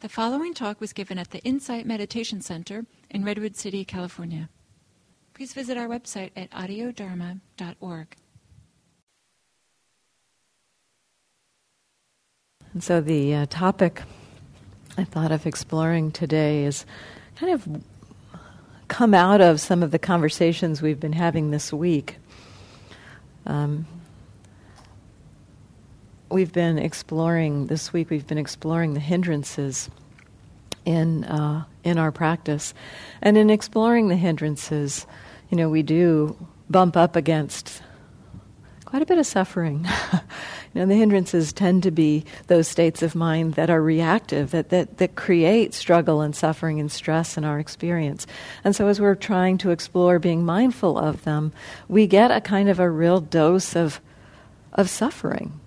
The 0.00 0.08
following 0.08 0.54
talk 0.54 0.80
was 0.80 0.94
given 0.94 1.18
at 1.18 1.30
the 1.30 1.40
Insight 1.40 1.84
Meditation 1.84 2.40
Center 2.40 2.86
in 3.10 3.22
Redwood 3.22 3.54
City, 3.54 3.84
California. 3.84 4.48
Please 5.34 5.52
visit 5.52 5.76
our 5.76 5.88
website 5.88 6.30
at 6.34 6.50
audiodharma.org. 6.52 8.16
And 12.72 12.82
so 12.82 13.02
the 13.02 13.34
uh, 13.34 13.46
topic 13.50 14.00
I 14.96 15.04
thought 15.04 15.32
of 15.32 15.44
exploring 15.44 16.12
today 16.12 16.64
is 16.64 16.86
kind 17.36 17.52
of 17.52 17.82
come 18.88 19.12
out 19.12 19.42
of 19.42 19.60
some 19.60 19.82
of 19.82 19.90
the 19.90 19.98
conversations 19.98 20.80
we've 20.80 20.98
been 20.98 21.12
having 21.12 21.50
this 21.50 21.74
week. 21.74 22.16
Um, 23.44 23.86
we've 26.30 26.52
been 26.52 26.78
exploring 26.78 27.66
this 27.66 27.92
week. 27.92 28.10
We've 28.10 28.26
been 28.26 28.38
exploring 28.38 28.94
the 28.94 29.00
hindrances 29.00 29.90
in 30.84 31.24
uh, 31.24 31.64
in 31.84 31.98
our 31.98 32.12
practice, 32.12 32.72
and 33.20 33.36
in 33.36 33.50
exploring 33.50 34.08
the 34.08 34.16
hindrances, 34.16 35.06
you 35.50 35.56
know, 35.56 35.68
we 35.68 35.82
do 35.82 36.36
bump 36.68 36.96
up 36.96 37.16
against 37.16 37.82
quite 38.84 39.02
a 39.02 39.06
bit 39.06 39.18
of 39.18 39.26
suffering. 39.26 39.86
you 40.12 40.20
know, 40.74 40.86
the 40.86 40.96
hindrances 40.96 41.52
tend 41.52 41.82
to 41.84 41.90
be 41.90 42.24
those 42.48 42.66
states 42.66 43.02
of 43.02 43.14
mind 43.14 43.54
that 43.54 43.70
are 43.70 43.80
reactive, 43.80 44.50
that, 44.50 44.70
that, 44.70 44.98
that 44.98 45.14
create 45.14 45.74
struggle 45.74 46.20
and 46.20 46.34
suffering 46.34 46.80
and 46.80 46.90
stress 46.90 47.36
in 47.36 47.44
our 47.44 47.60
experience. 47.60 48.26
And 48.64 48.74
so, 48.74 48.88
as 48.88 49.00
we're 49.00 49.14
trying 49.14 49.58
to 49.58 49.70
explore 49.70 50.18
being 50.18 50.44
mindful 50.44 50.98
of 50.98 51.22
them, 51.24 51.52
we 51.88 52.06
get 52.06 52.30
a 52.30 52.40
kind 52.40 52.68
of 52.68 52.80
a 52.80 52.90
real 52.90 53.20
dose 53.20 53.76
of, 53.76 54.00
of 54.72 54.90
suffering. 54.90 55.60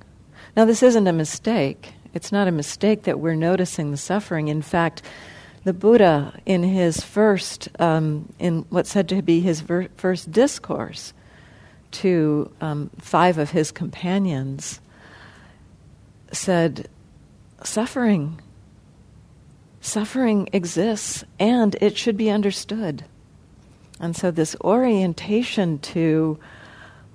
Now, 0.56 0.66
this 0.66 0.84
isn't 0.84 1.08
a 1.08 1.14
mistake. 1.14 1.94
It's 2.14 2.32
not 2.32 2.48
a 2.48 2.52
mistake 2.52 3.04
that 3.04 3.20
we're 3.20 3.36
noticing 3.36 3.90
the 3.90 3.98
suffering. 3.98 4.50
In 4.50 4.62
fact, 4.62 5.02
the 5.64 5.74
Buddha, 5.74 6.40
in 6.46 6.62
his 6.62 7.02
first, 7.02 7.70
um, 7.80 8.32
in 8.38 8.66
what's 8.70 8.92
said 8.92 9.10
to 9.10 9.22
be 9.22 9.40
his 9.40 9.62
ver- 9.62 9.88
first 9.98 10.32
discourse 10.32 11.14
to 11.92 12.52
um, 12.62 12.92
five 13.00 13.38
of 13.38 13.52
his 13.52 13.72
companions, 13.72 14.80
said, 16.32 16.88
Suffering, 17.64 18.42
suffering 19.80 20.50
exists 20.52 21.24
and 21.40 21.76
it 21.80 21.98
should 21.98 22.18
be 22.18 22.30
understood. 22.30 23.06
And 24.00 24.16
so, 24.16 24.32
this 24.32 24.56
orientation 24.62 25.80
to 25.80 26.38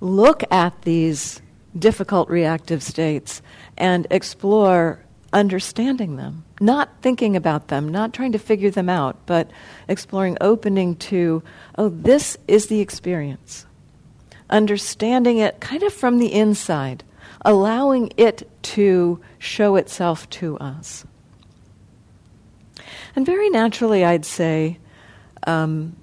look 0.01 0.43
at 0.51 0.81
these 0.81 1.41
difficult 1.77 2.29
reactive 2.29 2.81
states 2.81 3.41
and 3.77 4.07
explore 4.09 4.99
understanding 5.31 6.15
them, 6.15 6.43
not 6.59 6.89
thinking 7.01 7.35
about 7.35 7.67
them, 7.67 7.87
not 7.87 8.13
trying 8.13 8.31
to 8.31 8.39
figure 8.39 8.71
them 8.71 8.89
out, 8.89 9.15
but 9.25 9.49
exploring 9.87 10.37
opening 10.41 10.95
to, 10.95 11.43
oh, 11.77 11.89
this 11.89 12.37
is 12.47 12.67
the 12.67 12.79
experience. 12.79 13.65
Understanding 14.49 15.37
it 15.37 15.59
kind 15.59 15.83
of 15.83 15.93
from 15.93 16.17
the 16.17 16.33
inside, 16.33 17.03
allowing 17.45 18.11
it 18.17 18.49
to 18.63 19.19
show 19.37 19.75
itself 19.75 20.27
to 20.31 20.57
us. 20.57 21.05
And 23.15 23.25
very 23.25 23.49
naturally, 23.49 24.03
I'd 24.03 24.25
say, 24.25 24.79
um, 25.45 25.95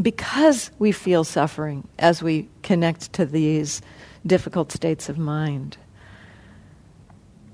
because 0.00 0.70
we 0.78 0.92
feel 0.92 1.24
suffering 1.24 1.86
as 1.98 2.22
we 2.22 2.48
connect 2.62 3.12
to 3.14 3.26
these 3.26 3.82
difficult 4.26 4.72
states 4.72 5.08
of 5.08 5.18
mind. 5.18 5.76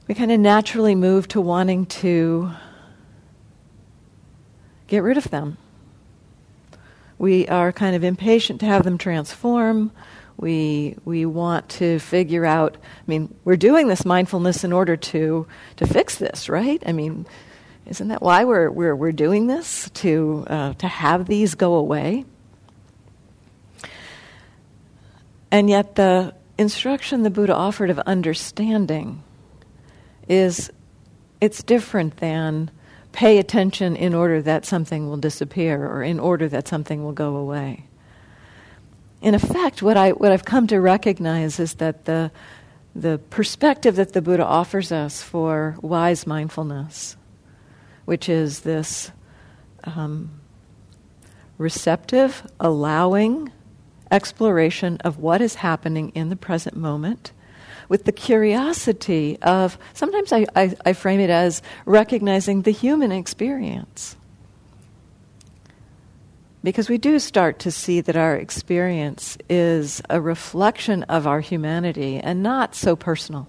We 0.09 0.15
kind 0.15 0.31
of 0.31 0.39
naturally 0.39 0.95
move 0.95 1.27
to 1.29 1.41
wanting 1.41 1.87
to 1.87 2.53
get 4.87 5.03
rid 5.03 5.17
of 5.17 5.31
them. 5.31 5.59
We 7.19 7.49
are 7.49 7.73
kind 7.73 7.97
of 7.97 8.05
impatient 8.05 8.61
to 8.61 8.67
have 8.67 8.85
them 8.85 8.99
transform. 8.99 9.91
We, 10.37 10.97
we 11.05 11.25
want 11.25 11.69
to 11.71 11.99
figure 11.99 12.45
out, 12.45 12.77
I 12.77 13.05
mean, 13.07 13.35
we're 13.45 13.57
doing 13.57 13.89
this 13.89 14.05
mindfulness 14.05 14.65
in 14.65 14.73
order 14.73 14.97
to, 14.97 15.47
to 15.77 15.87
fix 15.87 16.17
this, 16.17 16.49
right? 16.49 16.83
I 16.87 16.93
mean, 16.93 17.27
isn't 17.87 18.09
that 18.09 18.21
why 18.21 18.45
we're, 18.45 18.71
we're, 18.71 18.95
we're 18.95 19.13
doing 19.13 19.47
this? 19.47 19.89
To, 19.95 20.45
uh, 20.47 20.75
to 20.75 20.89
have 20.89 21.27
these 21.27 21.55
go 21.55 21.75
away? 21.75 22.27
And 25.51 25.71
yet, 25.71 25.95
the 25.95 26.35
instruction 26.59 27.23
the 27.23 27.31
Buddha 27.31 27.55
offered 27.55 27.91
of 27.91 27.99
understanding 28.01 29.23
is 30.29 30.71
it's 31.41 31.63
different 31.63 32.17
than 32.19 32.71
pay 33.13 33.39
attention 33.39 33.97
in 33.97 34.15
order 34.15 34.43
that 34.43 34.65
something 34.65 35.09
will 35.09 35.17
disappear 35.17 35.87
or 35.87 36.03
in 36.03 36.21
order 36.21 36.49
that 36.49 36.69
something 36.69 37.03
will 37.03 37.13
go 37.13 37.37
away. 37.37 37.87
In 39.23 39.35
effect, 39.35 39.83
what, 39.83 39.97
I, 39.97 40.11
what 40.11 40.33
I've 40.33 40.45
come 40.45 40.67
to 40.67 40.81
recognize 40.81 41.59
is 41.59 41.75
that 41.75 42.05
the, 42.05 42.31
the 42.95 43.19
perspective 43.31 43.97
that 43.97 44.13
the 44.13 44.21
Buddha 44.21 44.45
offers 44.45 44.93
us 44.93 45.23
for 45.23 45.77
wise 45.81 46.27
mindfulness, 46.27 47.17
which 48.05 48.29
is 48.29 48.61
this 48.61 49.11
um, 49.85 50.31
receptive, 51.59 52.43
allowing, 52.61 53.51
exploration 54.11 54.99
of 55.05 55.19
what 55.19 55.41
is 55.41 55.57
happening 55.57 56.11
in 56.15 56.29
the 56.29 56.37
present 56.37 56.77
moment 56.77 57.33
with 57.89 58.05
the 58.05 58.13
curiosity 58.13 59.39
of 59.43 59.79
sometimes 59.95 60.33
I, 60.33 60.47
I, 60.55 60.77
I, 60.85 60.93
frame 60.93 61.21
it 61.21 61.31
as 61.31 61.63
recognizing 61.85 62.63
the 62.63 62.71
human 62.71 63.13
experience. 63.13 64.17
Because 66.65 66.89
we 66.89 66.99
do 66.99 67.19
start 67.21 67.61
to 67.61 67.71
see 67.71 68.01
that 68.01 68.17
our 68.17 68.35
experience 68.35 69.39
is 69.49 70.03
a 70.11 70.21
reflection 70.21 71.05
of 71.05 71.27
our 71.27 71.41
humanity 71.41 72.19
and 72.19 72.43
not 72.43 72.75
so 72.75 72.97
personal. 72.97 73.49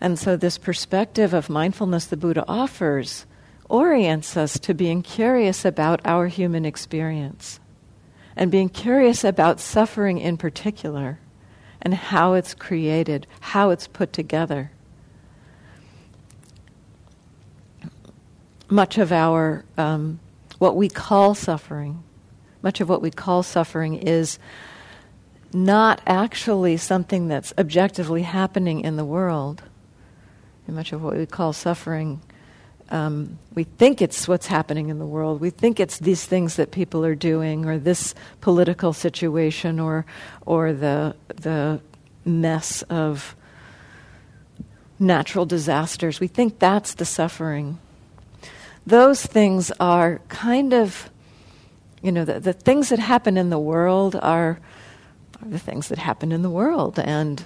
And 0.00 0.18
so, 0.18 0.36
this 0.36 0.56
perspective 0.56 1.34
of 1.34 1.50
mindfulness 1.50 2.06
the 2.06 2.16
Buddha 2.16 2.44
offers 2.46 3.26
orients 3.68 4.36
us 4.36 4.58
to 4.60 4.72
being 4.72 5.02
curious 5.02 5.64
about 5.64 6.00
our 6.04 6.28
human 6.28 6.64
experience 6.64 7.60
and 8.36 8.50
being 8.50 8.68
curious 8.68 9.24
about 9.24 9.60
suffering 9.60 10.18
in 10.18 10.36
particular 10.36 11.18
and 11.82 11.94
how 11.94 12.34
it's 12.34 12.54
created, 12.54 13.26
how 13.40 13.70
it's 13.70 13.86
put 13.86 14.12
together. 14.12 14.70
Much 18.68 18.98
of 18.98 19.12
our, 19.12 19.64
um, 19.76 20.20
what 20.58 20.76
we 20.76 20.88
call 20.88 21.34
suffering, 21.34 22.02
much 22.62 22.80
of 22.80 22.88
what 22.88 23.02
we 23.02 23.10
call 23.10 23.42
suffering 23.42 23.94
is 23.94 24.38
not 25.52 26.00
actually 26.06 26.76
something 26.76 27.26
that's 27.26 27.52
objectively 27.58 28.22
happening 28.22 28.80
in 28.80 28.96
the 28.96 29.04
world. 29.04 29.62
And 30.66 30.76
much 30.76 30.92
of 30.92 31.02
what 31.02 31.16
we 31.16 31.26
call 31.26 31.52
suffering 31.52 32.20
um, 32.90 33.38
we 33.54 33.64
think 33.64 34.02
it's 34.02 34.26
what's 34.26 34.46
happening 34.46 34.88
in 34.88 34.98
the 34.98 35.06
world. 35.06 35.40
We 35.40 35.50
think 35.50 35.78
it's 35.78 35.98
these 35.98 36.24
things 36.24 36.56
that 36.56 36.70
people 36.70 37.04
are 37.04 37.14
doing, 37.14 37.66
or 37.66 37.78
this 37.78 38.14
political 38.40 38.92
situation, 38.92 39.78
or 39.80 40.04
or 40.46 40.72
the 40.72 41.14
the 41.36 41.80
mess 42.24 42.82
of 42.82 43.36
natural 44.98 45.46
disasters. 45.46 46.20
We 46.20 46.28
think 46.28 46.58
that's 46.58 46.94
the 46.94 47.04
suffering. 47.04 47.78
Those 48.86 49.24
things 49.24 49.70
are 49.80 50.20
kind 50.28 50.72
of, 50.72 51.10
you 52.02 52.12
know, 52.12 52.24
the, 52.24 52.40
the 52.40 52.52
things 52.52 52.88
that 52.88 52.98
happen 52.98 53.36
in 53.36 53.50
the 53.50 53.58
world 53.58 54.16
are, 54.16 54.58
are 55.40 55.48
the 55.48 55.58
things 55.58 55.88
that 55.88 55.98
happen 55.98 56.32
in 56.32 56.42
the 56.42 56.50
world, 56.50 56.98
and 56.98 57.44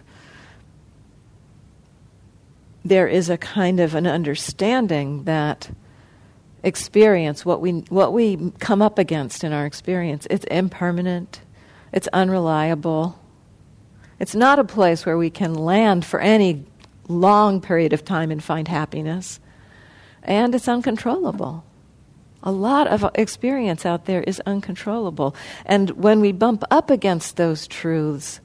there 2.84 3.08
is 3.08 3.30
a 3.30 3.38
kind 3.38 3.80
of 3.80 3.94
an 3.94 4.06
understanding 4.06 5.24
that 5.24 5.70
experience, 6.62 7.44
what 7.44 7.60
we, 7.60 7.72
what 7.88 8.12
we 8.12 8.52
come 8.58 8.82
up 8.82 8.98
against 8.98 9.42
in 9.42 9.52
our 9.52 9.66
experience, 9.66 10.26
it's 10.30 10.44
impermanent, 10.46 11.40
it's 11.92 12.08
unreliable. 12.12 13.18
It's 14.18 14.34
not 14.34 14.58
a 14.58 14.64
place 14.64 15.04
where 15.04 15.18
we 15.18 15.30
can 15.30 15.54
land 15.54 16.04
for 16.04 16.20
any 16.20 16.64
long 17.08 17.60
period 17.60 17.92
of 17.92 18.04
time 18.04 18.30
and 18.30 18.42
find 18.42 18.68
happiness. 18.68 19.40
And 20.22 20.54
it's 20.54 20.68
uncontrollable. 20.68 21.64
A 22.42 22.52
lot 22.52 22.86
of 22.86 23.10
experience 23.14 23.84
out 23.84 24.04
there 24.04 24.22
is 24.22 24.40
uncontrollable. 24.46 25.34
And 25.66 25.90
when 25.90 26.20
we 26.20 26.32
bump 26.32 26.62
up 26.70 26.90
against 26.90 27.36
those 27.36 27.66
truths, 27.66 28.40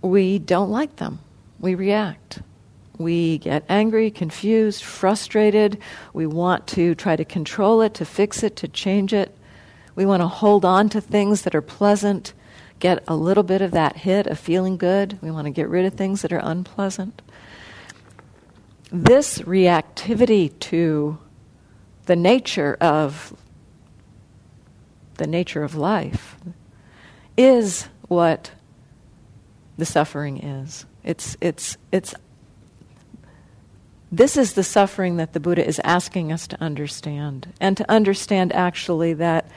we 0.00 0.38
don't 0.38 0.70
like 0.70 0.96
them 0.96 1.20
we 1.60 1.74
react. 1.74 2.42
We 2.98 3.38
get 3.38 3.64
angry, 3.68 4.10
confused, 4.10 4.82
frustrated. 4.82 5.78
We 6.12 6.26
want 6.26 6.66
to 6.68 6.94
try 6.94 7.14
to 7.16 7.24
control 7.24 7.80
it, 7.80 7.94
to 7.94 8.04
fix 8.04 8.42
it, 8.42 8.56
to 8.56 8.68
change 8.68 9.12
it. 9.12 9.36
We 9.94 10.04
want 10.06 10.20
to 10.22 10.28
hold 10.28 10.64
on 10.64 10.88
to 10.90 11.00
things 11.00 11.42
that 11.42 11.54
are 11.54 11.62
pleasant, 11.62 12.32
get 12.78 13.02
a 13.08 13.16
little 13.16 13.42
bit 13.44 13.62
of 13.62 13.70
that 13.72 13.96
hit 13.98 14.26
of 14.26 14.38
feeling 14.38 14.76
good. 14.76 15.18
We 15.22 15.30
want 15.30 15.46
to 15.46 15.50
get 15.50 15.68
rid 15.68 15.84
of 15.84 15.94
things 15.94 16.22
that 16.22 16.32
are 16.32 16.40
unpleasant. 16.42 17.22
this 18.90 19.40
reactivity 19.40 20.58
to 20.60 21.18
the 22.06 22.16
nature 22.16 22.76
of 22.80 23.34
the 25.16 25.26
nature 25.26 25.64
of 25.64 25.74
life 25.74 26.36
is 27.36 27.88
what 28.06 28.52
the 29.76 29.84
suffering 29.84 30.38
is. 30.38 30.86
It's, 31.08 31.38
it's, 31.40 31.78
it's, 31.90 32.14
this 34.12 34.36
is 34.36 34.52
the 34.52 34.62
suffering 34.62 35.16
that 35.16 35.32
the 35.32 35.40
Buddha 35.40 35.66
is 35.66 35.80
asking 35.82 36.30
us 36.30 36.46
to 36.48 36.60
understand. 36.62 37.54
And 37.62 37.78
to 37.78 37.90
understand 37.90 38.52
actually 38.52 39.14
that 39.14 39.50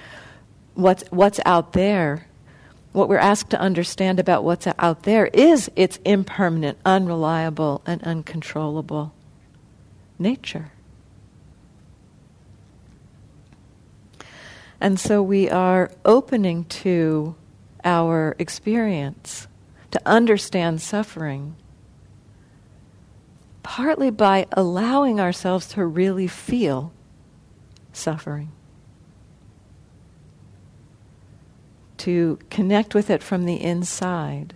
what's, 0.76 1.04
what's 1.10 1.42
out 1.46 1.74
there, 1.74 2.26
what 2.94 3.10
we're 3.10 3.18
asked 3.18 3.50
to 3.50 3.60
understand 3.60 4.18
about 4.18 4.46
what's 4.46 4.66
out 4.80 5.04
there 5.04 5.28
is 5.28 5.70
its 5.76 6.00
impermanent, 6.06 6.78
unreliable, 6.86 7.82
and 7.86 8.02
uncontrollable 8.04 9.14
nature. 10.18 10.72
And 14.80 14.98
so 14.98 15.22
we 15.22 15.50
are 15.50 15.92
opening 16.06 16.64
to 16.64 17.36
our 17.84 18.38
experience 18.40 19.48
to 19.92 20.02
understand 20.06 20.82
suffering, 20.82 21.56
partly 23.64 24.10
by 24.10 24.48
allowing 24.54 25.20
ourselves 25.20 25.68
to 25.68 25.86
really 25.86 26.28
feel 26.28 26.92
suffering, 27.94 28.52
to 31.98 32.40
connect 32.50 32.96
with 32.96 33.10
it 33.10 33.22
from 33.22 33.46
the 33.46 33.62
inside, 33.62 34.54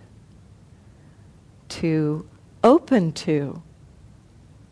to 1.68 2.26
open 2.64 3.12
to. 3.12 3.62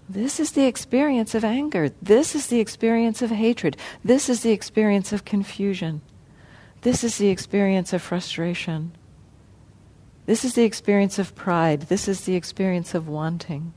This 0.08 0.38
is 0.38 0.52
the 0.52 0.66
experience 0.66 1.34
of 1.34 1.44
anger. 1.44 1.90
This 2.02 2.34
is 2.34 2.48
the 2.48 2.60
experience 2.60 3.22
of 3.22 3.30
hatred. 3.30 3.76
This 4.04 4.28
is 4.28 4.42
the 4.42 4.50
experience 4.50 5.12
of 5.12 5.24
confusion. 5.24 6.02
This 6.82 7.02
is 7.02 7.16
the 7.16 7.28
experience 7.28 7.92
of 7.94 8.02
frustration. 8.02 8.92
This 10.26 10.44
is 10.44 10.54
the 10.54 10.64
experience 10.64 11.18
of 11.18 11.34
pride. 11.34 11.82
This 11.82 12.08
is 12.08 12.22
the 12.22 12.34
experience 12.34 12.94
of 12.94 13.08
wanting. 13.08 13.74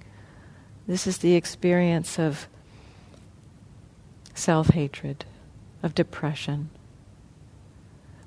This 0.88 1.06
is 1.06 1.18
the 1.18 1.36
experience 1.36 2.18
of 2.18 2.48
self 4.34 4.70
hatred, 4.70 5.26
of 5.84 5.94
depression. 5.94 6.70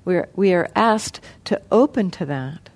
We 0.05 0.17
are, 0.17 0.29
we 0.35 0.53
are 0.53 0.69
asked 0.75 1.21
to 1.45 1.61
open 1.71 2.11
to 2.11 2.25
that 2.25 2.69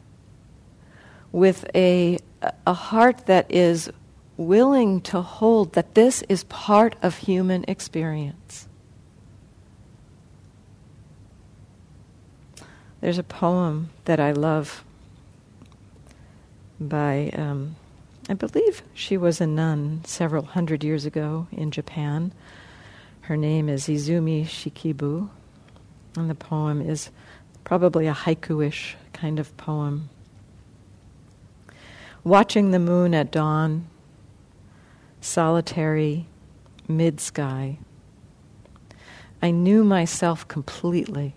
with 1.31 1.65
a, 1.75 2.18
a 2.65 2.74
heart 2.74 3.25
that 3.25 3.51
is 3.51 3.92
willing 4.38 5.01
to 5.01 5.21
hold 5.21 5.74
that 5.74 5.95
this 5.95 6.24
is 6.30 6.44
part 6.45 6.95
of 7.01 7.18
human 7.18 7.65
experience. 7.68 8.68
There's 13.01 13.18
a 13.18 13.24
poem 13.24 13.89
that 14.06 14.19
I 14.19 14.31
love 14.31 14.85
by, 16.80 17.31
um, 17.33 17.75
I 18.30 18.33
believe 18.33 18.81
she 18.94 19.18
was 19.18 19.39
a 19.39 19.48
nun 19.48 20.01
several 20.06 20.44
hundred 20.44 20.83
years 20.83 21.06
ago 21.06 21.48
in 21.51 21.72
Japan. 21.72 22.33
Her 23.22 23.38
name 23.38 23.69
is 23.69 23.88
Izumi 23.88 24.45
Shikibu, 24.45 25.30
and 26.16 26.30
the 26.30 26.36
poem 26.36 26.81
is 26.81 27.10
probably 27.63 28.07
a 28.07 28.13
haiku-ish 28.13 28.95
kind 29.13 29.39
of 29.39 29.56
poem. 29.57 30.10
Watching 32.24 32.72
the 32.72 32.80
moon 32.80 33.13
at 33.13 33.31
dawn, 33.31 33.88
solitary, 35.21 36.28
mid 36.88 37.19
sky, 37.19 37.78
I 39.42 39.51
knew 39.51 39.83
myself 39.83 40.48
completely, 40.48 41.36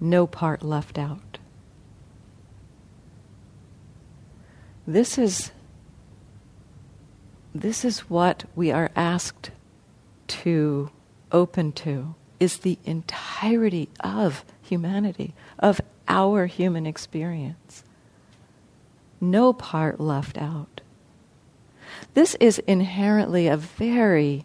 no 0.00 0.26
part 0.26 0.62
left 0.62 0.98
out. 0.98 1.38
This 4.92 5.16
is, 5.16 5.52
this 7.54 7.82
is 7.82 8.10
what 8.10 8.44
we 8.54 8.70
are 8.70 8.90
asked 8.94 9.50
to 10.26 10.90
open 11.32 11.72
to, 11.72 12.14
is 12.38 12.58
the 12.58 12.78
entirety 12.84 13.88
of 14.00 14.44
humanity, 14.60 15.32
of 15.58 15.80
our 16.08 16.44
human 16.44 16.84
experience. 16.84 17.84
No 19.18 19.54
part 19.54 19.98
left 19.98 20.36
out. 20.36 20.82
This 22.12 22.34
is 22.34 22.58
inherently 22.58 23.48
a 23.48 23.56
very 23.56 24.44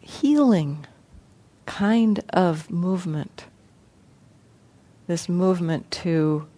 healing 0.00 0.86
kind 1.66 2.24
of 2.30 2.70
movement. 2.70 3.44
This 5.06 5.28
movement 5.28 5.90
to 5.90 6.48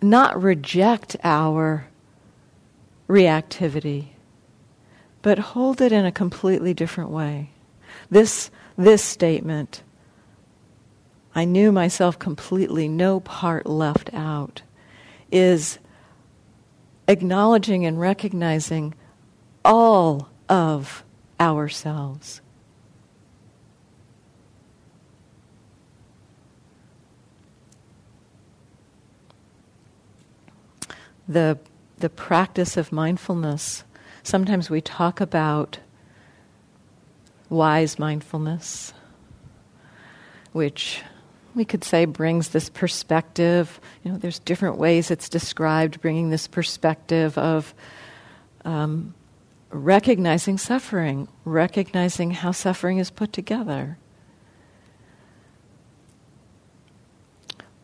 not 0.00 0.40
reject 0.40 1.16
our 1.24 1.88
reactivity, 3.08 4.08
but 5.22 5.38
hold 5.38 5.80
it 5.80 5.92
in 5.92 6.04
a 6.04 6.12
completely 6.12 6.74
different 6.74 7.10
way. 7.10 7.50
This, 8.10 8.50
this 8.76 9.02
statement, 9.02 9.82
I 11.34 11.44
knew 11.44 11.72
myself 11.72 12.18
completely, 12.18 12.88
no 12.88 13.20
part 13.20 13.66
left 13.66 14.12
out, 14.12 14.62
is 15.32 15.78
acknowledging 17.06 17.86
and 17.86 17.98
recognizing 17.98 18.94
all 19.64 20.28
of 20.48 21.04
ourselves. 21.40 22.40
The, 31.28 31.58
the 31.98 32.08
practice 32.08 32.76
of 32.76 32.90
mindfulness, 32.90 33.84
sometimes 34.22 34.70
we 34.70 34.80
talk 34.80 35.20
about 35.20 35.78
wise 37.50 37.98
mindfulness, 37.98 38.92
which 40.52 41.02
we 41.54 41.64
could 41.64 41.84
say 41.84 42.04
brings 42.04 42.48
this 42.50 42.68
perspective. 42.68 43.80
You 44.02 44.12
know, 44.12 44.18
there's 44.18 44.38
different 44.38 44.78
ways 44.78 45.10
it's 45.10 45.28
described, 45.28 46.00
bringing 46.00 46.30
this 46.30 46.46
perspective 46.46 47.36
of 47.36 47.74
um, 48.64 49.14
recognizing 49.70 50.58
suffering, 50.58 51.28
recognizing 51.44 52.30
how 52.30 52.52
suffering 52.52 52.98
is 52.98 53.10
put 53.10 53.32
together. 53.32 53.98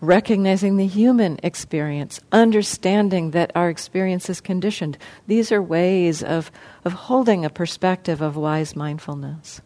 Recognizing 0.06 0.76
the 0.76 0.87
human 0.87 1.38
experience, 1.42 2.20
understanding 2.32 3.32
that 3.32 3.52
our 3.54 3.68
experience 3.68 4.28
is 4.30 4.40
conditioned. 4.40 4.99
These 5.26 5.50
are 5.52 5.62
ways 5.62 6.23
of, 6.23 6.50
of 6.84 6.92
holding 6.92 7.44
a 7.44 7.50
perspective 7.50 8.20
of 8.20 8.37
wise 8.37 8.76
mindfulness. 8.76 9.61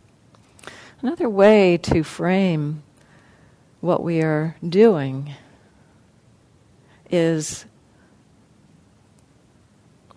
Another 1.02 1.28
way 1.28 1.78
to 1.78 2.02
frame 2.02 2.82
what 3.80 4.02
we 4.02 4.20
are 4.20 4.56
doing 4.66 5.34
is 7.10 7.64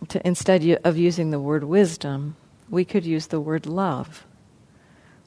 to 0.08 0.26
instead 0.28 0.64
of 0.84 0.98
using 0.98 1.32
the 1.32 1.40
word 1.40 1.64
wisdom, 1.64 2.36
we 2.70 2.84
could 2.84 3.06
use 3.06 3.28
the 3.28 3.40
word 3.40 3.66
love. 3.66 4.26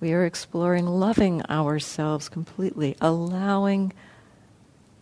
We 0.00 0.12
are 0.12 0.24
exploring 0.24 0.86
loving 0.86 1.42
ourselves 1.46 2.28
completely, 2.28 2.96
allowing 3.00 3.92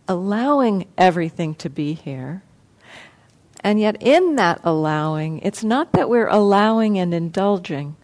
allowing 0.07 0.87
everything 0.97 1.55
to 1.55 1.69
be 1.69 1.93
here. 1.93 2.43
And 3.63 3.79
yet, 3.79 3.97
in 4.01 4.35
that 4.35 4.59
allowing, 4.63 5.39
it's 5.39 5.63
not 5.63 5.93
that 5.93 6.09
we're 6.09 6.27
allowing 6.27 6.99
and 6.99 7.13
indulging 7.13 7.95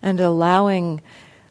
and 0.00 0.18
allowing. 0.18 1.02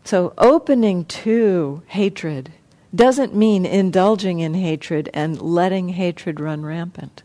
So, 0.03 0.33
opening 0.37 1.05
to 1.05 1.83
hatred 1.87 2.51
doesn't 2.95 3.35
mean 3.35 3.65
indulging 3.65 4.39
in 4.39 4.55
hatred 4.55 5.09
and 5.13 5.39
letting 5.39 5.89
hatred 5.89 6.39
run 6.39 6.63
rampant. 6.63 7.21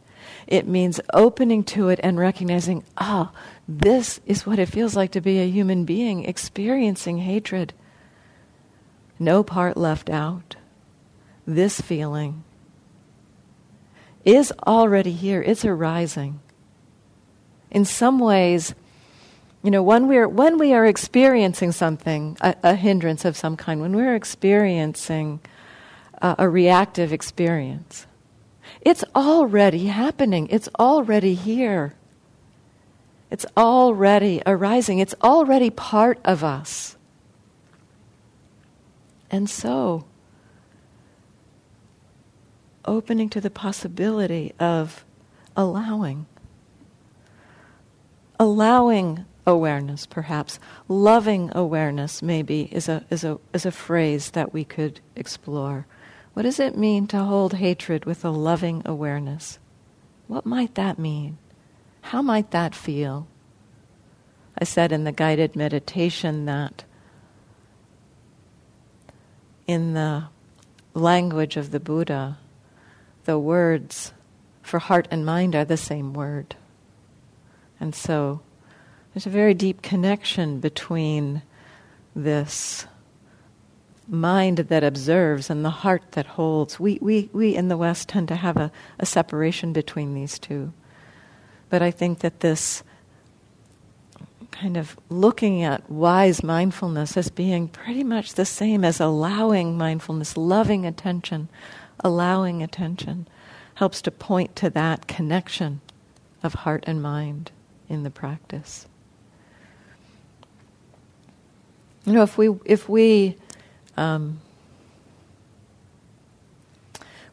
It 0.47 0.67
means 0.67 1.01
opening 1.15 1.65
to 1.65 1.89
it 1.89 2.01
and 2.03 2.19
recognizing, 2.19 2.85
ah, 2.99 3.33
oh, 3.33 3.39
this 3.67 4.21
is 4.27 4.45
what 4.45 4.59
it 4.59 4.69
feels 4.69 4.95
like 4.95 5.13
to 5.13 5.21
be 5.21 5.39
a 5.39 5.49
human 5.49 5.85
being 5.85 6.25
experiencing 6.25 7.19
hatred. 7.19 7.73
No 9.19 9.43
part 9.43 9.77
left 9.79 10.11
out 10.11 10.57
this 11.55 11.81
feeling 11.81 12.45
is 14.25 14.53
already 14.67 15.13
here, 15.13 15.43
it's 15.43 15.65
arising. 15.65 16.41
In 17.71 17.85
some 17.85 18.19
ways, 18.19 18.75
you 19.63 19.71
know, 19.71 19.83
when 19.83 20.09
we're 20.09 20.29
when 20.29 20.59
we 20.59 20.75
are 20.75 20.87
experiencing 20.87 21.73
something, 21.73 22.37
a, 22.41 22.55
a 22.63 22.75
hindrance 22.75 23.25
of 23.25 23.37
some 23.37 23.57
kind, 23.57 23.81
when 23.81 23.97
we're 23.97 24.15
experiencing 24.15 25.41
uh, 26.21 26.35
a 26.39 26.49
reactive 26.49 27.13
experience, 27.13 28.07
It's 28.81 29.05
already 29.15 29.87
happening, 29.87 30.49
it's 30.49 30.69
already 30.79 31.35
here. 31.35 31.95
It's 33.31 33.47
already 33.57 34.43
arising, 34.45 34.99
it's 34.99 35.15
already 35.23 35.71
part 35.71 36.19
of 36.25 36.45
us. 36.45 36.97
And 39.31 39.49
so, 39.49 40.05
opening 42.85 43.29
to 43.31 43.41
the 43.41 43.51
possibility 43.51 44.53
of 44.59 45.05
allowing. 45.57 46.27
Allowing 48.39 49.25
awareness, 49.47 50.07
perhaps. 50.07 50.59
Loving 50.89 51.51
awareness, 51.55 52.23
maybe, 52.23 52.69
is 52.73 52.89
a, 52.89 53.05
is, 53.11 53.25
a, 53.25 53.39
is 53.53 53.67
a 53.67 53.71
phrase 53.71 54.31
that 54.31 54.53
we 54.53 54.65
could 54.65 55.01
explore. 55.17 55.87
What 56.35 56.43
does 56.45 56.59
it 56.59 56.77
mean 56.77 57.07
to 57.09 57.19
hold 57.25 57.55
hatred 57.55 58.05
with 58.05 58.25
a 58.25 58.31
loving 58.31 58.83
awareness? 58.85 59.59
What 60.29 60.47
might 60.47 60.75
that 60.77 60.99
mean? 60.99 61.39
How 62.01 62.23
might 62.23 62.51
that 62.53 62.75
feel? 62.75 63.27
I 64.59 64.65
said 64.65 64.93
in 64.93 65.05
the 65.05 65.13
guided 65.13 65.57
meditation 65.57 66.47
that 66.47 66.85
in 69.67 69.95
the 69.95 70.25
language 70.95 71.57
of 71.57 71.71
the 71.71 71.81
Buddha, 71.81 72.39
the 73.25 73.39
words 73.39 74.13
for 74.63 74.79
heart 74.79 75.09
and 75.11 75.25
mind 75.27 75.55
are 75.55 75.65
the 75.65 75.77
same 75.77 76.13
word. 76.13 76.57
And 77.81 77.95
so 77.95 78.41
there's 79.13 79.27
a 79.27 79.31
very 79.31 79.55
deep 79.55 79.83
connection 79.83 80.61
between 80.61 81.43
this 82.15 82.87
mind 84.09 84.59
that 84.59 84.85
observes 84.85 85.51
and 85.51 85.65
the 85.65 85.71
heart 85.71 86.03
that 86.13 86.27
holds. 86.27 86.79
We, 86.79 86.99
we, 87.01 87.31
we 87.33 87.55
in 87.55 87.69
the 87.69 87.77
West 87.77 88.09
tend 88.09 88.29
to 88.29 88.37
have 88.37 88.57
a, 88.57 88.71
a 88.99 89.07
separation 89.07 89.73
between 89.73 90.15
these 90.15 90.39
two. 90.39 90.73
But 91.71 91.83
I 91.83 91.91
think 91.91 92.21
that 92.21 92.41
this 92.41 92.83
kind 94.51 94.77
of 94.77 94.97
looking 95.09 95.63
at 95.63 95.91
wise 95.91 96.43
mindfulness 96.43 97.17
as 97.17 97.31
being 97.31 97.69
pretty 97.69 98.05
much 98.05 98.35
the 98.35 98.45
same 98.45 98.85
as 98.85 99.01
allowing 99.01 99.79
mindfulness, 99.79 100.37
loving 100.37 100.85
attention, 100.85 101.49
allowing 102.01 102.63
attention, 102.63 103.29
helps 103.75 104.03
to 104.03 104.11
point 104.11 104.55
to 104.57 104.71
that 104.71 105.07
connection 105.07 105.81
of 106.43 106.55
heart 106.55 106.85
and 106.87 107.03
mind 107.03 107.51
in 107.89 108.03
the 108.03 108.11
practice. 108.11 108.87
You 112.05 112.15
know, 112.15 112.23
if 112.23 112.37
we 112.37 112.51
if 112.65 112.89
we 112.89 113.37
um, 113.97 114.41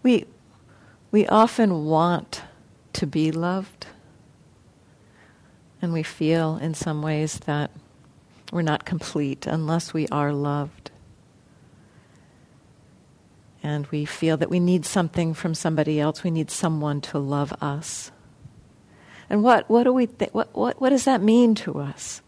we 0.03 0.25
we 1.11 1.27
often 1.27 1.85
want 1.85 2.43
to 2.93 3.07
be 3.07 3.31
loved, 3.31 3.87
and 5.81 5.91
we 5.91 6.03
feel 6.03 6.57
in 6.57 6.73
some 6.73 7.01
ways 7.01 7.39
that 7.45 7.71
we're 8.51 8.61
not 8.61 8.85
complete 8.85 9.47
unless 9.47 9.93
we 9.93 10.07
are 10.09 10.33
loved. 10.33 10.88
And 13.61 13.87
we 13.87 14.05
feel 14.05 14.37
that 14.37 14.49
we 14.49 14.59
need 14.59 14.85
something 14.85 15.33
from 15.33 15.53
somebody 15.53 15.99
else. 15.99 16.23
We 16.23 16.31
need 16.31 16.49
someone 16.49 17.01
to 17.01 17.19
love 17.19 17.51
us. 17.61 18.11
And 19.29 19.43
what, 19.43 19.69
what 19.69 19.83
do 19.83 19.93
we 19.93 20.07
th- 20.07 20.31
what, 20.33 20.55
what, 20.55 20.81
what 20.81 20.89
does 20.89 21.05
that 21.05 21.21
mean 21.21 21.55
to 21.55 21.79
us? 21.79 22.21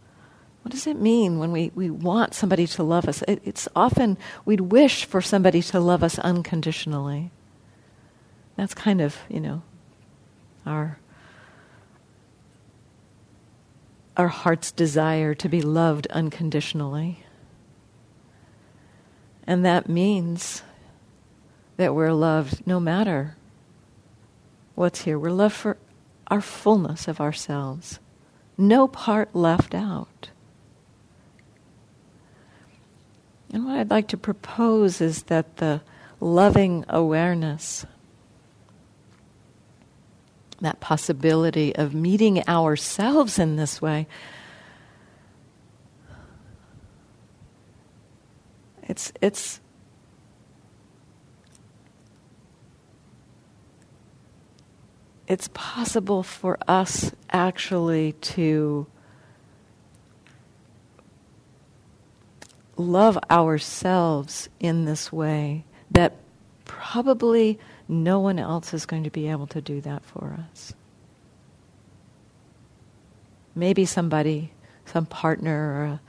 What 0.62 0.72
does 0.72 0.86
it 0.86 1.00
mean 1.00 1.40
when 1.40 1.52
we, 1.52 1.72
we 1.74 1.90
want 1.90 2.36
somebody 2.36 2.68
to 2.68 2.84
love 2.84 3.08
us? 3.08 3.24
It, 3.28 3.42
it's 3.44 3.68
often 3.76 4.18
we'd 4.46 4.62
wish 4.62 5.06
for 5.06 5.22
somebody 5.22 5.62
to 5.64 5.80
love 5.80 6.04
us 6.04 6.20
unconditionally. 6.20 7.32
That's 8.58 8.76
kind 8.76 9.02
of, 9.02 9.18
you 9.30 9.40
know, 9.40 9.64
our 10.66 11.00
our 14.18 14.28
heart's 14.28 14.72
desire 14.72 15.34
to 15.34 15.50
be 15.50 15.62
loved 15.62 16.06
unconditionally. 16.08 17.24
And 19.48 19.66
that 19.66 19.90
means 19.90 20.62
that 21.82 21.96
we're 21.96 22.14
loved 22.14 22.62
no 22.68 22.80
matter 22.80 23.36
what's 24.76 25.02
here. 25.02 25.18
We're 25.18 25.32
loved 25.32 25.56
for 25.56 25.78
our 26.28 26.40
fullness 26.40 27.08
of 27.08 27.20
ourselves, 27.20 28.00
no 28.56 28.88
part 28.88 29.36
left 29.36 29.74
out. 29.74 30.30
And 33.52 33.66
what 33.66 33.78
I'd 33.78 33.90
like 33.90 34.08
to 34.10 34.18
propose 34.18 35.02
is 35.02 35.24
that 35.24 35.58
the 35.58 35.82
loving 36.20 36.86
awareness, 36.88 37.84
that 40.62 40.80
possibility 40.80 41.76
of 41.76 41.96
meeting 41.96 42.48
ourselves 42.48 43.40
in 43.40 43.56
this 43.56 43.82
way, 43.82 44.06
it's, 48.84 49.12
it's, 49.20 49.61
it's 55.32 55.48
possible 55.54 56.24
for 56.24 56.58
us 56.68 57.14
actually 57.32 58.12
to 58.20 58.86
love 62.76 63.18
ourselves 63.32 64.50
in 64.60 64.84
this 64.84 65.10
way 65.10 65.64
that 65.90 66.18
probably 66.66 67.58
no 67.88 68.20
one 68.20 68.40
else 68.40 68.74
is 68.74 68.86
going 68.86 69.06
to 69.06 69.10
be 69.10 69.30
able 69.30 69.48
to 69.48 69.62
do 69.62 69.80
that 69.80 70.04
for 70.04 70.38
us. 70.52 70.74
Maybe 73.56 73.86
somebody, 73.86 74.52
some 74.86 75.06
partner 75.06 75.74
or 75.74 75.86
a, 75.86 76.02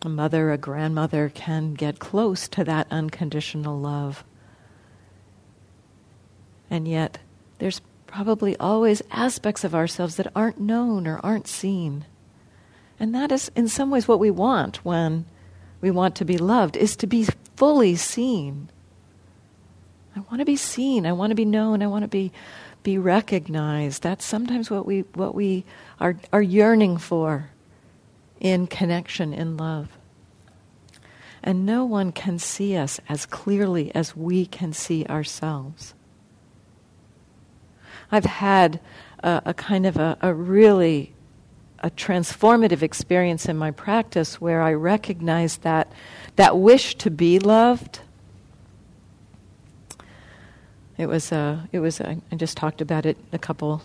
a 0.00 0.08
mother, 0.08 0.50
a 0.50 0.56
grandmother 0.56 1.30
can 1.34 1.74
get 1.74 1.98
close 1.98 2.48
to 2.48 2.64
that 2.64 2.86
unconditional 2.90 3.78
love. 3.78 4.24
And 6.70 6.88
yet, 6.88 7.18
there's 7.58 7.80
probably 8.06 8.56
always 8.56 9.02
aspects 9.10 9.64
of 9.64 9.74
ourselves 9.74 10.16
that 10.16 10.32
aren't 10.34 10.60
known 10.60 11.06
or 11.06 11.20
aren't 11.22 11.48
seen. 11.48 12.04
And 12.98 13.14
that 13.14 13.30
is, 13.32 13.50
in 13.54 13.68
some 13.68 13.90
ways, 13.90 14.08
what 14.08 14.20
we 14.20 14.30
want 14.30 14.84
when 14.84 15.26
we 15.80 15.90
want 15.90 16.16
to 16.16 16.24
be 16.24 16.38
loved, 16.38 16.76
is 16.76 16.96
to 16.96 17.06
be 17.06 17.26
fully 17.56 17.96
seen. 17.96 18.70
I 20.14 20.20
want 20.20 20.38
to 20.38 20.46
be 20.46 20.56
seen. 20.56 21.04
I 21.06 21.12
want 21.12 21.30
to 21.30 21.34
be 21.34 21.44
known. 21.44 21.82
I 21.82 21.86
want 21.86 22.04
to 22.04 22.08
be, 22.08 22.32
be 22.82 22.96
recognized. 22.96 24.02
That's 24.02 24.24
sometimes 24.24 24.70
what 24.70 24.86
we, 24.86 25.00
what 25.14 25.34
we 25.34 25.64
are, 26.00 26.16
are 26.32 26.42
yearning 26.42 26.96
for 26.96 27.50
in 28.40 28.66
connection, 28.66 29.34
in 29.34 29.56
love. 29.56 29.88
And 31.42 31.66
no 31.66 31.84
one 31.84 32.12
can 32.12 32.38
see 32.38 32.76
us 32.76 32.98
as 33.08 33.26
clearly 33.26 33.94
as 33.94 34.16
we 34.16 34.46
can 34.46 34.72
see 34.72 35.04
ourselves. 35.06 35.94
I've 38.10 38.24
had 38.24 38.80
a, 39.20 39.42
a 39.46 39.54
kind 39.54 39.86
of 39.86 39.96
a, 39.96 40.16
a 40.20 40.32
really 40.32 41.12
a 41.80 41.90
transformative 41.90 42.82
experience 42.82 43.46
in 43.46 43.56
my 43.56 43.70
practice 43.70 44.40
where 44.40 44.62
I 44.62 44.72
recognized 44.72 45.62
that 45.62 45.92
that 46.36 46.58
wish 46.58 46.94
to 46.96 47.10
be 47.10 47.38
loved. 47.38 48.00
It 50.98 51.06
was 51.06 51.30
a, 51.30 51.36
uh, 51.36 51.66
it 51.72 51.80
was 51.80 52.00
a, 52.00 52.16
I 52.32 52.36
just 52.36 52.56
talked 52.56 52.80
about 52.80 53.04
it 53.04 53.18
a 53.32 53.38
couple 53.38 53.82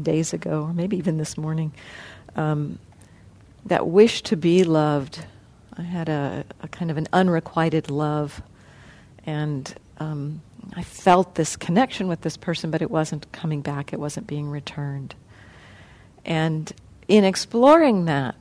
days 0.00 0.32
ago, 0.32 0.62
or 0.64 0.74
maybe 0.74 0.98
even 0.98 1.16
this 1.16 1.38
morning. 1.38 1.72
Um, 2.36 2.78
that 3.64 3.86
wish 3.86 4.22
to 4.22 4.36
be 4.36 4.64
loved. 4.64 5.24
I 5.76 5.82
had 5.82 6.08
a, 6.08 6.44
a 6.62 6.68
kind 6.68 6.90
of 6.90 6.96
an 6.96 7.08
unrequited 7.12 7.90
love, 7.90 8.42
and 9.24 9.74
um, 9.98 10.42
I 10.74 10.82
felt 10.82 11.34
this 11.34 11.56
connection 11.56 12.08
with 12.08 12.20
this 12.20 12.36
person, 12.36 12.70
but 12.70 12.82
it 12.82 12.90
wasn't 12.90 13.30
coming 13.32 13.60
back. 13.60 13.92
It 13.92 14.00
wasn't 14.00 14.26
being 14.26 14.48
returned. 14.48 15.14
And 16.24 16.72
in 17.08 17.24
exploring 17.24 18.04
that, 18.06 18.36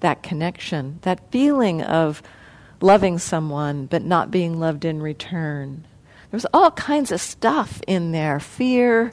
that 0.00 0.22
connection, 0.22 0.98
that 1.02 1.30
feeling 1.30 1.82
of 1.82 2.22
loving 2.80 3.18
someone 3.18 3.86
but 3.86 4.02
not 4.02 4.30
being 4.30 4.58
loved 4.58 4.84
in 4.84 5.02
return. 5.02 5.86
There's 6.30 6.46
all 6.54 6.70
kinds 6.70 7.12
of 7.12 7.20
stuff 7.20 7.80
in 7.86 8.12
there 8.12 8.40
fear, 8.40 9.12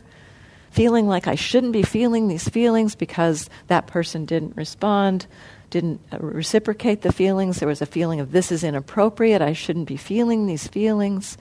feeling 0.72 1.08
like 1.08 1.27
I 1.27 1.36
shouldn't 1.36 1.74
be 1.74 1.84
feeling 1.84 2.27
these 2.27 2.48
feelings 2.48 2.96
because 2.96 3.50
that 3.67 3.88
person 3.88 4.25
didn't 4.25 4.56
respond, 4.56 5.25
didn't 5.70 6.00
uh, 6.12 6.20
reciprocate 6.20 7.01
the 7.01 7.12
feelings. 7.12 7.60
There 7.60 7.67
was 7.67 7.82
a 7.82 7.88
feeling 7.88 8.20
of 8.20 8.32
this 8.32 8.51
is 8.51 8.63
inappropriate, 8.63 9.41
I 9.41 9.53
shouldn't 9.53 9.88
be 9.88 9.98
feeling 9.98 10.46
these 10.46 10.67
feelings. 10.67 11.38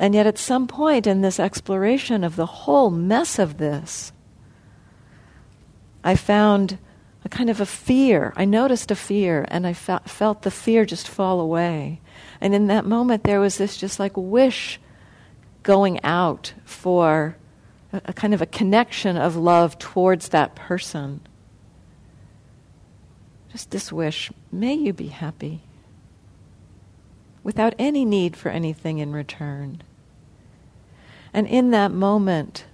And 0.00 0.14
yet, 0.14 0.26
at 0.26 0.38
some 0.38 0.66
point 0.66 1.06
in 1.06 1.20
this 1.20 1.38
exploration 1.38 2.24
of 2.24 2.34
the 2.34 2.46
whole 2.46 2.88
mess 2.88 3.38
of 3.38 3.58
this, 3.58 4.14
I 6.02 6.16
found 6.16 6.78
a 7.22 7.28
kind 7.28 7.50
of 7.50 7.60
a 7.60 7.66
fear. 7.66 8.32
I 8.34 8.46
noticed 8.46 8.90
a 8.90 8.96
fear, 8.96 9.44
and 9.48 9.66
I 9.66 9.74
fe- 9.74 9.98
felt 10.06 10.40
the 10.40 10.50
fear 10.50 10.86
just 10.86 11.06
fall 11.06 11.38
away. 11.38 12.00
And 12.40 12.54
in 12.54 12.68
that 12.68 12.86
moment, 12.86 13.24
there 13.24 13.40
was 13.40 13.58
this 13.58 13.76
just 13.76 14.00
like 14.00 14.16
wish 14.16 14.80
going 15.62 16.02
out 16.02 16.54
for 16.64 17.36
a, 17.92 18.00
a 18.06 18.12
kind 18.14 18.32
of 18.32 18.40
a 18.40 18.46
connection 18.46 19.18
of 19.18 19.36
love 19.36 19.78
towards 19.78 20.30
that 20.30 20.54
person. 20.54 21.20
Just 23.52 23.70
this 23.70 23.92
wish 23.92 24.32
may 24.50 24.72
you 24.72 24.94
be 24.94 25.08
happy 25.08 25.60
without 27.42 27.74
any 27.78 28.06
need 28.06 28.34
for 28.34 28.48
anything 28.48 28.96
in 28.96 29.12
return. 29.12 29.82
And 31.32 31.46
in 31.46 31.70
that 31.70 31.92
moment, 31.92 32.64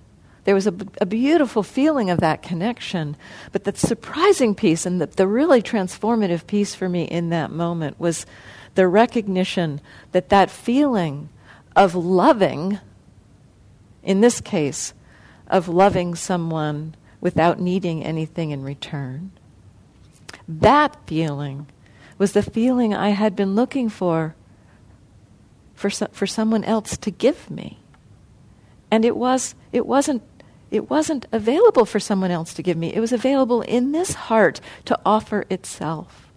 there 0.45 0.55
was 0.55 0.67
a, 0.67 0.75
a, 1.01 1.07
beautiful 1.07 1.63
feeling 1.63 2.09
of 2.09 2.21
that 2.21 2.43
connection. 2.43 3.17
But 3.53 3.65
the 3.65 3.77
surprising 3.77 4.55
piece 4.55 4.87
and 4.87 5.01
the, 5.01 5.07
the 5.07 5.27
really 5.27 5.61
transformative 5.61 6.47
piece 6.47 6.75
for 6.75 6.89
me 6.89 7.03
in 7.03 7.31
that 7.31 7.51
moment 7.51 7.99
was 7.99 8.27
the 8.77 8.87
recognition 8.87 9.81
that 10.13 10.29
that 10.29 10.51
feeling 10.51 11.29
of 11.75 11.95
loving, 11.95 12.79
in 14.03 14.21
this 14.21 14.41
case, 14.41 14.95
of 15.49 15.69
loving 15.69 16.15
someone 16.15 16.95
without 17.21 17.61
needing 17.61 18.05
anything 18.05 18.51
in 18.53 18.63
return, 18.63 19.33
that 20.47 20.97
feeling 21.07 21.67
was 22.19 22.33
the 22.33 22.43
feeling 22.43 22.95
I 22.95 23.11
had 23.11 23.35
been 23.35 23.55
looking 23.55 23.89
for 23.89 24.37
for, 25.75 25.91
so, 25.91 26.07
for 26.13 26.27
someone 26.27 26.65
else 26.65 26.97
to 26.99 27.11
give 27.11 27.51
me. 27.51 27.79
And 28.97 29.05
it, 29.05 29.15
was, 29.15 29.55
it, 29.73 29.85
wasn't, 29.85 30.23
it 30.71 30.89
wasn't 30.89 31.27
available 31.31 31.85
for 31.85 32.01
someone 32.01 32.31
else 32.31 32.55
to 32.55 32.63
give 32.63 32.79
me, 32.79 32.95
it 32.95 33.01
was 33.01 33.13
available 33.13 33.61
in 33.61 33.93
this 33.93 34.15
heart 34.15 34.59
to 34.87 34.99
offer 35.05 35.45
itself. 35.51 36.33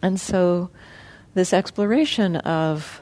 And 0.00 0.20
so, 0.20 0.70
this 1.34 1.52
exploration 1.52 2.36
of 2.36 3.00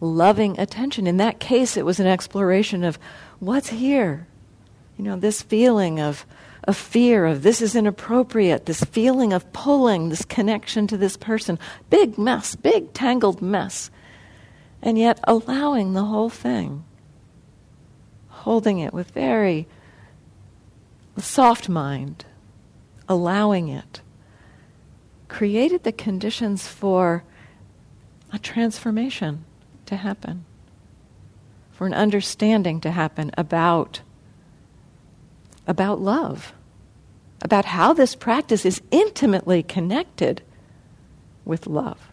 loving 0.00 0.56
attention, 0.56 1.08
in 1.08 1.16
that 1.16 1.40
case, 1.40 1.76
it 1.76 1.84
was 1.84 1.98
an 1.98 2.06
exploration 2.06 2.84
of 2.84 2.96
what's 3.40 3.70
here. 3.70 4.28
You 4.96 5.02
know, 5.02 5.16
this 5.16 5.42
feeling 5.42 5.98
of 5.98 6.24
of 6.62 6.76
fear 6.76 7.26
of 7.26 7.42
this 7.42 7.60
is 7.60 7.74
inappropriate, 7.74 8.66
this 8.66 8.84
feeling 8.84 9.32
of 9.32 9.52
pulling, 9.52 10.10
this 10.10 10.24
connection 10.24 10.86
to 10.86 10.96
this 10.96 11.16
person. 11.16 11.58
Big 11.88 12.18
mess, 12.18 12.54
big 12.54 12.92
tangled 12.92 13.42
mess. 13.42 13.90
And 14.82 14.98
yet 14.98 15.20
allowing 15.24 15.92
the 15.92 16.04
whole 16.04 16.30
thing, 16.30 16.84
holding 18.28 18.78
it 18.78 18.94
with 18.94 19.10
very 19.10 19.66
soft 21.18 21.68
mind, 21.68 22.24
allowing 23.08 23.68
it, 23.68 24.00
created 25.28 25.84
the 25.84 25.92
conditions 25.92 26.66
for 26.66 27.24
a 28.32 28.38
transformation 28.38 29.44
to 29.86 29.96
happen, 29.96 30.44
for 31.72 31.86
an 31.86 31.94
understanding 31.94 32.80
to 32.80 32.90
happen 32.90 33.30
about 33.36 34.00
about 35.66 36.00
love, 36.00 36.52
about 37.42 37.64
how 37.64 37.92
this 37.92 38.16
practice 38.16 38.66
is 38.66 38.82
intimately 38.90 39.62
connected 39.62 40.42
with 41.44 41.66
love. 41.66 42.09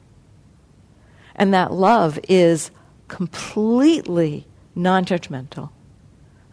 And 1.38 1.54
that 1.54 1.72
love 1.72 2.20
is 2.28 2.72
completely 3.08 4.46
non 4.76 5.06
judgmental. 5.06 5.70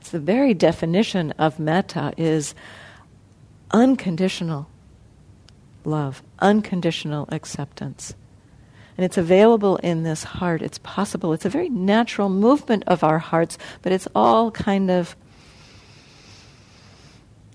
It's 0.00 0.10
the 0.10 0.20
very 0.20 0.54
definition 0.54 1.32
of 1.32 1.58
metta 1.58 2.12
is 2.16 2.54
unconditional 3.70 4.68
love, 5.84 6.22
unconditional 6.38 7.28
acceptance. 7.30 8.14
And 8.96 9.04
it's 9.04 9.18
available 9.18 9.76
in 9.78 10.04
this 10.04 10.22
heart. 10.22 10.62
It's 10.62 10.78
possible. 10.78 11.32
It's 11.32 11.44
a 11.44 11.50
very 11.50 11.68
natural 11.68 12.28
movement 12.28 12.84
of 12.86 13.02
our 13.02 13.18
hearts, 13.18 13.58
but 13.82 13.92
it's 13.92 14.06
all 14.14 14.50
kind 14.50 14.90
of 14.90 15.16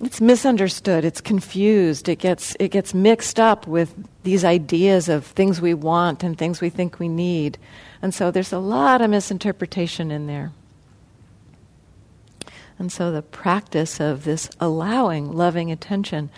it's 0.01 0.21
misunderstood. 0.21 1.03
It's 1.03 1.19
confused. 1.19 2.07
It 2.07 2.19
gets 2.19 2.55
it 2.59 2.69
gets 2.69 2.93
mixed 2.93 3.39
up 3.39 3.67
with 3.67 3.93
these 4.23 4.45
ideas 4.45 5.09
of 5.09 5.25
things 5.25 5.59
we 5.59 5.73
want 5.73 6.23
and 6.23 6.37
things 6.37 6.61
we 6.61 6.69
think 6.69 6.99
we 6.99 7.09
need. 7.09 7.57
And 8.01 8.13
so 8.13 8.31
there's 8.31 8.53
a 8.53 8.59
lot 8.59 9.01
of 9.01 9.09
misinterpretation 9.09 10.09
in 10.09 10.27
there. 10.27 10.51
And 12.77 12.91
so 12.91 13.11
the 13.11 13.21
practice 13.21 13.99
of 13.99 14.23
this 14.23 14.49
allowing 14.61 15.33
loving 15.33 15.69
attention 15.69 16.29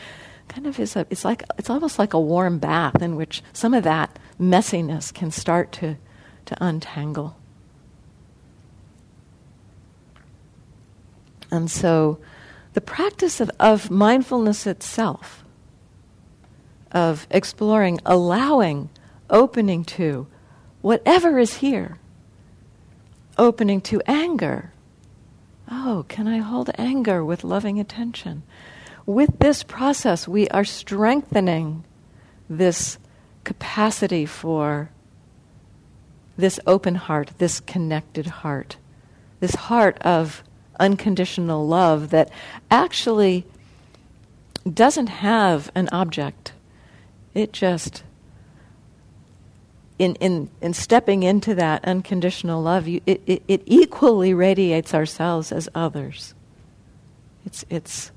kind 0.47 0.65
of 0.65 0.79
is 0.79 0.95
a 0.95 1.05
it's 1.11 1.23
like 1.23 1.43
it's 1.59 1.69
almost 1.69 1.99
like 1.99 2.15
a 2.15 2.19
warm 2.19 2.57
bath 2.57 2.99
in 2.99 3.15
which 3.15 3.43
some 3.53 3.75
of 3.75 3.83
that 3.83 4.17
messiness 4.39 5.13
can 5.13 5.29
start 5.29 5.71
to 5.73 5.97
to 6.45 6.57
untangle. 6.59 7.37
And 11.51 11.69
so 11.69 12.17
the 12.73 12.81
practice 12.81 13.39
of, 13.41 13.51
of 13.59 13.91
mindfulness 13.91 14.65
itself, 14.65 15.43
of 16.91 17.27
exploring, 17.29 17.99
allowing, 18.05 18.89
opening 19.29 19.83
to 19.83 20.27
whatever 20.81 21.37
is 21.37 21.55
here, 21.55 21.97
opening 23.37 23.81
to 23.81 24.01
anger. 24.05 24.71
Oh, 25.69 26.05
can 26.09 26.27
I 26.27 26.37
hold 26.37 26.69
anger 26.77 27.23
with 27.23 27.43
loving 27.43 27.79
attention? 27.79 28.43
With 29.05 29.39
this 29.39 29.63
process, 29.63 30.27
we 30.27 30.47
are 30.49 30.65
strengthening 30.65 31.83
this 32.49 32.97
capacity 33.43 34.25
for 34.25 34.89
this 36.37 36.59
open 36.67 36.95
heart, 36.95 37.31
this 37.37 37.59
connected 37.59 38.27
heart, 38.27 38.77
this 39.39 39.55
heart 39.55 39.97
of 40.01 40.43
unconditional 40.81 41.65
love 41.65 42.09
that 42.09 42.29
actually 42.69 43.45
doesn't 44.71 45.07
have 45.07 45.71
an 45.75 45.87
object. 45.91 46.51
It 47.33 47.53
just, 47.53 48.03
in, 49.97 50.15
in, 50.15 50.49
in 50.59 50.73
stepping 50.73 51.23
into 51.23 51.55
that 51.55 51.85
unconditional 51.85 52.61
love, 52.61 52.87
you, 52.87 52.99
it, 53.05 53.21
it, 53.25 53.43
it 53.47 53.63
equally 53.65 54.33
radiates 54.33 54.93
ourselves 54.93 55.51
as 55.53 55.69
others. 55.73 56.33
It's, 57.45 57.63
it's 57.69 58.11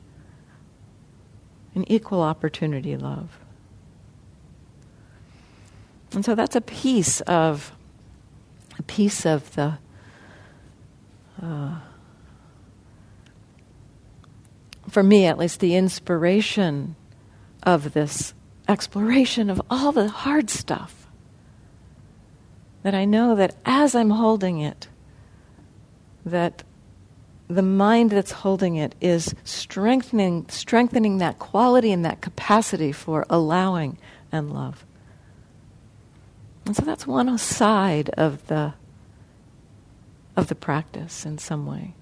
an 1.74 1.84
equal 1.90 2.22
opportunity 2.22 2.96
love. 2.96 3.38
And 6.12 6.24
so 6.24 6.34
that's 6.34 6.56
a 6.56 6.60
piece 6.60 7.20
of 7.22 7.72
a 8.78 8.82
piece 8.82 9.24
of 9.24 9.54
the 9.54 9.78
uh, 11.42 11.78
for 14.94 15.02
me 15.02 15.26
at 15.26 15.36
least, 15.36 15.58
the 15.58 15.74
inspiration 15.74 16.94
of 17.64 17.94
this 17.94 18.32
exploration 18.68 19.50
of 19.50 19.60
all 19.68 19.90
the 19.90 20.06
hard 20.06 20.48
stuff. 20.48 21.08
That 22.84 22.94
I 22.94 23.04
know 23.04 23.34
that 23.34 23.56
as 23.66 23.96
I'm 23.96 24.10
holding 24.10 24.60
it, 24.60 24.86
that 26.24 26.62
the 27.48 27.60
mind 27.60 28.10
that's 28.12 28.30
holding 28.30 28.76
it 28.76 28.94
is 29.00 29.34
strengthening, 29.42 30.46
strengthening 30.48 31.18
that 31.18 31.40
quality 31.40 31.90
and 31.90 32.04
that 32.04 32.20
capacity 32.20 32.92
for 32.92 33.26
allowing 33.28 33.98
and 34.30 34.54
love. 34.54 34.86
And 36.66 36.76
so 36.76 36.84
that's 36.84 37.04
one 37.04 37.36
side 37.36 38.10
of 38.10 38.46
the 38.46 38.74
of 40.36 40.46
the 40.46 40.54
practice 40.54 41.26
in 41.26 41.38
some 41.38 41.66
way. 41.66 41.94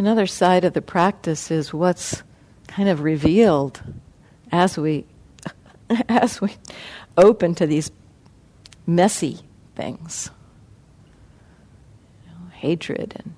Another 0.00 0.26
side 0.26 0.64
of 0.64 0.72
the 0.72 0.80
practice 0.80 1.50
is 1.50 1.74
what's 1.74 2.22
kind 2.66 2.88
of 2.88 3.02
revealed 3.02 3.82
as 4.50 4.78
we 4.78 5.04
as 6.08 6.40
we 6.40 6.56
open 7.18 7.54
to 7.56 7.66
these 7.66 7.90
messy 8.86 9.40
things. 9.76 10.30
You 12.24 12.30
know, 12.30 12.48
hatred 12.50 13.14
and 13.22 13.34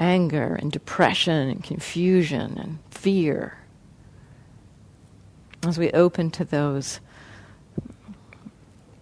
anger 0.00 0.54
and 0.54 0.72
depression 0.72 1.50
and 1.50 1.62
confusion 1.62 2.56
and 2.56 2.78
fear. 2.90 3.58
As 5.66 5.76
we 5.76 5.90
open 5.90 6.30
to 6.30 6.44
those, 6.46 7.00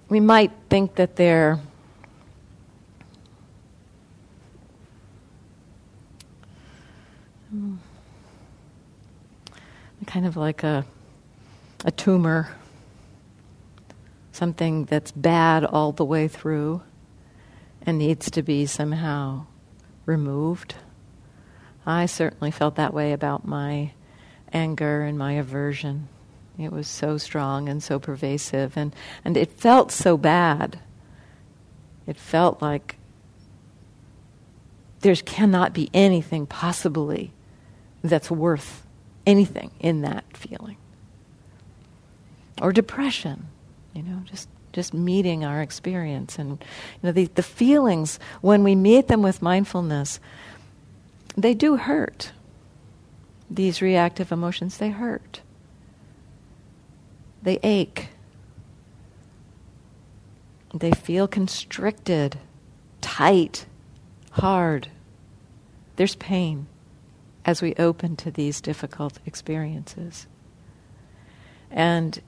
we 0.08 0.18
might 0.18 0.50
think 0.70 0.96
that 0.96 1.14
they're 1.14 1.60
kind 10.06 10.26
of 10.26 10.36
like 10.36 10.62
a, 10.62 10.86
a 11.84 11.90
tumor, 11.90 12.54
something 14.32 14.84
that's 14.84 15.10
bad 15.12 15.64
all 15.64 15.92
the 15.92 16.04
way 16.04 16.28
through 16.28 16.82
and 17.82 17.98
needs 17.98 18.30
to 18.30 18.42
be 18.42 18.66
somehow 18.66 19.46
removed. 20.04 20.74
I 21.84 22.06
certainly 22.06 22.50
felt 22.50 22.76
that 22.76 22.94
way 22.94 23.12
about 23.12 23.46
my 23.46 23.92
anger 24.52 25.02
and 25.02 25.18
my 25.18 25.32
aversion 25.32 26.08
It 26.58 26.72
was 26.72 26.88
so 26.88 27.18
strong 27.18 27.68
and 27.68 27.82
so 27.82 27.98
pervasive, 27.98 28.76
and, 28.76 28.94
and 29.24 29.36
it 29.36 29.52
felt 29.52 29.92
so 29.92 30.16
bad. 30.16 30.78
It 32.06 32.16
felt 32.16 32.62
like 32.62 32.96
there 35.00 35.14
cannot 35.16 35.74
be 35.74 35.90
anything 35.92 36.46
possibly 36.46 37.32
that's 38.08 38.30
worth 38.30 38.86
anything 39.26 39.70
in 39.80 40.02
that 40.02 40.24
feeling. 40.36 40.76
Or 42.60 42.72
depression, 42.72 43.48
you 43.94 44.02
know, 44.02 44.22
just 44.24 44.48
just 44.72 44.92
meeting 44.92 45.42
our 45.44 45.62
experience. 45.62 46.38
And 46.38 46.50
you 46.50 47.00
know 47.02 47.12
the, 47.12 47.26
the 47.26 47.42
feelings 47.42 48.18
when 48.42 48.62
we 48.62 48.74
meet 48.74 49.08
them 49.08 49.22
with 49.22 49.40
mindfulness 49.40 50.20
they 51.36 51.54
do 51.54 51.76
hurt. 51.76 52.32
These 53.50 53.82
reactive 53.82 54.32
emotions 54.32 54.78
they 54.78 54.90
hurt. 54.90 55.40
They 57.42 57.58
ache. 57.62 58.08
They 60.74 60.90
feel 60.90 61.28
constricted 61.28 62.38
tight 63.00 63.66
hard. 64.32 64.88
There's 65.96 66.16
pain 66.16 66.66
as 67.46 67.62
we 67.62 67.74
open 67.76 68.16
to 68.16 68.30
these 68.30 68.60
difficult 68.60 69.18
experiences 69.24 70.26
and 71.70 72.20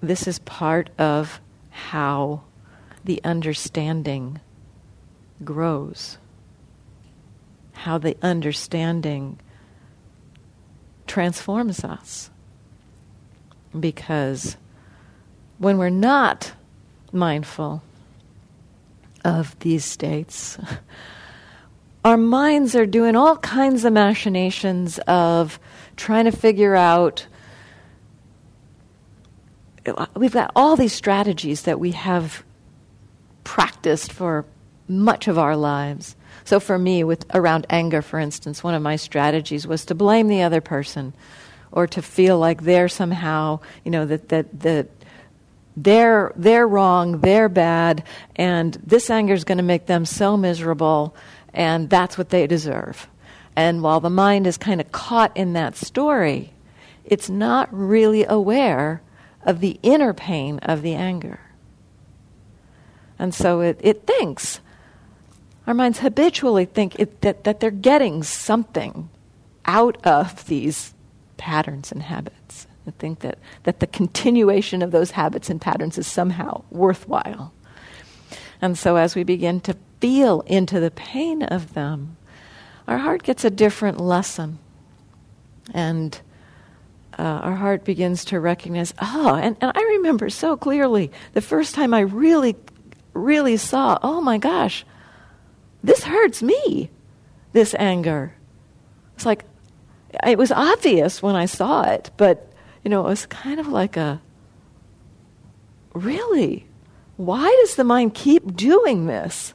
this 0.00 0.26
is 0.26 0.38
part 0.40 0.90
of 0.98 1.40
how 1.70 2.42
the 3.04 3.20
understanding 3.24 4.40
grows, 5.44 6.18
how 7.72 7.98
the 7.98 8.16
understanding 8.22 9.38
transforms 11.06 11.84
us. 11.84 12.30
Because 13.78 14.56
when 15.58 15.78
we're 15.78 15.90
not 15.90 16.52
mindful 17.12 17.82
of 19.24 19.58
these 19.60 19.84
states, 19.84 20.58
our 22.06 22.16
minds 22.16 22.76
are 22.76 22.86
doing 22.86 23.16
all 23.16 23.36
kinds 23.38 23.84
of 23.84 23.92
machinations 23.92 25.00
of 25.08 25.58
trying 25.96 26.24
to 26.24 26.30
figure 26.30 26.76
out 26.76 27.26
we've 30.14 30.32
got 30.32 30.52
all 30.54 30.76
these 30.76 30.92
strategies 30.92 31.62
that 31.62 31.80
we 31.80 31.90
have 31.90 32.44
practiced 33.42 34.12
for 34.12 34.44
much 34.86 35.26
of 35.26 35.36
our 35.36 35.56
lives. 35.56 36.14
So 36.44 36.60
for 36.60 36.78
me, 36.78 37.02
with 37.02 37.26
around 37.34 37.66
anger, 37.70 38.02
for 38.02 38.20
instance, 38.20 38.62
one 38.62 38.74
of 38.74 38.82
my 38.82 38.94
strategies 38.94 39.66
was 39.66 39.84
to 39.86 39.96
blame 39.96 40.28
the 40.28 40.42
other 40.42 40.60
person, 40.60 41.12
or 41.72 41.88
to 41.88 42.02
feel 42.02 42.38
like 42.38 42.62
they're 42.62 42.88
somehow, 42.88 43.58
you 43.84 43.90
know, 43.90 44.06
that 44.06 44.28
that 44.28 44.60
that 44.60 44.88
they're 45.76 46.32
they're 46.36 46.68
wrong, 46.68 47.20
they're 47.20 47.48
bad, 47.48 48.04
and 48.36 48.74
this 48.86 49.10
anger 49.10 49.34
is 49.34 49.42
going 49.42 49.58
to 49.58 49.64
make 49.64 49.86
them 49.86 50.04
so 50.04 50.36
miserable, 50.36 51.16
and 51.56 51.88
that's 51.90 52.16
what 52.18 52.28
they 52.28 52.46
deserve. 52.46 53.08
And 53.56 53.82
while 53.82 54.00
the 54.00 54.10
mind 54.10 54.46
is 54.46 54.58
kind 54.58 54.80
of 54.80 54.92
caught 54.92 55.34
in 55.34 55.54
that 55.54 55.74
story, 55.74 56.52
it's 57.04 57.30
not 57.30 57.68
really 57.72 58.24
aware 58.28 59.00
of 59.42 59.60
the 59.60 59.80
inner 59.82 60.12
pain 60.12 60.58
of 60.58 60.82
the 60.82 60.94
anger. 60.94 61.40
And 63.18 63.34
so 63.34 63.60
it, 63.60 63.80
it 63.80 64.06
thinks, 64.06 64.60
our 65.66 65.72
minds 65.72 66.00
habitually 66.00 66.66
think 66.66 67.00
it, 67.00 67.22
that, 67.22 67.44
that 67.44 67.60
they're 67.60 67.70
getting 67.70 68.22
something 68.22 69.08
out 69.64 69.96
of 70.06 70.46
these 70.46 70.92
patterns 71.38 71.90
and 71.90 72.02
habits. 72.02 72.66
I 72.86 72.90
think 72.90 73.20
that, 73.20 73.38
that 73.64 73.80
the 73.80 73.86
continuation 73.86 74.82
of 74.82 74.90
those 74.90 75.12
habits 75.12 75.48
and 75.48 75.60
patterns 75.60 75.96
is 75.96 76.06
somehow 76.06 76.64
worthwhile. 76.70 77.52
And 78.60 78.76
so 78.76 78.96
as 78.96 79.14
we 79.14 79.24
begin 79.24 79.60
to 79.62 79.76
feel 80.00 80.42
into 80.42 80.80
the 80.80 80.90
pain 80.90 81.42
of 81.42 81.74
them, 81.74 82.16
our 82.86 82.98
heart 82.98 83.22
gets 83.22 83.44
a 83.44 83.50
different 83.50 84.00
lesson. 84.00 84.58
And 85.74 86.18
uh, 87.18 87.22
our 87.22 87.54
heart 87.54 87.84
begins 87.84 88.24
to 88.26 88.40
recognize, 88.40 88.94
oh, 89.00 89.34
and, 89.34 89.56
and 89.60 89.72
I 89.74 89.82
remember 89.82 90.30
so 90.30 90.56
clearly 90.56 91.10
the 91.32 91.40
first 91.40 91.74
time 91.74 91.94
I 91.94 92.00
really, 92.00 92.56
really 93.14 93.56
saw, 93.56 93.98
oh 94.02 94.20
my 94.20 94.38
gosh, 94.38 94.84
this 95.82 96.04
hurts 96.04 96.42
me, 96.42 96.90
this 97.52 97.74
anger. 97.78 98.34
It's 99.14 99.26
like, 99.26 99.44
it 100.26 100.38
was 100.38 100.52
obvious 100.52 101.22
when 101.22 101.36
I 101.36 101.46
saw 101.46 101.82
it, 101.82 102.10
but, 102.16 102.52
you 102.84 102.90
know, 102.90 103.00
it 103.06 103.08
was 103.08 103.26
kind 103.26 103.58
of 103.58 103.68
like 103.68 103.96
a, 103.96 104.20
really? 105.94 106.66
Why 107.16 107.48
does 107.62 107.76
the 107.76 107.84
mind 107.84 108.14
keep 108.14 108.54
doing 108.54 109.06
this? 109.06 109.54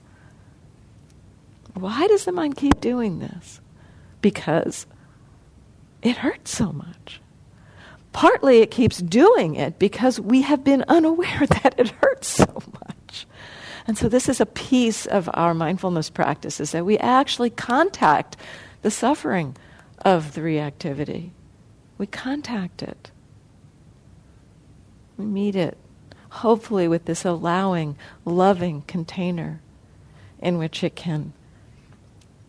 Why 1.73 2.07
does 2.07 2.25
the 2.25 2.31
mind 2.31 2.57
keep 2.57 2.79
doing 2.81 3.19
this? 3.19 3.62
Because 4.21 4.86
it 6.01 6.17
hurts 6.17 6.51
so 6.51 6.71
much. 6.71 7.21
Partly 8.12 8.60
it 8.60 8.71
keeps 8.71 8.97
doing 8.97 9.55
it 9.55 9.79
because 9.79 10.19
we 10.19 10.41
have 10.41 10.63
been 10.63 10.84
unaware 10.88 11.45
that 11.63 11.75
it 11.77 11.89
hurts 11.89 12.27
so 12.27 12.62
much. 12.73 13.25
And 13.88 13.97
so 13.97 14.10
this 14.10 14.29
is 14.29 14.39
a 14.39 14.45
piece 14.45 15.05
of 15.05 15.29
our 15.34 15.53
mindfulness 15.53 16.10
practices 16.10 16.71
that 16.71 16.86
we 16.86 16.97
actually 16.97 17.49
contact 17.49 18.38
the 18.81 18.91
suffering 18.91 19.55
of 19.99 20.34
the 20.34 20.41
reactivity. 20.41 21.31
We 21.97 22.07
contact 22.07 22.81
it. 22.84 23.12
We 25.17 25.25
meet 25.25 25.55
it, 25.55 25.77
hopefully 26.29 26.88
with 26.88 27.05
this 27.05 27.25
allowing, 27.25 27.95
loving 28.25 28.84
container 28.84 29.62
in 30.39 30.57
which 30.57 30.84
it 30.84 30.95
can 30.95 31.34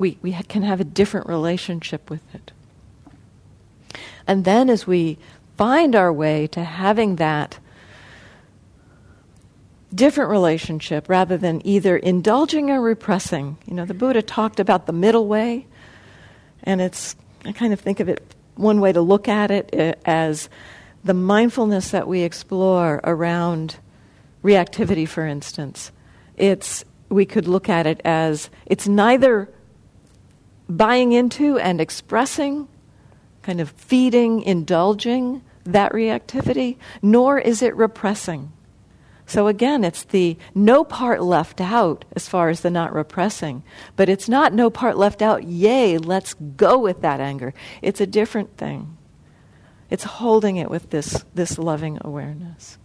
we, 0.02 0.18
we 0.20 0.32
can 0.48 0.62
have 0.62 0.80
a 0.80 0.84
different 0.84 1.28
relationship 1.28 2.10
with 2.10 2.22
it. 2.34 2.50
And 4.26 4.44
then 4.44 4.68
as 4.68 4.84
we 4.84 5.16
find 5.56 5.94
our 5.94 6.12
way 6.12 6.48
to 6.48 6.64
having 6.64 7.16
that 7.16 7.60
different 9.94 10.28
relationship 10.28 11.08
rather 11.08 11.36
than 11.36 11.64
either 11.64 11.96
indulging 11.96 12.68
or 12.68 12.80
repressing. 12.80 13.56
You 13.64 13.74
know, 13.74 13.84
the 13.84 13.94
Buddha 13.94 14.22
talked 14.22 14.58
about 14.58 14.86
the 14.86 14.92
middle 14.92 15.28
way, 15.28 15.66
and 16.64 16.80
it's, 16.80 17.14
I 17.44 17.52
kind 17.52 17.72
of 17.72 17.78
think 17.78 18.00
of 18.00 18.08
it, 18.08 18.34
one 18.56 18.80
way 18.80 18.92
to 18.92 19.00
look 19.00 19.28
at 19.28 19.52
it 19.52 19.72
uh, 19.72 19.94
as 20.04 20.48
the 21.04 21.14
mindfulness 21.14 21.92
that 21.92 22.08
we 22.08 22.22
explore 22.22 23.00
around 23.04 23.76
reactivity, 24.42 25.06
for 25.06 25.26
instance. 25.26 25.92
It's, 26.36 26.84
we 27.08 27.24
could 27.24 27.46
look 27.46 27.68
at 27.68 27.86
it 27.86 28.00
as 28.04 28.50
it's 28.66 28.88
neither 28.88 29.48
buying 30.76 31.12
into 31.12 31.58
and 31.58 31.80
expressing, 31.80 32.68
kind 33.42 33.60
of 33.60 33.70
feeding, 33.70 34.42
indulging, 34.42 35.42
that 35.64 35.92
reactivity, 35.92 36.76
nor 37.00 37.38
is 37.38 37.62
it 37.62 37.76
repressing. 37.76 38.52
So 39.26 39.46
again, 39.46 39.84
it's 39.84 40.04
the 40.04 40.36
no 40.54 40.84
part 40.84 41.22
left 41.22 41.60
out 41.60 42.04
as 42.14 42.28
far 42.28 42.48
as 42.48 42.60
the 42.60 42.70
not 42.70 42.92
repressing. 42.92 43.62
But 43.96 44.08
it's 44.08 44.28
not 44.28 44.52
no 44.52 44.68
part 44.68 44.96
left 44.98 45.22
out, 45.22 45.44
yay, 45.44 45.96
let's 45.96 46.34
go 46.34 46.78
with 46.78 47.00
that 47.02 47.20
anger. 47.20 47.54
It's 47.80 48.00
a 48.00 48.06
different 48.06 48.56
thing. 48.56 48.96
It's 49.90 50.04
holding 50.04 50.56
it 50.56 50.70
with 50.70 50.90
this, 50.90 51.24
this 51.34 51.58
loving 51.58 51.98
awareness. 52.00 52.78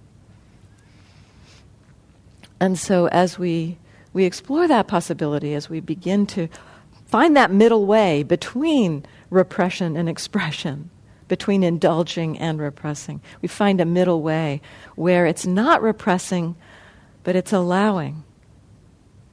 And 2.59 2.77
so 2.77 3.07
as 3.07 3.39
we, 3.39 3.77
we 4.13 4.25
explore 4.25 4.67
that 4.67 4.87
possibility, 4.87 5.53
as 5.53 5.69
we 5.69 5.79
begin 5.79 6.25
to 6.27 6.49
find 7.07 7.35
that 7.35 7.51
middle 7.51 7.85
way 7.85 8.23
between 8.23 9.05
repression 9.29 9.97
and 9.97 10.07
expression, 10.07 10.89
between 11.27 11.63
indulging 11.63 12.37
and 12.37 12.59
repressing. 12.59 13.21
We 13.41 13.47
find 13.47 13.81
a 13.81 13.85
middle 13.85 14.21
way 14.21 14.61
where 14.95 15.25
it's 15.25 15.45
not 15.45 15.81
repressing, 15.81 16.55
but 17.23 17.35
it's 17.35 17.51
allowing, 17.51 18.23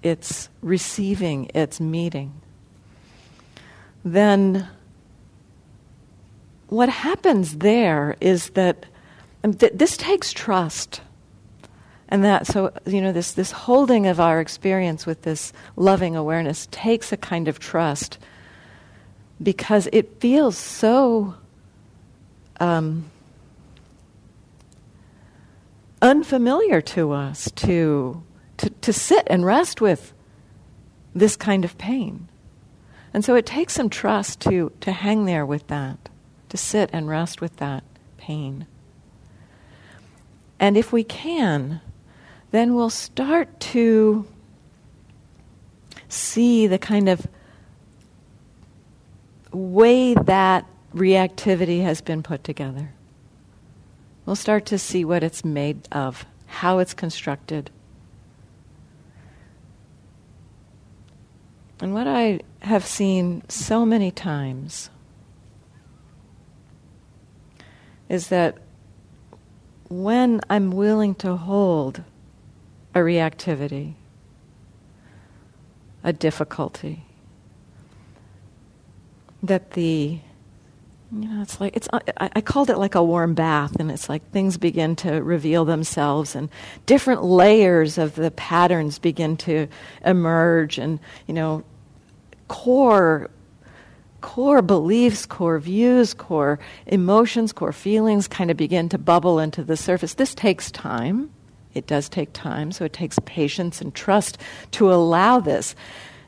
it's 0.03 0.49
receiving, 0.63 1.51
it's 1.55 1.81
meeting. 1.81 2.41
Then 4.05 4.69
what 6.69 6.89
happens 6.89 7.59
there 7.59 8.17
is 8.21 8.51
that 8.51 8.87
th- 9.43 9.73
this 9.75 9.97
takes 9.97 10.33
trust. 10.33 11.01
And 12.09 12.23
that, 12.23 12.47
so, 12.47 12.73
you 12.87 13.01
know, 13.01 13.13
this, 13.13 13.33
this 13.33 13.51
holding 13.51 14.07
of 14.07 14.21
our 14.21 14.41
experience 14.41 15.07
with 15.07 15.23
this 15.23 15.53
loving 15.77 16.17
awareness 16.17 16.69
takes 16.71 17.13
a 17.13 17.17
kind 17.17 17.49
of 17.49 17.59
trust 17.59 18.19
because 19.43 19.89
it 19.93 20.21
feels 20.21 20.57
so 20.57 21.35
um, 22.61 23.11
unfamiliar 26.03 26.81
to 26.81 27.13
us 27.13 27.51
to, 27.53 28.23
to, 28.59 28.71
to 28.71 28.93
sit 28.93 29.27
and 29.29 29.45
rest 29.45 29.81
with 29.81 30.13
this 31.15 31.37
kind 31.37 31.65
of 31.65 31.77
pain. 31.79 32.29
And 33.13 33.25
so 33.25 33.35
it 33.35 33.47
takes 33.47 33.73
some 33.73 33.89
trust 33.89 34.41
to, 34.41 34.71
to 34.83 34.93
hang 34.93 35.25
there 35.25 35.47
with 35.47 35.67
that. 35.69 36.11
to 36.55 36.57
sit 36.57 36.89
and 36.93 37.09
rest 37.09 37.41
with 37.41 37.57
that 37.57 37.83
pain. 38.17 38.65
And 40.61 40.77
if 40.77 40.93
we 40.93 41.03
can, 41.03 41.81
then 42.55 42.77
we'll 42.77 42.89
start 42.89 43.59
to 43.59 44.25
see 46.09 46.69
the 46.69 46.79
kind 46.79 47.09
of 47.09 47.27
way 49.51 50.15
that 50.15 50.65
reactivity 50.95 51.83
has 51.83 52.01
been 52.01 52.23
put 52.23 52.45
together. 52.45 52.93
We'll 54.25 54.37
start 54.37 54.67
to 54.67 54.79
see 54.79 55.05
what 55.05 55.25
it's 55.25 55.45
made 55.45 55.89
of, 55.91 56.27
how 56.47 56.79
it's 56.79 56.95
constructed. 56.95 57.73
And 61.81 61.93
what 61.93 62.07
I 62.07 62.39
have 62.61 62.87
seen 62.87 63.43
so 63.49 63.85
many 63.85 64.13
times 64.13 64.91
is 68.09 68.29
that 68.29 68.59
when 69.89 70.41
I'm 70.49 70.71
willing 70.71 71.17
to 71.17 71.35
hold 71.35 72.05
a 72.95 72.99
reactivity, 72.99 73.95
a 76.03 76.13
difficulty, 76.13 77.05
that 79.43 79.73
the 79.73 80.19
you 81.13 81.29
know 81.29 81.43
it's 81.43 81.61
like 81.61 81.77
it's 81.77 81.89
uh, 81.93 82.01
I, 82.19 82.31
I 82.37 82.41
called 82.41 82.71
it 82.71 82.79
like 82.79 82.95
a 82.95 83.03
warm 83.03 83.35
bath 83.35 83.77
and 83.77 83.91
it's 83.91 84.09
like 84.09 84.31
things 84.31 84.57
begin 84.57 84.97
to 84.97 85.23
reveal 85.23 85.65
themselves 85.65 86.35
and 86.35 86.49
different 86.87 87.23
layers 87.23 87.99
of 87.99 88.15
the 88.15 88.31
patterns 88.31 88.99
begin 88.99 89.37
to 89.39 89.69
emerge 90.05 90.79
and 90.79 90.99
you 91.27 91.35
know 91.35 91.63
core 92.49 93.31
core 94.25 94.63
beliefs, 94.63 95.27
core 95.27 95.59
views, 95.59 96.15
core 96.15 96.59
emotions, 96.87 97.53
core 97.53 97.75
feelings 97.75 98.27
kind 98.27 98.51
of 98.51 98.57
begin 98.57 98.89
to 98.89 98.97
bubble 98.97 99.39
into 99.39 99.63
the 99.63 99.77
surface. 99.77 100.15
This 100.15 100.35
takes 100.35 100.71
time. 100.71 101.31
It 101.75 101.87
does 101.87 102.09
take 102.09 102.33
time, 102.33 102.73
so 102.73 102.85
it 102.85 102.93
takes 102.93 103.19
patience 103.21 103.81
and 103.81 103.95
trust 103.95 104.39
to 104.73 104.93
allow 104.93 105.41
this. 105.41 105.75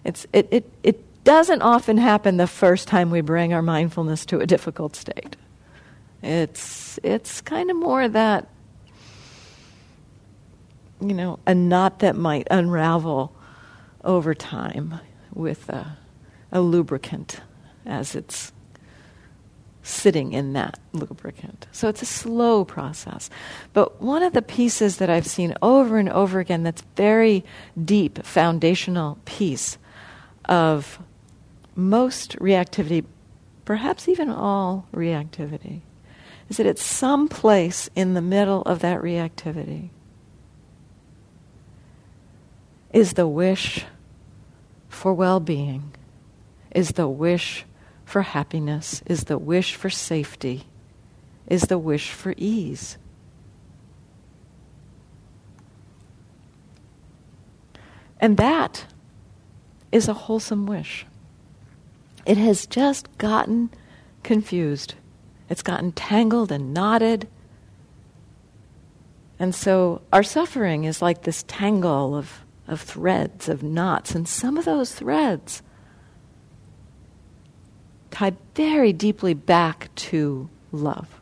It's, 0.04 0.26
it, 0.32 0.48
it, 0.50 0.70
it 0.82 1.24
doesn't 1.24 1.62
often 1.62 1.98
happen 1.98 2.36
the 2.36 2.46
first 2.46 2.88
time 2.88 3.10
we 3.10 3.20
bring 3.20 3.52
our 3.52 3.62
mindfulness 3.62 4.26
to 4.26 4.40
a 4.40 4.46
difficult 4.46 4.96
state. 4.96 5.36
It's, 6.22 6.98
it's 7.02 7.40
kind 7.40 7.70
of 7.70 7.76
more 7.76 8.08
that, 8.08 8.48
you 11.00 11.14
know, 11.14 11.38
a 11.46 11.54
knot 11.54 12.00
that 12.00 12.16
might 12.16 12.46
unravel 12.50 13.32
over 14.02 14.34
time 14.34 15.00
with 15.34 15.68
a, 15.68 15.98
a 16.50 16.60
lubricant 16.60 17.40
as 17.84 18.14
it's 18.14 18.52
sitting 19.86 20.32
in 20.32 20.52
that 20.52 20.80
lubricant. 20.92 21.68
So 21.70 21.88
it's 21.88 22.02
a 22.02 22.06
slow 22.06 22.64
process. 22.64 23.30
But 23.72 24.02
one 24.02 24.24
of 24.24 24.32
the 24.32 24.42
pieces 24.42 24.96
that 24.96 25.08
I've 25.08 25.26
seen 25.26 25.54
over 25.62 25.98
and 25.98 26.08
over 26.08 26.40
again 26.40 26.64
that's 26.64 26.82
very 26.96 27.44
deep, 27.82 28.24
foundational 28.24 29.18
piece 29.24 29.78
of 30.46 30.98
most 31.76 32.36
reactivity, 32.38 33.04
perhaps 33.64 34.08
even 34.08 34.28
all 34.28 34.88
reactivity, 34.92 35.82
is 36.48 36.56
that 36.56 36.66
at 36.66 36.78
some 36.78 37.28
place 37.28 37.88
in 37.94 38.14
the 38.14 38.22
middle 38.22 38.62
of 38.62 38.80
that 38.80 39.00
reactivity 39.00 39.90
is 42.92 43.12
the 43.12 43.28
wish 43.28 43.84
for 44.88 45.14
well 45.14 45.38
being, 45.38 45.94
is 46.72 46.90
the 46.90 47.08
wish 47.08 47.64
for 48.06 48.22
happiness, 48.22 49.02
is 49.04 49.24
the 49.24 49.36
wish 49.36 49.74
for 49.74 49.90
safety, 49.90 50.62
is 51.46 51.62
the 51.62 51.76
wish 51.76 52.12
for 52.12 52.32
ease. 52.38 52.96
And 58.18 58.36
that 58.38 58.86
is 59.92 60.08
a 60.08 60.14
wholesome 60.14 60.66
wish. 60.66 61.04
It 62.24 62.38
has 62.38 62.66
just 62.66 63.18
gotten 63.18 63.70
confused. 64.22 64.94
It's 65.50 65.62
gotten 65.62 65.92
tangled 65.92 66.50
and 66.50 66.72
knotted. 66.72 67.28
And 69.38 69.54
so 69.54 70.00
our 70.12 70.22
suffering 70.22 70.84
is 70.84 71.02
like 71.02 71.22
this 71.22 71.44
tangle 71.46 72.14
of, 72.14 72.44
of 72.68 72.80
threads, 72.80 73.48
of 73.48 73.62
knots. 73.62 74.14
And 74.14 74.26
some 74.28 74.56
of 74.56 74.64
those 74.64 74.94
threads 74.94 75.62
tied 78.16 78.36
very 78.54 78.94
deeply 78.94 79.34
back 79.34 79.94
to 79.94 80.48
love. 80.72 81.20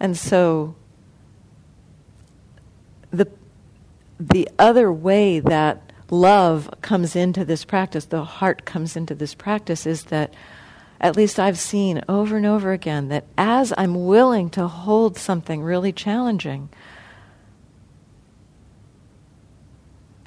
And 0.00 0.16
so 0.16 0.74
the, 3.12 3.28
the 4.18 4.48
other 4.58 4.90
way 4.90 5.38
that 5.38 5.92
love 6.10 6.68
comes 6.82 7.14
into 7.14 7.44
this 7.44 7.64
practice, 7.64 8.06
the 8.06 8.24
heart 8.24 8.64
comes 8.64 8.96
into 8.96 9.14
this 9.14 9.32
practice, 9.32 9.86
is 9.86 10.04
that 10.04 10.34
at 11.00 11.14
least 11.14 11.38
I've 11.38 11.56
seen 11.56 12.02
over 12.08 12.36
and 12.36 12.44
over 12.44 12.72
again 12.72 13.06
that 13.10 13.24
as 13.36 13.72
I'm 13.78 14.06
willing 14.06 14.50
to 14.50 14.66
hold 14.66 15.16
something 15.16 15.62
really 15.62 15.92
challenging, 15.92 16.68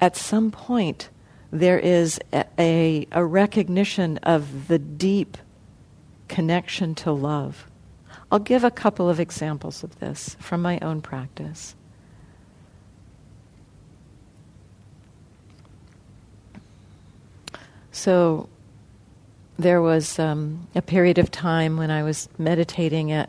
at 0.00 0.16
some 0.16 0.50
point 0.50 1.10
there 1.52 1.78
is 1.78 2.18
a, 2.32 3.06
a, 3.12 3.24
recognition 3.24 4.16
of 4.18 4.68
the 4.68 4.78
deep 4.78 5.36
connection 6.26 6.94
to 6.94 7.12
love. 7.12 7.66
I'll 8.30 8.38
give 8.38 8.64
a 8.64 8.70
couple 8.70 9.10
of 9.10 9.20
examples 9.20 9.84
of 9.84 9.98
this 10.00 10.34
from 10.40 10.62
my 10.62 10.78
own 10.80 11.02
practice. 11.02 11.76
So, 17.90 18.48
there 19.58 19.82
was 19.82 20.18
um, 20.18 20.66
a 20.74 20.80
period 20.80 21.18
of 21.18 21.30
time 21.30 21.76
when 21.76 21.90
I 21.90 22.02
was 22.02 22.30
meditating 22.38 23.12
at 23.12 23.28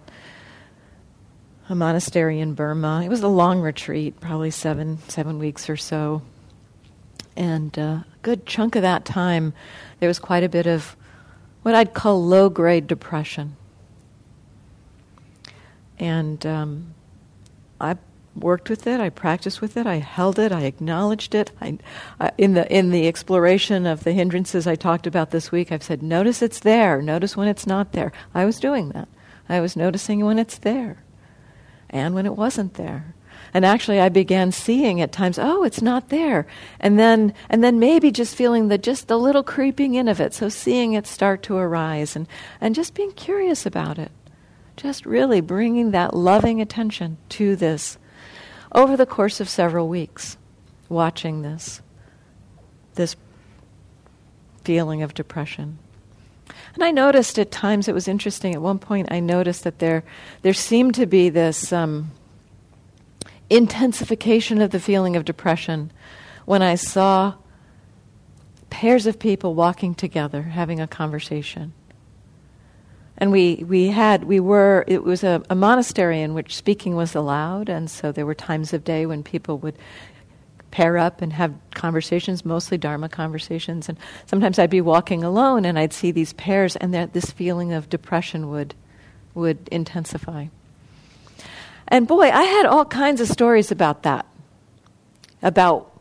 a 1.68 1.76
monastery 1.76 2.40
in 2.40 2.54
Burma. 2.54 3.02
It 3.04 3.10
was 3.10 3.22
a 3.22 3.28
long 3.28 3.60
retreat, 3.60 4.22
probably 4.22 4.50
seven 4.50 5.00
seven 5.10 5.38
weeks 5.38 5.70
or 5.70 5.76
so, 5.76 6.22
and 7.36 7.78
uh, 7.78 8.00
good 8.24 8.48
chunk 8.48 8.76
of 8.76 8.82
that 8.82 9.06
time, 9.06 9.54
there 10.00 10.08
was 10.08 10.20
quite 10.20 10.44
a 10.44 10.50
bit 10.50 10.66
of 10.66 10.96
what 11.62 11.76
I'd 11.76 11.94
call 11.94 12.26
low 12.26 12.50
grade 12.50 12.88
depression. 12.88 13.56
And 16.00 16.46
um, 16.46 16.94
I 17.80 17.98
worked 18.36 18.70
with 18.70 18.88
it. 18.88 19.00
I 19.00 19.10
practiced 19.10 19.62
with 19.62 19.78
it. 19.78 19.86
I 19.86 19.98
held 19.98 20.40
it. 20.40 20.52
I 20.52 20.64
acknowledged 20.64 21.36
it. 21.36 21.52
I, 21.62 21.78
in 22.38 22.54
the 22.54 22.72
in 22.76 22.90
the 22.90 23.08
exploration 23.08 23.86
of 23.86 24.04
the 24.04 24.12
hindrances 24.12 24.66
I 24.66 24.76
talked 24.76 25.08
about 25.08 25.32
this 25.32 25.52
week, 25.52 25.72
I've 25.72 25.84
said, 25.84 26.02
notice 26.02 26.42
it's 26.42 26.60
there. 26.60 27.02
Notice 27.02 27.38
when 27.38 27.48
it's 27.48 27.68
not 27.68 27.92
there. 27.92 28.12
I 28.34 28.46
was 28.46 28.60
doing 28.60 28.90
that. 28.90 29.08
I 29.48 29.60
was 29.60 29.76
noticing 29.76 30.26
when 30.26 30.40
it's 30.40 30.58
there, 30.58 31.04
and 31.90 32.16
when 32.16 32.26
it 32.26 32.36
wasn't 32.36 32.76
there. 32.76 33.14
And 33.54 33.66
actually, 33.66 34.00
I 34.00 34.10
began 34.10 34.52
seeing 34.52 35.00
at 35.00 35.12
times, 35.12 35.38
oh, 35.38 35.64
it's 35.64 35.82
not 35.82 36.10
there, 36.10 36.48
and 36.80 36.98
then 36.98 37.34
and 37.50 37.64
then 37.64 37.78
maybe 37.78 38.12
just 38.12 38.36
feeling 38.36 38.68
the 38.68 38.80
just 38.80 39.08
the 39.08 39.18
little 39.18 39.44
creeping 39.44 39.94
in 39.94 40.08
of 40.08 40.20
it. 40.20 40.34
So 40.34 40.50
seeing 40.50 40.94
it 40.94 41.06
start 41.06 41.44
to 41.44 41.58
arise, 41.58 42.16
and 42.16 42.28
and 42.60 42.74
just 42.74 42.96
being 42.96 43.12
curious 43.12 43.66
about 43.66 44.00
it, 44.00 44.12
just 44.76 45.06
really 45.06 45.40
bringing 45.40 45.92
that 45.92 46.16
loving 46.16 46.62
attention 46.62 47.18
to 47.30 47.56
this 47.56 47.98
over 48.72 48.98
the 48.98 49.06
course 49.06 49.40
of 49.40 49.48
several 49.48 49.88
weeks, 49.88 50.36
watching 50.90 51.44
this 51.44 51.82
this 52.96 53.16
feeling 54.64 55.04
of 55.04 55.14
depression. 55.14 55.78
And 56.74 56.84
I 56.84 56.90
noticed 56.90 57.38
at 57.38 57.52
times 57.52 57.88
it 57.88 57.94
was 57.94 58.08
interesting. 58.08 58.56
At 58.56 58.62
one 58.62 58.80
point, 58.80 59.12
I 59.12 59.20
noticed 59.20 59.64
that 59.64 59.78
there 59.78 60.04
there 60.42 60.54
seemed 60.54 60.96
to 60.96 61.06
be 61.06 61.30
this. 61.30 61.72
Um, 61.72 62.12
intensification 63.56 64.62
of 64.62 64.72
the 64.72 64.80
feeling 64.80 65.16
of 65.16 65.26
depression 65.26 65.92
when 66.46 66.62
I 66.62 66.76
saw 66.76 67.36
pairs 68.70 69.06
of 69.06 69.20
people 69.20 69.54
walking 69.54 69.94
together 69.94 70.42
having 70.42 70.80
a 70.80 70.88
conversation. 70.88 71.74
And 73.18 73.32
we, 73.32 73.64
we 73.68 73.90
had, 73.90 74.24
we 74.24 74.40
were, 74.40 74.84
it 74.88 75.04
was 75.04 75.24
a, 75.24 75.44
a 75.50 75.56
monastery 75.56 76.22
in 76.22 76.34
which 76.34 76.56
speaking 76.56 76.96
was 76.96 77.14
allowed, 77.14 77.70
and 77.70 77.90
so 77.90 78.12
there 78.12 78.26
were 78.26 78.34
times 78.34 78.74
of 78.74 78.84
day 78.84 79.06
when 79.06 79.22
people 79.22 79.60
would 79.60 79.78
pair 80.72 80.98
up 80.98 81.22
and 81.22 81.32
have 81.32 81.54
conversations, 81.76 82.44
mostly 82.44 82.80
Dharma 82.80 83.08
conversations. 83.08 83.88
And 83.88 84.00
sometimes 84.26 84.58
I'd 84.58 84.72
be 84.72 84.82
walking 84.82 85.24
alone 85.24 85.66
and 85.66 85.78
I'd 85.78 85.94
see 85.94 86.10
these 86.10 86.34
pairs, 86.34 86.76
and 86.78 86.92
that 86.96 87.14
this 87.14 87.30
feeling 87.30 87.72
of 87.72 87.90
depression 87.90 88.50
would, 88.50 88.74
would 89.36 89.70
intensify. 89.72 90.48
And 91.88 92.08
boy, 92.08 92.30
I 92.30 92.44
had 92.44 92.66
all 92.66 92.86
kinds 92.86 93.22
of 93.22 93.28
stories 93.28 93.72
about 93.72 94.04
that. 94.04 94.26
About, 95.42 95.92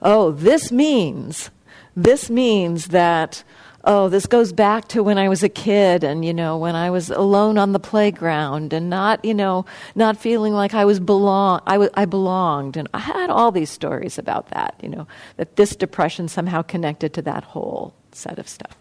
oh, 0.00 0.30
this 0.30 0.70
means, 0.70 1.50
this 1.96 2.30
means 2.30 2.88
that, 2.88 3.42
oh, 3.84 4.08
this 4.08 4.26
goes 4.26 4.52
back 4.52 4.86
to 4.88 5.02
when 5.02 5.18
I 5.18 5.28
was 5.28 5.42
a 5.42 5.48
kid 5.48 6.04
and, 6.04 6.24
you 6.24 6.32
know, 6.32 6.56
when 6.56 6.76
I 6.76 6.90
was 6.90 7.10
alone 7.10 7.58
on 7.58 7.72
the 7.72 7.80
playground 7.80 8.72
and 8.72 8.88
not, 8.88 9.24
you 9.24 9.34
know, 9.34 9.66
not 9.94 10.16
feeling 10.16 10.52
like 10.52 10.74
I 10.74 10.84
was 10.84 11.00
belong, 11.00 11.62
I, 11.66 11.72
w- 11.72 11.90
I 11.94 12.04
belonged. 12.04 12.76
And 12.76 12.88
I 12.94 13.00
had 13.00 13.28
all 13.28 13.50
these 13.50 13.70
stories 13.70 14.18
about 14.18 14.50
that, 14.50 14.78
you 14.82 14.88
know, 14.88 15.08
that 15.36 15.56
this 15.56 15.74
depression 15.74 16.28
somehow 16.28 16.62
connected 16.62 17.12
to 17.14 17.22
that 17.22 17.42
whole 17.42 17.94
set 18.12 18.38
of 18.38 18.48
stuff. 18.48 18.76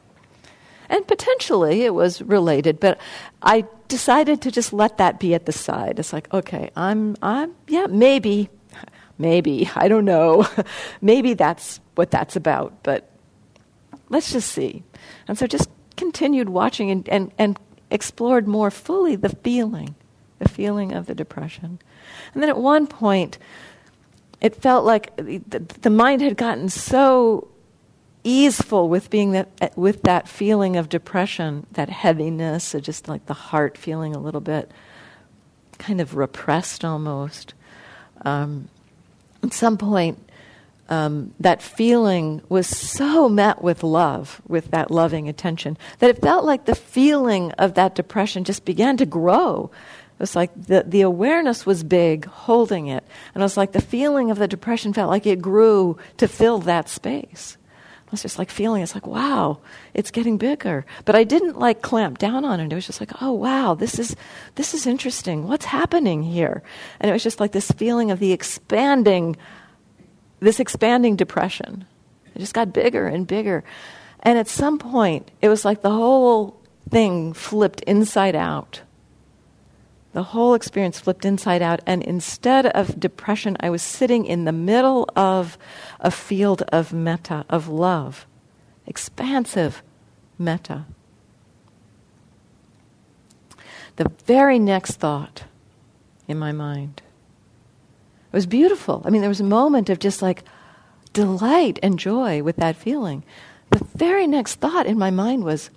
And 0.89 1.07
potentially 1.07 1.83
it 1.83 1.93
was 1.93 2.21
related, 2.21 2.79
but 2.79 2.99
I 3.41 3.65
decided 3.87 4.41
to 4.43 4.51
just 4.51 4.73
let 4.73 4.97
that 4.97 5.19
be 5.19 5.33
at 5.33 5.45
the 5.45 5.51
side. 5.51 5.99
It's 5.99 6.13
like, 6.13 6.33
okay, 6.33 6.69
I'm, 6.75 7.15
I'm, 7.21 7.53
yeah, 7.67 7.87
maybe, 7.87 8.49
maybe, 9.17 9.69
I 9.75 9.87
don't 9.87 10.05
know. 10.05 10.47
maybe 11.01 11.33
that's 11.33 11.79
what 11.95 12.11
that's 12.11 12.35
about, 12.35 12.83
but 12.83 13.09
let's 14.09 14.31
just 14.31 14.51
see. 14.51 14.83
And 15.27 15.37
so 15.37 15.47
just 15.47 15.69
continued 15.97 16.49
watching 16.49 16.91
and, 16.91 17.07
and, 17.09 17.31
and 17.37 17.59
explored 17.89 18.47
more 18.47 18.71
fully 18.71 19.15
the 19.15 19.29
feeling, 19.29 19.95
the 20.39 20.49
feeling 20.49 20.93
of 20.93 21.05
the 21.05 21.15
depression. 21.15 21.79
And 22.33 22.43
then 22.43 22.49
at 22.49 22.57
one 22.57 22.87
point, 22.87 23.37
it 24.41 24.55
felt 24.55 24.85
like 24.85 25.15
the, 25.15 25.59
the 25.81 25.89
mind 25.89 26.21
had 26.21 26.37
gotten 26.37 26.69
so 26.69 27.47
easeful 28.25 28.89
with 28.89 29.09
being 29.09 29.31
that 29.31 29.77
with 29.77 30.01
that 30.01 30.27
feeling 30.27 30.75
of 30.75 30.89
depression, 30.89 31.65
that 31.71 31.89
heaviness, 31.89 32.75
just 32.81 33.07
like 33.07 33.25
the 33.27 33.33
heart 33.33 33.77
feeling 33.77 34.15
a 34.15 34.19
little 34.19 34.41
bit 34.41 34.69
kind 35.77 36.01
of 36.01 36.15
repressed 36.15 36.83
almost. 36.83 37.53
Um, 38.23 38.69
at 39.43 39.53
some 39.53 39.77
point, 39.77 40.17
um, 40.89 41.33
that 41.39 41.61
feeling 41.61 42.41
was 42.49 42.67
so 42.67 43.27
met 43.29 43.61
with 43.61 43.83
love, 43.83 44.41
with 44.47 44.71
that 44.71 44.91
loving 44.91 45.27
attention, 45.27 45.77
that 45.99 46.09
it 46.09 46.21
felt 46.21 46.45
like 46.45 46.65
the 46.65 46.75
feeling 46.75 47.51
of 47.53 47.73
that 47.75 47.95
depression 47.95 48.43
just 48.43 48.65
began 48.65 48.97
to 48.97 49.05
grow. 49.05 49.69
It 50.17 50.19
was 50.19 50.35
like 50.35 50.51
the, 50.67 50.83
the 50.88 51.01
awareness 51.01 51.65
was 51.65 51.83
big, 51.83 52.25
holding 52.25 52.88
it. 52.88 53.03
And 53.33 53.41
it 53.41 53.45
was 53.45 53.57
like 53.57 53.73
the 53.73 53.81
feeling 53.81 54.31
of 54.31 54.38
the 54.38 54.47
depression 54.47 54.93
felt 54.93 55.09
like 55.09 55.25
it 55.25 55.41
grew 55.41 55.97
to 56.17 56.27
fill 56.27 56.59
that 56.59 56.88
space. 56.88 57.57
I 58.07 58.11
was 58.11 58.21
just 58.21 58.37
like 58.37 58.51
feeling, 58.51 58.83
it's 58.83 58.93
like, 58.93 59.07
wow, 59.07 59.59
it's 59.93 60.11
getting 60.11 60.37
bigger. 60.37 60.85
But 61.05 61.15
I 61.15 61.23
didn't 61.23 61.57
like 61.57 61.81
clamp 61.81 62.19
down 62.19 62.45
on 62.45 62.59
it. 62.59 62.71
It 62.71 62.75
was 62.75 62.85
just 62.85 62.99
like, 62.99 63.21
oh 63.21 63.31
wow, 63.31 63.73
this 63.73 63.97
is 63.97 64.15
this 64.55 64.73
is 64.73 64.85
interesting. 64.85 65.47
What's 65.47 65.65
happening 65.65 66.21
here? 66.21 66.61
And 66.99 67.09
it 67.09 67.13
was 67.13 67.23
just 67.23 67.39
like 67.39 67.51
this 67.51 67.71
feeling 67.71 68.11
of 68.11 68.19
the 68.19 68.31
expanding 68.31 69.35
this 70.39 70.59
expanding 70.59 71.15
depression. 71.15 71.85
It 72.35 72.39
just 72.39 72.53
got 72.53 72.73
bigger 72.73 73.07
and 73.07 73.25
bigger. 73.25 73.63
And 74.19 74.37
at 74.37 74.47
some 74.47 74.77
point, 74.77 75.31
it 75.41 75.49
was 75.49 75.65
like 75.65 75.81
the 75.81 75.91
whole 75.91 76.61
thing 76.89 77.33
flipped 77.33 77.81
inside 77.81 78.35
out. 78.35 78.81
The 80.15 80.23
whole 80.23 80.54
experience 80.54 80.97
flipped 80.97 81.25
inside 81.25 81.62
out. 81.62 81.82
And 81.86 82.01
instead 82.01 82.67
of 82.67 82.97
depression, 82.97 83.58
I 83.60 83.69
was 83.69 83.82
sitting 83.82 84.25
in 84.25 84.45
the 84.45 84.54
middle 84.54 85.10
of 85.13 85.58
a 85.99 86.10
field 86.10 86.62
of 86.71 86.93
metta, 86.93 87.43
of 87.49 87.67
love, 87.67 88.25
expansive 88.88 89.84
metta. 90.39 90.86
The 93.97 94.10
very 94.25 94.58
next 94.58 94.93
thought 94.93 95.43
in 96.30 96.39
my 96.39 96.54
mind 96.54 97.01
it 98.32 98.38
was 98.38 98.45
beautiful. 98.45 99.01
I 99.04 99.10
mean, 99.10 99.19
there 99.19 99.28
was 99.28 99.41
a 99.41 99.43
moment 99.43 99.89
of 99.89 99.99
just 99.99 100.21
like 100.21 100.45
delight 101.12 101.78
and 101.84 101.99
joy 101.99 102.41
with 102.41 102.56
that 102.56 102.78
feeling. 102.78 103.25
The 103.69 103.84
very 103.95 104.28
next 104.28 104.62
thought 104.62 104.86
in 104.86 104.97
my 104.97 105.12
mind 105.12 105.43
was, 105.43 105.71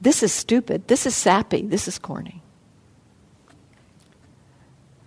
this 0.00 0.22
is 0.22 0.32
stupid, 0.32 0.88
this 0.88 1.04
is 1.04 1.14
sappy, 1.14 1.60
this 1.60 1.86
is 1.86 1.98
corny. 1.98 2.42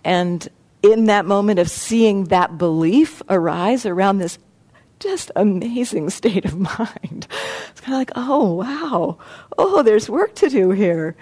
And 0.06 0.48
in 0.84 1.06
that 1.06 1.26
moment 1.26 1.58
of 1.58 1.68
seeing 1.68 2.26
that 2.26 2.56
belief 2.58 3.22
arise 3.28 3.84
around 3.84 4.18
this 4.18 4.38
just 5.00 5.32
amazing 5.34 6.10
state 6.10 6.44
of 6.44 6.56
mind, 6.78 7.26
it's 7.70 7.80
kind 7.80 7.94
of 7.94 7.98
like, 7.98 8.12
oh, 8.14 8.52
wow, 8.52 9.18
oh, 9.58 9.82
there's 9.82 10.08
work 10.08 10.36
to 10.36 10.48
do 10.48 10.70
here. 10.70 11.16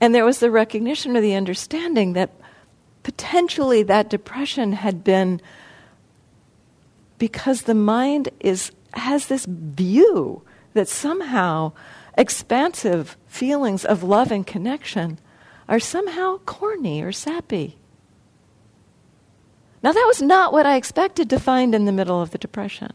And 0.00 0.14
there 0.14 0.24
was 0.24 0.38
the 0.38 0.48
recognition 0.48 1.16
or 1.16 1.20
the 1.20 1.34
understanding 1.34 2.12
that 2.12 2.30
potentially 3.02 3.82
that 3.82 4.08
depression 4.08 4.74
had 4.74 5.02
been 5.02 5.40
because 7.18 7.62
the 7.62 7.74
mind 7.74 8.28
is 8.38 8.70
has 8.94 9.26
this 9.26 9.44
view 9.44 10.42
that 10.74 10.86
somehow 10.86 11.72
expansive 12.16 13.16
feelings 13.26 13.84
of 13.84 14.04
love 14.04 14.30
and 14.30 14.46
connection 14.46 15.18
are 15.68 15.80
somehow 15.80 16.38
corny 16.46 17.02
or 17.02 17.10
sappy. 17.10 17.79
Now, 19.82 19.92
that 19.92 20.04
was 20.06 20.20
not 20.20 20.52
what 20.52 20.66
I 20.66 20.76
expected 20.76 21.30
to 21.30 21.40
find 21.40 21.74
in 21.74 21.86
the 21.86 21.92
middle 21.92 22.20
of 22.20 22.30
the 22.30 22.38
Depression. 22.38 22.92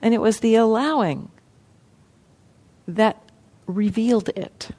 And 0.00 0.14
it 0.14 0.20
was 0.20 0.40
the 0.40 0.54
allowing 0.54 1.30
that 2.86 3.20
revealed 3.66 4.28
it. 4.30 4.70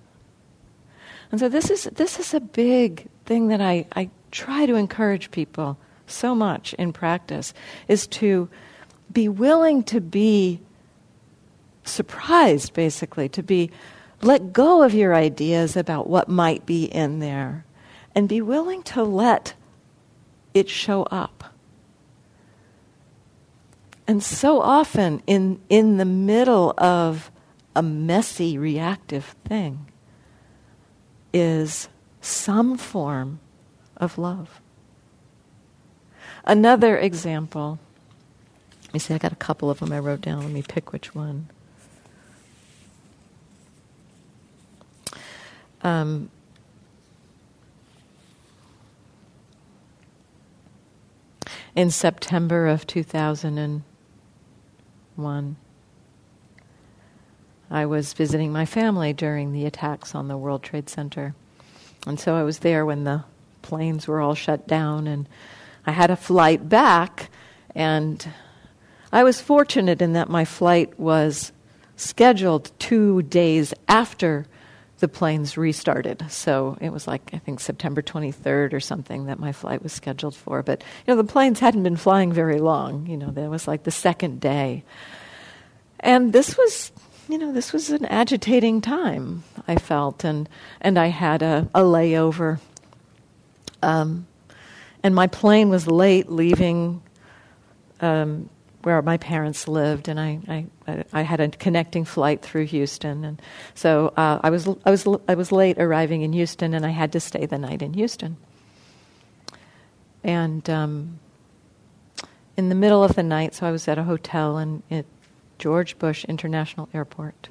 And 1.32 1.40
so 1.40 1.50
this 1.50 1.70
is, 1.70 1.86
this 1.86 2.20
is 2.20 2.34
a 2.34 2.40
big 2.40 3.10
thing 3.26 3.48
that 3.48 3.62
I, 3.62 3.86
I 3.96 4.10
try 4.32 4.66
to 4.66 4.76
encourage 4.76 5.32
people 5.32 5.78
so 6.06 6.36
much 6.36 6.74
in 6.76 6.94
practice 6.94 7.54
is 7.88 8.08
to 8.08 8.50
be 9.12 9.28
willing 9.28 9.84
to 9.84 10.02
be 10.02 10.62
surprised, 11.84 12.74
basically, 12.74 13.30
to 13.30 13.44
be 13.44 13.72
let 14.22 14.54
go 14.54 14.84
of 14.84 14.94
your 14.94 15.14
ideas 15.14 15.76
about 15.76 16.10
what 16.10 16.30
might 16.30 16.66
be 16.66 16.86
in 16.86 17.20
there 17.20 17.66
and 18.16 18.30
be 18.30 18.42
willing 18.42 18.84
to 18.84 19.04
let 19.04 19.54
it 20.54 20.70
show 20.70 21.04
up. 21.04 21.44
And 24.08 24.22
so 24.22 24.60
often, 24.60 25.22
in, 25.26 25.62
in 25.70 25.98
the 25.98 26.06
middle 26.06 26.74
of 26.78 27.32
a 27.76 27.82
messy, 27.82 28.58
reactive 28.58 29.36
thing, 29.46 29.88
is 31.34 31.88
some 32.22 32.78
form 32.78 33.40
of 33.98 34.18
love. 34.18 34.60
Another 36.46 36.98
example, 36.98 37.80
let 38.86 38.94
me 38.94 39.00
see, 39.00 39.14
I 39.14 39.18
got 39.18 39.32
a 39.32 39.38
couple 39.38 39.70
of 39.70 39.80
them 39.80 39.94
I 39.94 40.00
wrote 40.00 40.22
down. 40.22 40.42
Let 40.42 40.52
me 40.52 40.62
pick 40.62 40.92
which 40.92 41.16
one. 41.16 41.50
Um, 45.82 46.30
in 51.76 51.90
September 51.90 52.68
of 52.68 52.86
2001, 52.86 55.56
I 57.72 57.86
was 57.86 58.14
visiting 58.14 58.52
my 58.52 58.66
family 58.66 59.14
during 59.14 59.52
the 59.52 59.66
attacks 59.66 60.14
on 60.14 60.28
the 60.28 60.38
World 60.38 60.62
Trade 60.62 60.90
Center. 60.90 61.34
And 62.06 62.20
so 62.20 62.36
I 62.36 62.44
was 62.44 62.60
there 62.60 62.86
when 62.86 63.04
the 63.04 63.24
planes 63.64 64.08
were 64.08 64.22
all 64.22 64.36
shut 64.36 64.68
down, 64.68 65.08
and 65.08 65.28
I 65.86 65.92
had 65.92 66.12
a 66.12 66.16
flight 66.16 66.70
back. 66.70 67.32
And 67.74 68.26
I 69.12 69.24
was 69.24 69.42
fortunate 69.42 70.02
in 70.02 70.14
that 70.14 70.30
my 70.30 70.46
flight 70.46 71.00
was 71.00 71.52
scheduled 71.96 72.72
two 72.78 73.24
days 73.24 73.74
after 73.88 74.46
the 75.04 75.10
planes 75.10 75.58
restarted. 75.58 76.24
So 76.32 76.78
it 76.80 76.90
was 76.90 77.10
like, 77.10 77.32
I 77.34 77.38
think, 77.38 77.60
September 77.60 78.02
23rd 78.02 78.72
or 78.72 78.80
something 78.80 79.26
that 79.26 79.38
my 79.38 79.52
flight 79.52 79.84
was 79.84 79.92
scheduled 79.92 80.34
for. 80.34 80.64
But, 80.64 80.82
you 81.06 81.14
know, 81.14 81.22
the 81.22 81.28
planes 81.28 81.60
hadn't 81.60 81.84
been 81.84 81.98
flying 81.98 82.32
very 82.32 82.60
long. 82.60 83.06
You 83.08 83.18
know, 83.18 83.30
that 83.32 83.50
was 83.50 83.68
like 83.68 83.84
the 83.84 83.92
second 83.92 84.40
day. 84.40 84.86
And 86.00 86.32
this 86.32 86.58
was 86.58 86.94
you 87.28 87.38
know, 87.38 87.52
this 87.52 87.74
was 87.74 87.90
an 87.90 88.06
agitating 88.06 88.80
time, 88.80 89.44
I 89.68 89.76
felt, 89.76 90.24
and, 90.24 90.48
and 90.80 90.98
I 90.98 91.08
had 91.08 91.42
a, 91.42 91.70
a 91.76 91.82
layover. 91.82 92.60
Um, 93.82 94.26
and 95.04 95.14
my 95.14 95.28
plane 95.28 95.68
was 95.68 95.86
late 95.86 96.30
leaving 96.30 97.02
um, 98.00 98.50
where 98.84 99.02
my 99.02 99.18
parents 99.18 99.68
lived, 99.68 100.08
and 100.08 100.20
I, 100.20 100.40
I, 100.88 101.04
I 101.12 101.22
had 101.22 101.40
a 101.40 101.50
connecting 101.50 102.06
flight 102.06 102.42
through 102.42 102.66
Houston, 102.66 103.24
and 103.24 103.42
so 103.74 104.14
uh, 104.16 104.40
I 104.44 104.50
was 104.50 104.68
I 104.86 104.92
was 104.92 105.08
I 105.28 105.36
was 105.36 105.52
late 105.52 105.78
arriving 105.80 106.22
in 106.22 106.34
Houston, 106.34 106.74
and 106.74 106.86
I 106.86 106.90
had 106.90 107.12
to 107.14 107.20
stay 107.20 107.46
the 107.46 107.58
night 107.58 107.82
in 107.82 107.94
Houston. 107.94 108.38
And 110.24 110.70
um, 110.70 111.20
in 112.56 112.70
the 112.70 112.76
middle 112.76 113.04
of 113.04 113.16
the 113.16 113.24
night, 113.24 113.56
so 113.56 113.66
I 113.66 113.72
was 113.72 113.88
at 113.88 113.98
a 113.98 114.04
hotel, 114.04 114.58
and 114.58 114.84
it 114.90 115.06
George 115.58 115.98
Bush 115.98 116.26
International 116.26 116.90
Airport. 116.94 117.50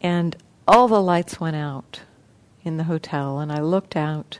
And 0.00 0.36
all 0.66 0.88
the 0.88 1.02
lights 1.02 1.38
went 1.38 1.56
out 1.56 2.00
in 2.64 2.78
the 2.78 2.84
hotel, 2.84 3.38
and 3.38 3.52
I 3.52 3.60
looked 3.60 3.94
out 3.94 4.38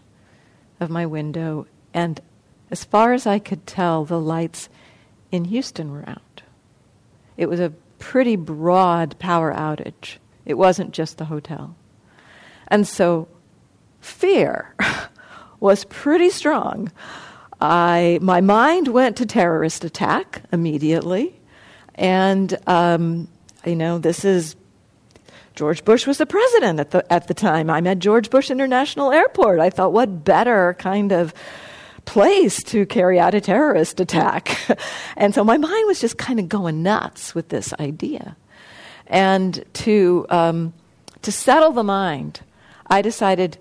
of 0.80 0.88
my 0.88 1.04
window, 1.04 1.66
and 1.92 2.20
as 2.70 2.84
far 2.84 3.12
as 3.12 3.26
I 3.26 3.38
could 3.38 3.66
tell, 3.66 4.04
the 4.04 4.20
lights 4.20 4.70
in 5.30 5.44
Houston 5.46 5.92
were 5.92 6.08
out. 6.08 6.42
It 7.36 7.48
was 7.48 7.60
a 7.60 7.72
pretty 7.98 8.36
broad 8.36 9.18
power 9.18 9.52
outage. 9.52 10.16
It 10.44 10.54
wasn't 10.54 10.92
just 10.92 11.18
the 11.18 11.26
hotel. 11.26 11.76
And 12.68 12.86
so 12.86 13.28
fear 14.00 14.74
was 15.60 15.84
pretty 15.84 16.30
strong. 16.30 16.90
I, 17.60 18.18
my 18.22 18.40
mind 18.40 18.88
went 18.88 19.16
to 19.18 19.26
terrorist 19.26 19.84
attack 19.84 20.42
immediately. 20.52 21.38
And, 21.94 22.56
um, 22.66 23.28
you 23.66 23.76
know, 23.76 23.98
this 23.98 24.24
is 24.24 24.56
George 25.54 25.84
Bush 25.84 26.06
was 26.06 26.16
the 26.16 26.26
president 26.26 26.80
at 26.80 26.90
the, 26.90 27.12
at 27.12 27.28
the 27.28 27.34
time. 27.34 27.68
I'm 27.68 27.86
at 27.86 27.98
George 27.98 28.30
Bush 28.30 28.50
International 28.50 29.12
Airport. 29.12 29.60
I 29.60 29.68
thought, 29.68 29.92
what 29.92 30.24
better 30.24 30.74
kind 30.78 31.12
of 31.12 31.34
place 32.04 32.62
to 32.64 32.86
carry 32.86 33.18
out 33.18 33.34
a 33.34 33.40
terrorist 33.40 34.00
attack? 34.00 34.58
and 35.16 35.34
so 35.34 35.44
my 35.44 35.56
mind 35.56 35.86
was 35.86 36.00
just 36.00 36.18
kind 36.18 36.40
of 36.40 36.48
going 36.48 36.82
nuts 36.82 37.34
with 37.34 37.48
this 37.48 37.72
idea. 37.74 38.36
And 39.06 39.64
to, 39.74 40.26
um, 40.30 40.72
to 41.22 41.32
settle 41.32 41.72
the 41.72 41.82
mind, 41.82 42.40
I 42.86 43.02
decided, 43.02 43.58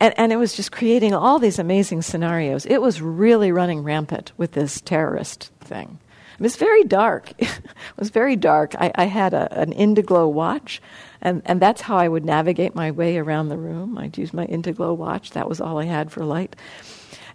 and, 0.00 0.14
and 0.16 0.32
it 0.32 0.36
was 0.36 0.54
just 0.54 0.72
creating 0.72 1.14
all 1.14 1.38
these 1.38 1.58
amazing 1.58 2.02
scenarios. 2.02 2.66
It 2.66 2.80
was 2.80 3.00
really 3.00 3.52
running 3.52 3.82
rampant 3.82 4.32
with 4.36 4.52
this 4.52 4.80
terrorist 4.80 5.50
thing. 5.60 5.98
It 6.34 6.42
was 6.42 6.56
very 6.56 6.84
dark. 6.84 7.32
it 7.38 7.60
was 7.96 8.10
very 8.10 8.36
dark. 8.36 8.74
I, 8.76 8.90
I 8.94 9.04
had 9.04 9.34
a, 9.34 9.60
an 9.60 9.72
Indiglo 9.72 10.30
watch, 10.30 10.80
and, 11.22 11.40
and 11.44 11.62
that's 11.62 11.80
how 11.80 11.96
I 11.96 12.08
would 12.08 12.24
navigate 12.24 12.74
my 12.74 12.90
way 12.90 13.16
around 13.16 13.48
the 13.48 13.56
room. 13.56 13.96
I'd 13.96 14.18
use 14.18 14.34
my 14.34 14.46
Indiglo 14.48 14.96
watch. 14.96 15.30
That 15.30 15.48
was 15.48 15.60
all 15.60 15.78
I 15.78 15.84
had 15.84 16.10
for 16.10 16.24
light. 16.24 16.56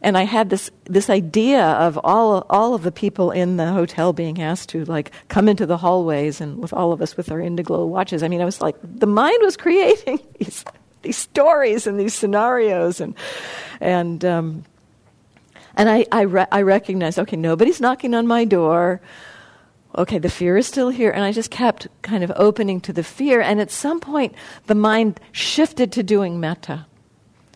And 0.02 0.18
I 0.18 0.24
had 0.24 0.50
this, 0.50 0.70
this 0.84 1.10
idea 1.10 1.64
of 1.64 1.98
all, 2.04 2.46
all 2.50 2.74
of 2.74 2.84
the 2.84 2.92
people 2.92 3.32
in 3.32 3.58
the 3.58 3.72
hotel 3.72 4.14
being 4.14 4.42
asked 4.42 4.70
to 4.70 4.84
like 4.86 5.12
come 5.30 5.48
into 5.48 5.66
the 5.66 5.78
hallways 5.78 6.42
and 6.42 6.60
with 6.60 6.74
all 6.74 6.92
of 6.92 7.02
us 7.02 7.16
with 7.16 7.32
our 7.32 7.40
Indiglo 7.40 7.88
watches. 7.88 8.22
I 8.22 8.28
mean, 8.28 8.42
I 8.42 8.46
was 8.46 8.62
like, 8.62 8.76
the 8.84 9.08
mind 9.08 9.40
was 9.42 9.56
creating 9.56 10.20
these, 10.40 10.66
these 11.02 11.18
stories 11.18 11.88
and 11.88 11.98
these 11.98 12.14
scenarios 12.14 13.00
and, 13.00 13.16
and, 13.80 14.24
um, 14.26 14.66
and 15.76 15.90
I, 15.90 16.06
I, 16.12 16.22
re- 16.24 16.48
I 16.52 16.62
recognized, 16.64 17.20
okay, 17.20 17.38
nobody's 17.38 17.80
knocking 17.80 18.14
on 18.14 18.28
my 18.28 18.44
door. 18.44 19.00
Okay, 19.96 20.20
the 20.20 20.30
fear 20.30 20.58
is 20.58 20.68
still 20.68 20.90
here. 20.90 21.12
And 21.12 21.24
I 21.24 21.32
just 21.32 21.50
kept 21.50 21.88
kind 22.02 22.24
of 22.24 22.32
opening 22.36 22.82
to 22.82 22.94
the 22.94 23.04
fear. 23.04 23.42
And 23.42 23.60
at 23.60 23.72
some 23.72 24.00
point, 24.00 24.36
the 24.68 24.76
mind 24.76 25.20
shifted 25.32 25.92
to 25.94 26.04
doing 26.04 26.40
metta, 26.40 26.86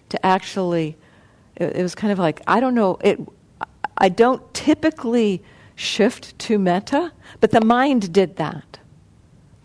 to 0.09 0.25
actually, 0.25 0.97
it, 1.55 1.75
it 1.75 1.84
was 1.84 1.95
kind 1.95 2.11
of 2.11 2.19
like, 2.19 2.41
I 2.47 2.59
don't 2.59 2.75
know, 2.75 2.97
it, 3.01 3.19
I 3.97 4.09
don't 4.09 4.53
typically 4.53 5.43
shift 5.75 6.38
to 6.39 6.57
metta, 6.57 7.11
but 7.39 7.51
the 7.51 7.61
mind 7.61 8.11
did 8.13 8.38
that. 8.38 8.79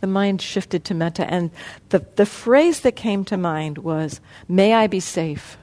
The 0.00 0.06
mind 0.06 0.42
shifted 0.42 0.84
to 0.84 0.94
metta. 0.94 1.30
And 1.30 1.50
the, 1.88 2.04
the 2.16 2.26
phrase 2.26 2.80
that 2.80 2.96
came 2.96 3.24
to 3.26 3.36
mind 3.36 3.78
was, 3.78 4.20
May 4.48 4.74
I 4.74 4.86
be 4.86 5.00
safe. 5.00 5.56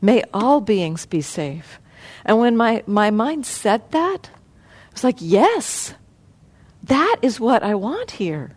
May 0.00 0.22
all 0.32 0.60
beings 0.60 1.04
be 1.04 1.20
safe. 1.20 1.78
And 2.24 2.38
when 2.38 2.56
my, 2.56 2.82
my 2.86 3.10
mind 3.10 3.44
said 3.44 3.90
that, 3.92 4.30
I 4.90 4.92
was 4.92 5.04
like, 5.04 5.18
yes, 5.20 5.94
that 6.84 7.16
is 7.22 7.40
what 7.40 7.62
I 7.62 7.74
want 7.74 8.12
here. 8.12 8.56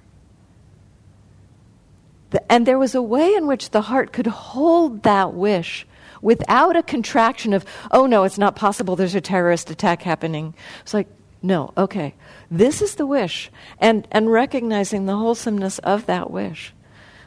And 2.50 2.66
there 2.66 2.80
was 2.80 2.96
a 2.96 3.02
way 3.02 3.34
in 3.36 3.46
which 3.46 3.70
the 3.70 3.82
heart 3.82 4.12
could 4.12 4.28
hold 4.28 5.04
that 5.04 5.34
wish 5.34 5.86
without 6.22 6.76
a 6.76 6.82
contraction 6.84 7.54
of, 7.54 7.66
oh 7.92 8.08
no, 8.08 8.24
it's 8.24 8.38
not 8.38 8.56
possible, 8.56 8.96
there's 8.96 9.14
a 9.14 9.22
terrorist 9.22 9.70
attack 9.70 10.02
happening. 10.02 10.56
It's 10.82 10.94
like, 10.94 11.08
no, 11.42 11.74
okay, 11.78 12.16
this 12.50 12.82
is 12.82 12.96
the 12.96 13.06
wish. 13.06 13.52
And, 13.78 14.08
and 14.12 14.32
recognizing 14.32 15.06
the 15.06 15.18
wholesomeness 15.18 15.80
of 15.80 16.06
that 16.06 16.32
wish. 16.32 16.74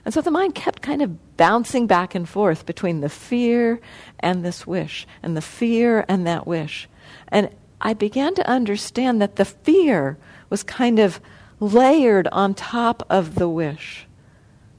And 0.04 0.14
so 0.14 0.22
the 0.22 0.30
mind 0.30 0.54
kept 0.54 0.82
kind 0.82 1.02
of 1.02 1.36
bouncing 1.36 1.86
back 1.86 2.14
and 2.14 2.28
forth 2.28 2.64
between 2.64 3.00
the 3.00 3.08
fear 3.08 3.80
and 4.20 4.44
this 4.44 4.66
wish, 4.66 5.06
and 5.22 5.36
the 5.36 5.42
fear 5.42 6.04
and 6.08 6.26
that 6.26 6.46
wish. 6.46 6.88
And 7.28 7.50
I 7.80 7.94
began 7.94 8.34
to 8.34 8.48
understand 8.48 9.20
that 9.20 9.36
the 9.36 9.44
fear 9.44 10.18
was 10.48 10.62
kind 10.62 10.98
of 10.98 11.20
layered 11.60 12.28
on 12.28 12.54
top 12.54 13.02
of 13.10 13.34
the 13.34 13.48
wish. 13.48 14.06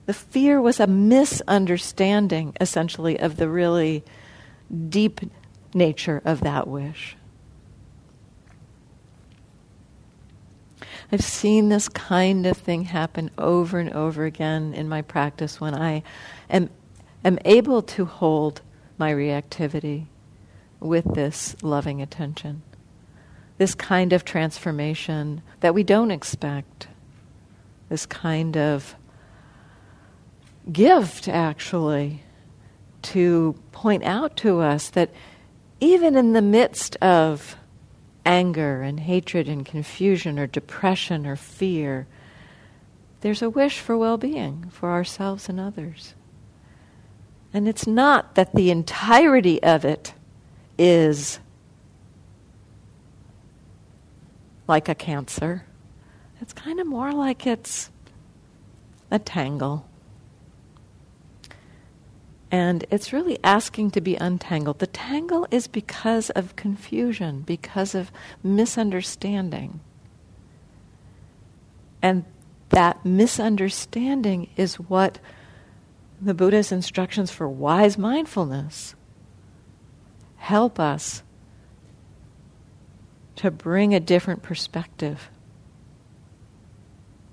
The 0.05 0.13
fear 0.13 0.61
was 0.61 0.79
a 0.79 0.87
misunderstanding, 0.87 2.55
essentially, 2.61 3.19
of 3.19 3.37
the 3.37 3.49
really 3.49 4.03
deep 4.89 5.21
nature 5.73 6.21
of 6.23 6.41
that 6.41 6.67
wish. 6.67 7.17
I've 11.11 11.23
seen 11.23 11.69
this 11.69 11.87
kind 11.87 12.45
of 12.45 12.57
thing 12.57 12.85
happen 12.85 13.31
over 13.37 13.79
and 13.79 13.91
over 13.93 14.25
again 14.25 14.73
in 14.73 14.89
my 14.89 15.01
practice 15.01 15.61
when 15.61 15.73
I 15.73 16.03
am, 16.49 16.69
am 17.23 17.39
able 17.45 17.81
to 17.83 18.05
hold 18.05 18.61
my 18.97 19.13
reactivity 19.13 20.07
with 20.79 21.13
this 21.15 21.55
loving 21.61 22.01
attention. 22.01 22.61
This 23.57 23.73
kind 23.75 24.13
of 24.13 24.23
transformation 24.23 25.41
that 25.61 25.73
we 25.73 25.83
don't 25.83 26.11
expect. 26.11 26.87
This 27.89 28.05
kind 28.05 28.55
of 28.57 28.95
gift, 30.71 31.27
actually, 31.27 32.21
to 33.03 33.55
point 33.71 34.03
out 34.03 34.35
to 34.37 34.59
us 34.59 34.89
that 34.89 35.09
even 35.79 36.15
in 36.15 36.33
the 36.33 36.41
midst 36.41 36.95
of 36.97 37.55
anger 38.25 38.81
and 38.81 38.99
hatred 38.99 39.47
and 39.47 39.65
confusion 39.65 40.37
or 40.37 40.47
depression 40.47 41.25
or 41.25 41.35
fear, 41.35 42.07
there's 43.21 43.41
a 43.41 43.49
wish 43.49 43.79
for 43.79 43.97
well 43.97 44.17
being 44.17 44.69
for 44.69 44.91
ourselves 44.91 45.47
and 45.49 45.59
others. 45.59 46.13
And 47.53 47.67
it's 47.67 47.87
not 47.87 48.35
that 48.35 48.53
the 48.53 48.69
entirety 48.69 49.63
of 49.63 49.85
it 49.85 50.13
is 50.77 51.39
like 54.67 54.89
a 54.89 54.95
cancer. 54.95 55.65
It's 56.41 56.53
kind 56.53 56.79
of 56.79 56.87
more 56.87 57.11
like 57.11 57.47
it's 57.47 57.89
a 59.09 59.19
tangle. 59.19 59.87
And 62.49 62.85
it's 62.91 63.11
really 63.11 63.39
asking 63.43 63.91
to 63.91 64.01
be 64.01 64.15
untangled. 64.15 64.79
The 64.79 64.87
tangle 64.87 65.47
is 65.51 65.67
because 65.67 66.29
of 66.31 66.55
confusion, 66.55 67.41
because 67.41 67.93
of 67.93 68.11
misunderstanding. 68.43 69.81
And 72.01 72.23
that 72.69 73.05
misunderstanding 73.05 74.49
is 74.55 74.75
what 74.75 75.19
the 76.21 76.33
Buddha's 76.33 76.71
instructions 76.71 77.31
for 77.31 77.47
wise 77.47 77.97
mindfulness 77.97 78.95
help 80.37 80.79
us 80.79 81.23
to 83.37 83.51
bring 83.51 83.93
a 83.95 83.99
different 83.99 84.43
perspective. 84.43 85.29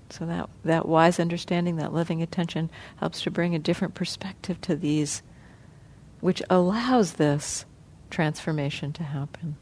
So 0.09 0.25
that, 0.25 0.49
that 0.63 0.87
wise 0.87 1.19
understanding, 1.19 1.75
that 1.77 1.93
loving 1.93 2.21
attention, 2.21 2.69
helps 2.97 3.21
to 3.23 3.31
bring 3.31 3.53
a 3.53 3.59
different 3.59 3.95
perspective 3.95 4.61
to 4.61 4.75
these, 4.75 5.23
which 6.21 6.41
allows 6.49 7.13
this 7.13 7.65
transformation 8.09 8.93
to 8.93 9.03
happen. 9.03 9.57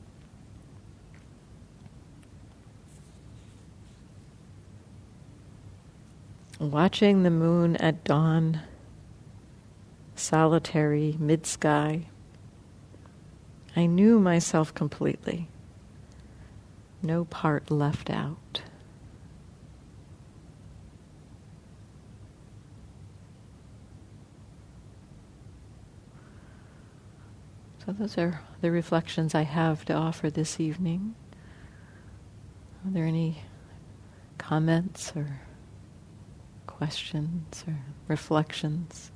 Watching 6.60 7.24
the 7.24 7.30
moon 7.30 7.78
at 7.78 8.04
dawn, 8.04 8.62
solitary, 10.16 11.16
mid 11.20 11.46
sky, 11.46 12.08
I 13.76 13.86
knew 13.86 14.20
myself 14.20 14.74
completely. 14.74 15.48
No 17.06 17.26
part 17.26 17.70
left 17.70 18.10
out. 18.10 18.62
So, 27.86 27.92
those 27.92 28.18
are 28.18 28.40
the 28.62 28.72
reflections 28.72 29.36
I 29.36 29.42
have 29.42 29.84
to 29.86 29.94
offer 29.94 30.30
this 30.30 30.62
evening. 30.62 31.16
Are 32.86 32.92
there 32.92 33.06
any 33.06 33.44
comments 34.38 35.12
or 35.14 35.42
questions 36.66 37.66
or 37.68 37.78
reflections? 38.08 39.13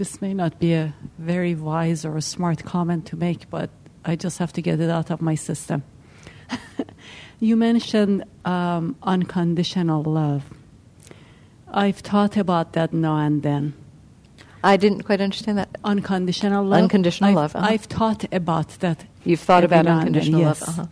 This 0.00 0.22
may 0.22 0.32
not 0.32 0.58
be 0.58 0.72
a 0.72 0.94
very 1.18 1.54
wise 1.54 2.06
or 2.06 2.16
a 2.16 2.22
smart 2.22 2.64
comment 2.64 3.04
to 3.08 3.16
make, 3.16 3.50
but 3.50 3.68
I 4.02 4.16
just 4.16 4.38
have 4.38 4.50
to 4.54 4.62
get 4.62 4.80
it 4.80 4.88
out 4.88 5.10
of 5.10 5.20
my 5.20 5.34
system. 5.34 5.82
You 7.38 7.54
mentioned 7.54 8.24
um, 8.46 8.96
unconditional 9.02 10.02
love. 10.02 10.44
I've 11.68 11.98
thought 11.98 12.38
about 12.38 12.72
that 12.72 12.94
now 12.94 13.18
and 13.18 13.42
then. 13.42 13.74
I 14.64 14.78
didn't 14.78 15.02
quite 15.02 15.20
understand 15.20 15.58
that. 15.58 15.68
Unconditional 15.84 16.64
love. 16.64 16.82
Unconditional 16.82 17.30
I've, 17.30 17.36
love, 17.36 17.56
uh-huh. 17.56 17.68
I've 17.70 17.84
thought 17.84 18.24
about 18.32 18.68
that. 18.80 19.04
You've 19.24 19.40
thought 19.40 19.64
about 19.64 19.80
and 19.80 19.88
then, 19.88 19.98
unconditional 19.98 20.40
yes. 20.40 20.60
love. 20.66 20.78
Uh-huh. 20.78 20.86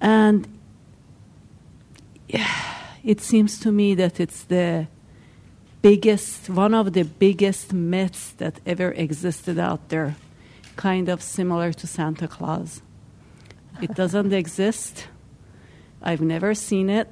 And 0.00 0.48
yeah, 2.28 2.48
it 3.04 3.20
seems 3.20 3.60
to 3.60 3.70
me 3.70 3.94
that 3.94 4.18
it's 4.18 4.44
the 4.44 4.86
biggest, 5.84 6.48
one 6.48 6.72
of 6.72 6.94
the 6.94 7.04
biggest 7.04 7.74
myths 7.74 8.30
that 8.38 8.58
ever 8.64 8.90
existed 8.92 9.58
out 9.58 9.90
there, 9.90 10.16
kind 10.76 11.10
of 11.10 11.20
similar 11.20 11.74
to 11.74 11.86
Santa 11.86 12.26
Claus. 12.26 12.80
It 13.82 13.94
doesn't 13.94 14.32
exist. 14.42 15.08
I've 16.02 16.22
never 16.22 16.54
seen 16.54 16.88
it, 16.88 17.08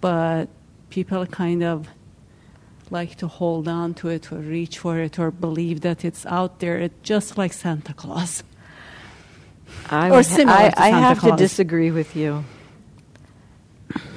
but 0.00 0.46
people 0.88 1.26
kind 1.26 1.64
of 1.64 1.88
like 2.90 3.16
to 3.16 3.26
hold 3.26 3.66
on 3.66 3.94
to 3.94 4.08
it 4.08 4.30
or 4.30 4.36
reach 4.36 4.78
for 4.78 5.00
it 5.00 5.18
or 5.18 5.32
believe 5.32 5.80
that 5.80 6.04
it's 6.04 6.24
out 6.26 6.60
there. 6.60 6.76
It's 6.78 6.94
just 7.02 7.36
like 7.36 7.52
Santa 7.52 7.92
Claus. 7.92 8.44
I 9.90 10.10
Or 10.10 10.22
similar 10.22 10.56
I, 10.56 10.72
I 10.76 10.88
have 10.90 11.18
Claus. 11.18 11.32
to 11.32 11.36
disagree 11.36 11.90
with 11.90 12.14
you 12.14 12.44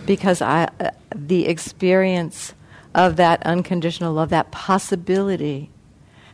because 0.06 0.44
I, 0.44 0.70
uh, 0.80 0.92
the 1.16 1.48
experience 1.48 2.54
of 2.96 3.18
that 3.18 3.46
unconditional 3.46 4.14
love, 4.14 4.30
that 4.30 4.52
possibility, 4.52 5.70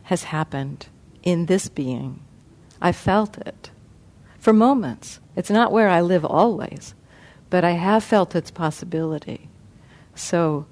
has 0.04 0.22
happened 0.24 0.86
in 1.22 1.46
this 1.46 1.68
being. 1.68 2.20
I 2.80 2.92
felt 2.92 3.36
it 3.38 3.70
for 4.38 4.52
moments. 4.52 5.20
It's 5.36 5.50
not 5.50 5.72
where 5.72 5.88
I 5.88 6.00
live 6.00 6.24
always, 6.24 6.94
but 7.50 7.64
I 7.64 7.72
have 7.72 8.04
felt 8.04 8.36
its 8.36 8.50
possibility. 8.50 9.48
So 10.14 10.66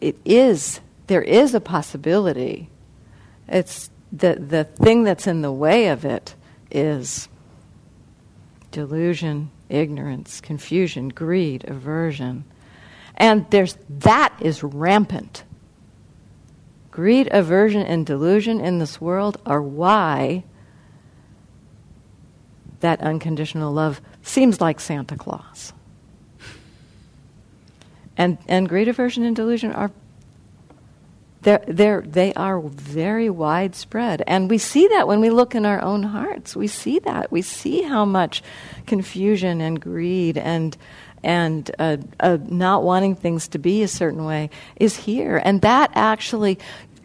it 0.00 0.16
is, 0.24 0.80
there 1.08 1.22
is 1.22 1.54
a 1.54 1.60
possibility. 1.60 2.70
It's 3.48 3.90
the, 4.10 4.34
the 4.34 4.64
thing 4.64 5.04
that's 5.04 5.26
in 5.26 5.42
the 5.42 5.52
way 5.52 5.88
of 5.88 6.04
it 6.04 6.34
is 6.70 7.28
delusion, 8.70 9.50
ignorance, 9.68 10.40
confusion, 10.40 11.10
greed, 11.10 11.64
aversion. 11.68 12.44
And 13.22 13.48
there's 13.50 13.78
that 14.00 14.34
is 14.40 14.64
rampant. 14.64 15.44
Greed, 16.90 17.28
aversion, 17.30 17.82
and 17.82 18.04
delusion 18.04 18.60
in 18.60 18.80
this 18.80 19.00
world 19.00 19.40
are 19.46 19.62
why 19.62 20.42
that 22.80 23.00
unconditional 23.00 23.72
love 23.72 24.00
seems 24.22 24.60
like 24.60 24.80
Santa 24.80 25.16
Claus. 25.16 25.72
And, 28.16 28.38
and 28.48 28.68
greed, 28.68 28.88
aversion, 28.88 29.22
and 29.22 29.36
delusion 29.36 29.70
are 29.70 29.92
they're, 31.42 31.64
they're, 31.66 32.02
they 32.02 32.32
are 32.34 32.60
very 32.60 33.30
widespread. 33.30 34.22
And 34.26 34.50
we 34.50 34.58
see 34.58 34.88
that 34.88 35.06
when 35.08 35.20
we 35.20 35.30
look 35.30 35.54
in 35.54 35.66
our 35.66 35.80
own 35.80 36.04
hearts. 36.04 36.54
We 36.54 36.68
see 36.68 37.00
that. 37.00 37.32
We 37.32 37.42
see 37.42 37.82
how 37.82 38.04
much 38.04 38.42
confusion 38.86 39.60
and 39.60 39.80
greed 39.80 40.38
and, 40.38 40.76
and 41.22 41.70
uh, 41.78 41.98
uh, 42.20 42.38
not 42.48 42.82
wanting 42.82 43.14
things 43.14 43.48
to 43.48 43.58
be 43.58 43.82
a 43.82 43.88
certain 43.88 44.24
way 44.24 44.50
is 44.76 44.96
here. 44.96 45.40
And 45.44 45.60
that 45.62 45.90
actually 45.94 46.58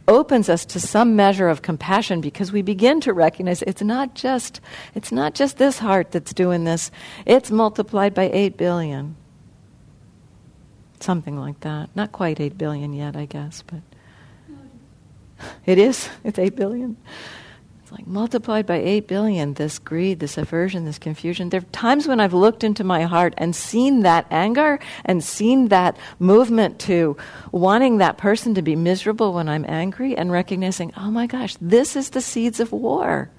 opens 0.08 0.50
us 0.50 0.66
to 0.66 0.80
some 0.80 1.16
measure 1.16 1.50
of 1.50 1.62
compassion 1.62 2.22
because 2.22 2.52
we 2.52 2.62
begin 2.62 3.02
to 3.02 3.14
recognize 3.14 3.62
it's 3.64 3.82
not 3.82 4.16
just 4.16 4.62
it's 4.96 5.12
not 5.12 5.36
just 5.36 5.58
this 5.58 5.80
heart 5.80 6.12
that's 6.12 6.34
doing 6.34 6.64
this 6.64 6.92
it's 7.26 7.52
multiplied 7.52 8.14
by 8.14 8.30
8 8.32 8.56
billion 8.56 9.18
something 11.02 11.38
like 11.38 11.60
that 11.60 11.90
not 11.94 12.14
quite 12.14 12.40
8 12.40 12.58
billion 12.58 12.94
yet 12.94 13.18
i 13.18 13.26
guess 13.26 13.62
but 13.68 13.82
it 15.66 15.78
is. 15.78 16.10
It's 16.24 16.40
8 16.40 16.56
billion. 16.56 16.98
It's 17.88 17.94
like 17.94 18.06
multiplied 18.06 18.66
by 18.66 18.80
8 18.80 19.08
billion, 19.08 19.54
this 19.54 19.80
greed, 19.80 20.20
this 20.20 20.38
aversion, 20.38 20.84
this 20.84 21.00
confusion. 21.00 21.48
There 21.48 21.62
are 21.62 21.72
times 21.72 22.06
when 22.06 22.20
I've 22.20 22.34
looked 22.34 22.66
into 22.66 22.84
my 22.84 23.04
heart 23.04 23.34
and 23.38 23.56
seen 23.56 24.02
that 24.02 24.28
anger 24.30 24.80
and 25.06 25.24
seen 25.24 25.70
that 25.70 25.96
movement 26.20 26.80
to 26.80 27.16
wanting 27.54 28.00
that 28.00 28.18
person 28.18 28.56
to 28.56 28.62
be 28.62 28.76
miserable 28.76 29.32
when 29.32 29.48
I'm 29.48 29.64
angry 29.70 30.18
and 30.18 30.34
recognizing, 30.34 30.92
oh 30.98 31.10
my 31.10 31.28
gosh, 31.28 31.56
this 31.62 31.96
is 31.96 32.10
the 32.10 32.20
seeds 32.20 32.60
of 32.60 32.74
war 32.74 33.32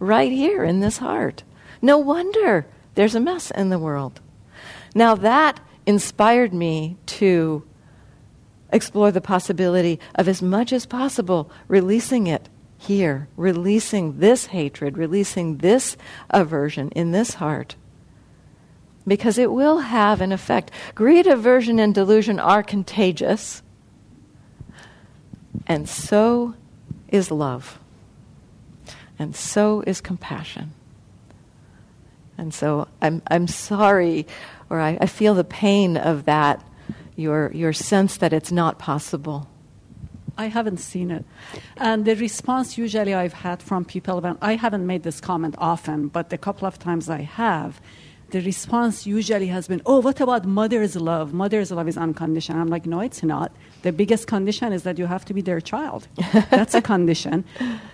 right 0.00 0.32
here 0.32 0.64
in 0.64 0.80
this 0.80 0.98
heart. 0.98 1.44
No 1.80 1.98
wonder 1.98 2.66
there's 2.96 3.14
a 3.14 3.20
mess 3.20 3.52
in 3.52 3.68
the 3.68 3.78
world. 3.78 4.20
Now 4.92 5.14
that 5.14 5.60
inspired 5.86 6.52
me 6.52 6.96
to 7.06 7.62
explore 8.72 9.12
the 9.12 9.20
possibility 9.20 10.00
of 10.16 10.26
as 10.26 10.42
much 10.42 10.72
as 10.72 10.84
possible 10.84 11.48
releasing 11.68 12.26
it 12.26 12.48
here, 12.78 13.28
releasing 13.36 14.18
this 14.20 14.46
hatred, 14.46 14.96
releasing 14.96 15.58
this 15.58 15.96
aversion 16.30 16.90
in 16.90 17.12
this 17.12 17.34
heart. 17.34 17.74
Because 19.06 19.36
it 19.36 19.52
will 19.52 19.78
have 19.78 20.20
an 20.20 20.32
effect. 20.32 20.70
Greed, 20.94 21.26
aversion, 21.26 21.78
and 21.78 21.94
delusion 21.94 22.38
are 22.38 22.62
contagious, 22.62 23.62
and 25.66 25.88
so 25.88 26.54
is 27.08 27.30
love, 27.30 27.78
and 29.18 29.34
so 29.34 29.82
is 29.86 30.00
compassion. 30.00 30.72
And 32.36 32.54
so 32.54 32.86
I'm, 33.02 33.20
I'm 33.26 33.48
sorry, 33.48 34.26
or 34.70 34.80
I, 34.80 34.96
I 35.00 35.06
feel 35.06 35.34
the 35.34 35.44
pain 35.44 35.96
of 35.96 36.26
that 36.26 36.64
your, 37.18 37.50
your 37.52 37.72
sense 37.72 38.16
that 38.18 38.32
it's 38.32 38.52
not 38.52 38.78
possible? 38.78 39.48
I 40.38 40.46
haven't 40.46 40.78
seen 40.78 41.10
it. 41.10 41.24
And 41.76 42.04
the 42.04 42.14
response 42.14 42.78
usually 42.78 43.12
I've 43.12 43.32
had 43.32 43.60
from 43.60 43.84
people 43.84 44.20
when 44.20 44.38
I 44.40 44.54
haven't 44.54 44.86
made 44.86 45.02
this 45.02 45.20
comment 45.20 45.56
often, 45.58 46.08
but 46.08 46.30
the 46.30 46.38
couple 46.38 46.66
of 46.66 46.78
times 46.78 47.10
I 47.10 47.22
have, 47.22 47.80
the 48.30 48.40
response 48.42 49.04
usually 49.04 49.48
has 49.48 49.66
been, 49.66 49.82
Oh, 49.84 50.00
what 50.00 50.20
about 50.20 50.44
mother's 50.44 50.94
love? 50.94 51.34
Mother's 51.34 51.72
love 51.72 51.88
is 51.88 51.98
unconditional. 51.98 52.60
I'm 52.60 52.68
like, 52.68 52.86
No, 52.86 53.00
it's 53.00 53.24
not. 53.24 53.50
The 53.82 53.92
biggest 53.92 54.28
condition 54.28 54.72
is 54.72 54.84
that 54.84 54.96
you 54.96 55.06
have 55.06 55.24
to 55.24 55.34
be 55.34 55.40
their 55.40 55.60
child. 55.60 56.06
That's 56.50 56.74
a 56.74 56.82
condition. 56.82 57.44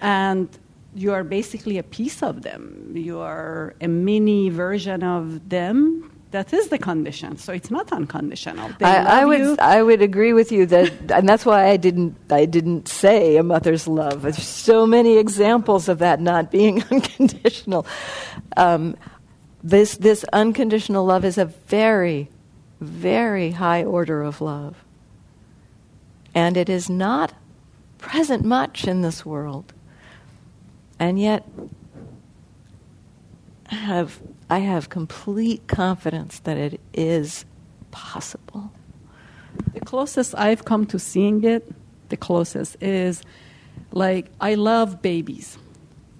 And 0.02 0.48
you 0.94 1.12
are 1.12 1.24
basically 1.24 1.78
a 1.78 1.82
piece 1.82 2.22
of 2.22 2.42
them. 2.42 2.92
You 2.94 3.20
are 3.20 3.74
a 3.80 3.88
mini 3.88 4.50
version 4.50 5.02
of 5.02 5.48
them 5.48 6.13
that 6.34 6.52
is 6.52 6.66
the 6.66 6.78
condition. 6.78 7.36
So 7.36 7.52
it's 7.52 7.70
not 7.70 7.92
unconditional. 7.92 8.72
I, 8.82 9.20
I 9.20 9.24
would 9.24 9.38
you. 9.38 9.56
I 9.60 9.80
would 9.80 10.02
agree 10.02 10.32
with 10.32 10.50
you 10.50 10.66
that, 10.66 11.12
and 11.12 11.28
that's 11.28 11.46
why 11.46 11.68
I 11.68 11.76
didn't 11.76 12.16
I 12.28 12.44
didn't 12.44 12.88
say 12.88 13.36
a 13.36 13.44
mother's 13.44 13.86
love. 13.86 14.22
There's 14.22 14.42
so 14.42 14.84
many 14.84 15.16
examples 15.16 15.88
of 15.88 16.00
that 16.00 16.20
not 16.20 16.50
being 16.50 16.82
unconditional. 16.90 17.86
Um, 18.56 18.96
this 19.62 19.96
this 19.96 20.24
unconditional 20.32 21.06
love 21.06 21.24
is 21.24 21.38
a 21.38 21.44
very, 21.44 22.30
very 22.80 23.52
high 23.52 23.84
order 23.84 24.24
of 24.24 24.40
love, 24.40 24.74
and 26.34 26.56
it 26.56 26.68
is 26.68 26.90
not 26.90 27.32
present 27.98 28.44
much 28.44 28.88
in 28.88 29.02
this 29.02 29.24
world, 29.24 29.72
and 30.98 31.16
yet 31.16 31.48
I 33.70 33.76
have 33.76 34.18
I 34.50 34.58
have 34.58 34.88
complete 34.88 35.66
confidence 35.66 36.40
that 36.40 36.56
it 36.56 36.80
is 36.92 37.44
possible. 37.90 38.72
The 39.72 39.80
closest 39.80 40.34
I've 40.36 40.64
come 40.64 40.86
to 40.86 40.98
seeing 40.98 41.44
it, 41.44 41.72
the 42.08 42.16
closest 42.16 42.76
is 42.82 43.22
like 43.92 44.26
I 44.40 44.54
love 44.54 45.00
babies 45.00 45.58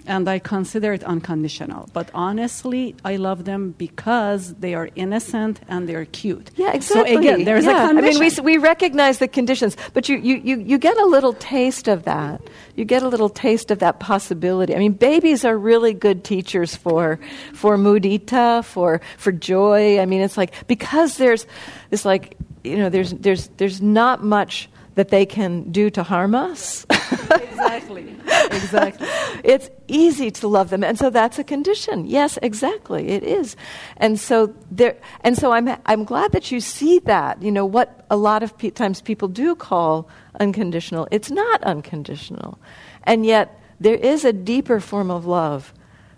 and 0.06 0.28
I 0.28 0.38
consider 0.38 0.92
it 0.92 1.02
unconditional. 1.04 1.88
But 1.92 2.10
honestly, 2.14 2.94
I 3.04 3.16
love 3.16 3.44
them 3.44 3.74
because 3.76 4.54
they 4.54 4.74
are 4.74 4.88
innocent 4.94 5.60
and 5.68 5.88
they're 5.88 6.04
cute. 6.06 6.50
Yeah, 6.56 6.72
exactly. 6.72 7.14
So 7.14 7.18
again, 7.18 7.44
there's 7.44 7.64
yeah. 7.64 7.84
a 7.84 7.88
condition. 7.88 8.22
I 8.22 8.24
mean, 8.24 8.34
we, 8.36 8.56
we 8.56 8.58
recognize 8.58 9.18
the 9.18 9.28
conditions, 9.28 9.76
but 9.92 10.08
you, 10.08 10.16
you, 10.16 10.36
you, 10.36 10.60
you 10.60 10.78
get 10.78 10.96
a 10.98 11.06
little 11.06 11.32
taste 11.34 11.88
of 11.88 12.04
that. 12.04 12.40
You 12.76 12.84
get 12.84 13.02
a 13.02 13.08
little 13.08 13.28
taste 13.28 13.70
of 13.70 13.78
that 13.78 14.00
possibility. 14.00 14.74
I 14.74 14.78
mean, 14.78 14.92
babies 14.92 15.44
are 15.44 15.56
really 15.56 15.94
good 15.94 16.24
teachers 16.24 16.76
for, 16.76 17.18
for 17.52 17.76
mudita, 17.76 18.64
for, 18.64 19.00
for 19.16 19.32
joy. 19.32 20.00
I 20.00 20.06
mean, 20.06 20.20
it's 20.20 20.36
like, 20.36 20.66
because 20.66 21.16
there's, 21.16 21.46
it's 21.90 22.04
like, 22.04 22.36
you 22.62 22.76
know, 22.76 22.88
there's, 22.88 23.12
there's, 23.12 23.48
there's 23.56 23.80
not 23.80 24.22
much 24.22 24.68
that 24.94 25.08
they 25.08 25.26
can 25.26 25.70
do 25.72 25.90
to 25.90 26.02
harm 26.02 26.34
us. 26.34 26.86
exactly. 27.76 28.16
Exactly. 28.50 29.08
it's 29.44 29.70
easy 29.88 30.30
to 30.30 30.48
love 30.48 30.70
them 30.70 30.84
and 30.84 30.98
so 30.98 31.10
that's 31.10 31.38
a 31.38 31.44
condition 31.44 32.06
yes 32.06 32.38
exactly 32.42 33.08
it 33.08 33.22
is 33.22 33.56
and 33.96 34.18
so 34.18 34.54
there 34.70 34.96
and 35.22 35.36
so 35.36 35.52
i'm 35.52 35.68
i'm 35.86 36.04
glad 36.04 36.32
that 36.32 36.50
you 36.50 36.60
see 36.60 36.98
that 37.00 37.42
you 37.42 37.50
know 37.50 37.66
what 37.66 38.04
a 38.10 38.16
lot 38.16 38.42
of 38.42 38.56
pe- 38.58 38.70
times 38.70 39.00
people 39.00 39.28
do 39.28 39.54
call 39.54 40.08
unconditional 40.40 41.08
it's 41.10 41.30
not 41.30 41.62
unconditional 41.64 42.58
and 43.04 43.24
yet 43.26 43.60
there 43.80 43.96
is 43.96 44.24
a 44.24 44.32
deeper 44.32 44.80
form 44.80 45.10
of 45.10 45.26
love 45.26 45.72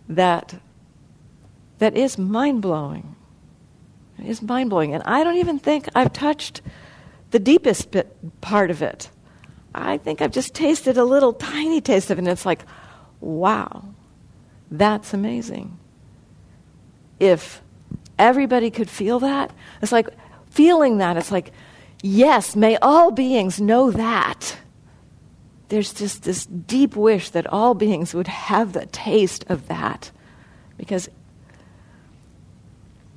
that 0.09 0.55
that 1.79 1.97
is 1.97 2.17
mind-blowing 2.19 3.17
It's 4.19 4.41
mind 4.43 4.71
blowing. 4.71 4.95
And 4.95 5.03
I 5.05 5.25
don't 5.25 5.37
even 5.37 5.59
think 5.59 5.89
I've 5.95 6.13
touched 6.13 6.63
the 7.33 7.39
deepest 7.39 7.91
bit, 7.91 8.17
part 8.41 8.71
of 8.71 8.81
it. 8.83 9.11
I 9.77 9.99
think 9.99 10.23
I've 10.23 10.33
just 10.33 10.55
tasted 10.55 10.97
a 10.97 11.05
little 11.05 11.35
tiny 11.35 11.81
taste 11.81 12.11
of 12.11 12.19
it, 12.19 12.23
and 12.23 12.29
it's 12.29 12.47
like, 12.47 12.65
wow, 13.21 13.85
that's 14.71 15.13
amazing. 15.13 15.79
If 17.21 17.61
everybody 18.19 18.71
could 18.71 18.89
feel 18.89 19.21
that, 19.21 19.53
it's 19.83 19.93
like 19.93 20.09
feeling 20.51 20.99
that, 20.99 21.19
it's 21.19 21.31
like, 21.31 21.53
yes, 22.03 22.57
may 22.57 22.77
all 22.79 23.11
beings 23.11 23.61
know 23.61 23.91
that. 23.91 24.57
There's 25.69 25.93
just 25.93 26.23
this 26.23 26.47
deep 26.47 26.97
wish 26.97 27.31
that 27.31 27.47
all 27.49 27.75
beings 27.75 28.15
would 28.15 28.29
have 28.29 28.73
the 28.73 28.87
taste 28.87 29.45
of 29.49 29.69
that 29.69 30.11
because 30.79 31.11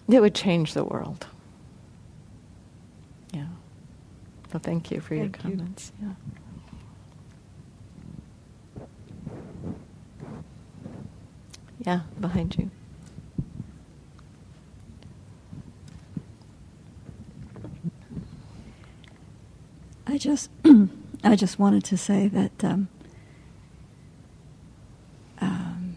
it 0.09 0.19
would 0.19 0.35
change 0.35 0.73
the 0.73 0.83
world. 0.83 1.27
Yeah. 3.31 3.45
Well, 4.51 4.59
thank 4.61 4.89
you 4.89 4.99
for 4.99 5.15
thank 5.15 5.37
your 5.43 5.51
comments. 5.51 5.91
You. 6.01 6.07
Yeah. 6.07 6.13
Yeah, 11.89 12.01
behind 12.21 12.55
you. 12.55 12.69
I 20.05 20.19
just, 20.19 20.51
I 21.23 21.35
just 21.35 21.57
wanted 21.57 21.83
to 21.85 21.97
say 21.97 22.27
that 22.27 22.63
um, 22.63 22.89
um, 25.41 25.95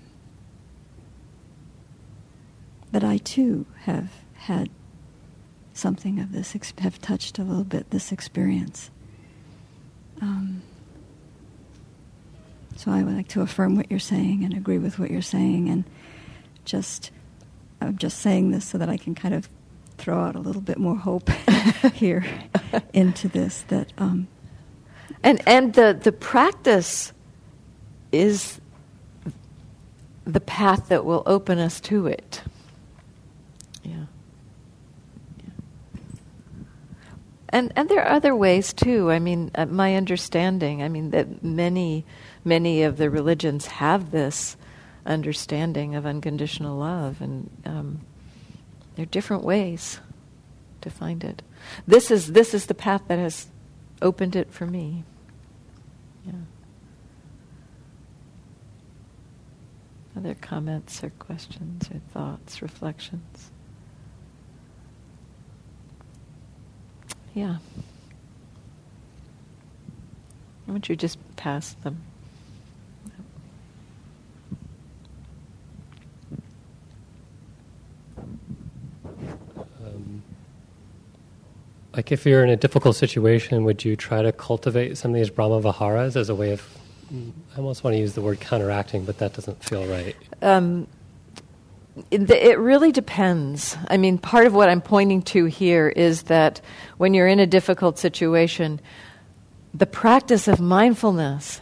that 2.90 3.04
I 3.04 3.18
too 3.18 3.66
have 3.80 4.12
had 4.32 4.70
something 5.74 6.18
of 6.18 6.32
this, 6.32 6.56
have 6.78 7.02
touched 7.02 7.38
a 7.38 7.42
little 7.42 7.64
bit 7.64 7.90
this 7.90 8.12
experience. 8.12 8.90
Um, 10.22 10.62
so 12.76 12.90
I 12.90 13.02
would 13.02 13.14
like 13.14 13.28
to 13.28 13.40
affirm 13.40 13.76
what 13.76 13.90
you're 13.90 14.00
saying 14.00 14.44
and 14.44 14.54
agree 14.54 14.78
with 14.78 14.98
what 14.98 15.10
you're 15.10 15.22
saying, 15.22 15.68
and 15.68 15.84
just 16.64 17.10
I'm 17.80 17.96
just 17.96 18.18
saying 18.18 18.50
this 18.50 18.64
so 18.64 18.78
that 18.78 18.88
I 18.88 18.96
can 18.96 19.14
kind 19.14 19.34
of 19.34 19.48
throw 19.98 20.20
out 20.20 20.34
a 20.34 20.40
little 20.40 20.62
bit 20.62 20.78
more 20.78 20.96
hope 20.96 21.28
here 21.94 22.24
into 22.92 23.28
this. 23.28 23.62
That 23.68 23.92
um, 23.98 24.28
and 25.22 25.42
and 25.46 25.74
the 25.74 25.98
the 26.00 26.12
practice 26.12 27.12
is 28.10 28.60
the 30.24 30.40
path 30.40 30.88
that 30.88 31.04
will 31.04 31.22
open 31.26 31.58
us 31.58 31.80
to 31.80 32.06
it. 32.06 32.42
Yeah. 33.82 34.04
And 37.48 37.72
and 37.76 37.88
there 37.88 38.02
are 38.02 38.10
other 38.10 38.34
ways 38.34 38.72
too. 38.72 39.10
I 39.10 39.18
mean, 39.18 39.50
uh, 39.54 39.66
my 39.66 39.96
understanding. 39.96 40.82
I 40.82 40.88
mean 40.88 41.10
that 41.10 41.42
many 41.42 42.04
many 42.44 42.82
of 42.82 42.96
the 42.96 43.10
religions 43.10 43.66
have 43.66 44.10
this 44.10 44.56
understanding 45.04 45.94
of 45.94 46.06
unconditional 46.06 46.78
love, 46.78 47.20
and 47.20 47.50
um, 47.64 48.00
there 48.96 49.04
are 49.04 49.06
different 49.06 49.44
ways 49.44 50.00
to 50.80 50.90
find 50.90 51.24
it. 51.24 51.42
This 51.86 52.10
is 52.10 52.32
this 52.32 52.54
is 52.54 52.66
the 52.66 52.74
path 52.74 53.02
that 53.08 53.18
has 53.18 53.46
opened 54.00 54.36
it 54.36 54.52
for 54.52 54.66
me. 54.66 55.04
Yeah. 56.26 56.32
Other 60.16 60.34
comments 60.34 61.02
or 61.02 61.10
questions 61.10 61.88
or 61.90 61.98
thoughts, 62.12 62.60
reflections? 62.60 63.50
Yeah. 67.34 67.56
Why 70.66 70.74
don't 70.74 70.88
you 70.88 70.96
just 70.96 71.18
pass 71.36 71.72
them? 71.82 72.02
Um, 79.82 80.22
like 81.94 82.10
if 82.10 82.24
you're 82.24 82.42
in 82.42 82.50
a 82.50 82.56
difficult 82.56 82.96
situation, 82.96 83.64
would 83.64 83.84
you 83.84 83.96
try 83.96 84.22
to 84.22 84.32
cultivate 84.32 84.96
some 84.96 85.10
of 85.10 85.16
these 85.16 85.30
Brahma 85.30 85.60
Viharas 85.60 86.16
as 86.16 86.28
a 86.28 86.34
way 86.34 86.52
of? 86.52 86.66
I 87.54 87.58
almost 87.58 87.84
want 87.84 87.94
to 87.94 88.00
use 88.00 88.14
the 88.14 88.22
word 88.22 88.40
counteracting, 88.40 89.04
but 89.04 89.18
that 89.18 89.34
doesn't 89.34 89.62
feel 89.62 89.86
right. 89.86 90.16
Um, 90.40 90.86
it, 92.10 92.58
really 92.58 92.90
depends. 92.90 93.76
I 93.88 93.98
mean, 93.98 94.16
part 94.16 94.46
of 94.46 94.54
what 94.54 94.70
I'm 94.70 94.80
pointing 94.80 95.20
to 95.22 95.44
here 95.44 95.88
is 95.88 96.22
that 96.24 96.62
when 96.96 97.12
you're 97.12 97.28
in 97.28 97.38
a 97.38 97.46
difficult 97.46 97.98
situation, 97.98 98.80
the 99.74 99.84
practice 99.84 100.48
of 100.48 100.58
mindfulness 100.58 101.60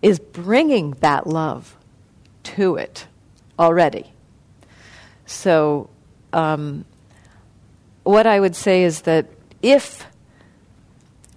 is 0.00 0.18
bringing 0.18 0.92
that 1.00 1.26
love 1.26 1.76
to 2.44 2.76
it 2.76 3.06
already. 3.58 4.12
So, 5.26 5.90
um, 6.32 6.86
what 8.04 8.26
I 8.26 8.38
would 8.40 8.54
say 8.54 8.84
is 8.84 9.02
that 9.02 9.26
if 9.62 10.06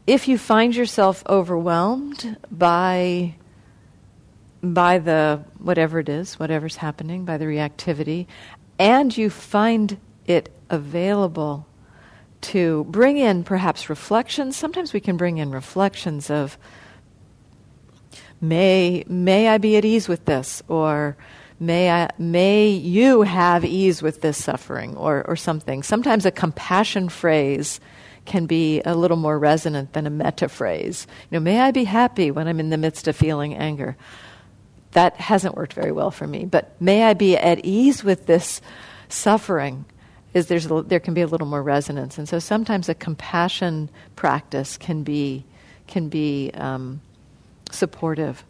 if 0.08 0.28
you 0.28 0.38
find 0.40 0.76
yourself 0.76 1.24
overwhelmed 1.30 2.38
by 2.52 3.36
by 4.62 4.98
the 4.98 5.44
whatever 5.60 6.00
it 6.00 6.10
is, 6.10 6.40
whatever's 6.40 6.78
happening, 6.78 7.26
by 7.26 7.38
the 7.38 7.46
reactivity, 7.46 8.26
and 8.78 9.16
you 9.16 9.30
find 9.30 9.98
it 10.26 10.50
available 10.70 11.68
to 12.42 12.86
bring 12.86 13.18
in 13.18 13.44
perhaps 13.44 13.90
reflections. 13.90 14.58
Sometimes 14.58 14.94
we 14.94 15.00
can 15.00 15.18
bring 15.18 15.38
in 15.38 15.52
reflections 15.52 16.30
of 16.30 16.58
may 18.42 19.04
may 19.08 19.48
I 19.48 19.58
be 19.58 19.78
at 19.78 19.86
ease 19.86 20.08
with 20.08 20.26
this 20.26 20.64
or 20.68 21.18
may 21.60 21.92
I, 21.92 22.10
may 22.18 22.70
you 22.70 23.24
have 23.24 23.66
ease 23.66 24.02
with 24.02 24.22
this 24.22 24.44
suffering 24.44 24.96
or 24.96 25.24
or 25.28 25.36
something. 25.36 25.84
Sometimes 25.84 26.26
a 26.26 26.32
compassion 26.32 27.10
phrase 27.10 27.80
can 28.30 28.46
be 28.46 28.82
a 28.82 28.96
little 28.96 29.18
more 29.18 29.38
resonant 29.38 29.92
than 29.92 30.08
a 30.08 30.10
metta 30.10 30.48
phrase. 30.48 31.06
You 31.30 31.38
know, 31.38 31.44
may 31.44 31.60
I 31.60 31.72
be 31.72 31.84
happy 31.84 32.32
when 32.32 32.48
I'm 32.48 32.62
in 32.62 32.70
the 32.70 32.78
midst 32.78 33.10
of 33.10 33.16
feeling 33.18 33.56
anger. 33.56 33.98
That 34.92 35.16
hasn't 35.18 35.56
worked 35.56 35.74
very 35.74 35.92
well 35.92 36.12
for 36.12 36.26
me, 36.26 36.46
but 36.46 36.80
may 36.80 37.04
I 37.04 37.14
be 37.14 37.36
at 37.36 37.66
ease 37.66 38.04
with 38.04 38.28
this 38.28 38.62
suffering 39.10 39.86
is 40.34 40.48
there's 40.48 40.70
a, 40.70 40.84
there 40.84 41.00
can 41.00 41.14
be 41.14 41.22
a 41.22 41.28
little 41.28 41.48
more 41.48 41.64
resonance, 41.64 42.18
and 42.18 42.30
so 42.30 42.40
sometimes 42.40 42.88
a 42.88 42.94
compassion 42.94 43.90
practice 44.16 44.78
can 44.78 45.04
be 45.04 45.44
can 45.88 46.08
be 46.08 46.52
um, 46.54 47.02
supportive. 47.72 48.44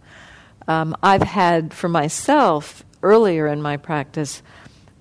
Um, 0.68 0.96
I've 1.02 1.24
had 1.24 1.74
for 1.74 1.88
myself 1.88 2.84
earlier 3.02 3.48
in 3.48 3.62
my 3.62 3.78
practice, 3.78 4.44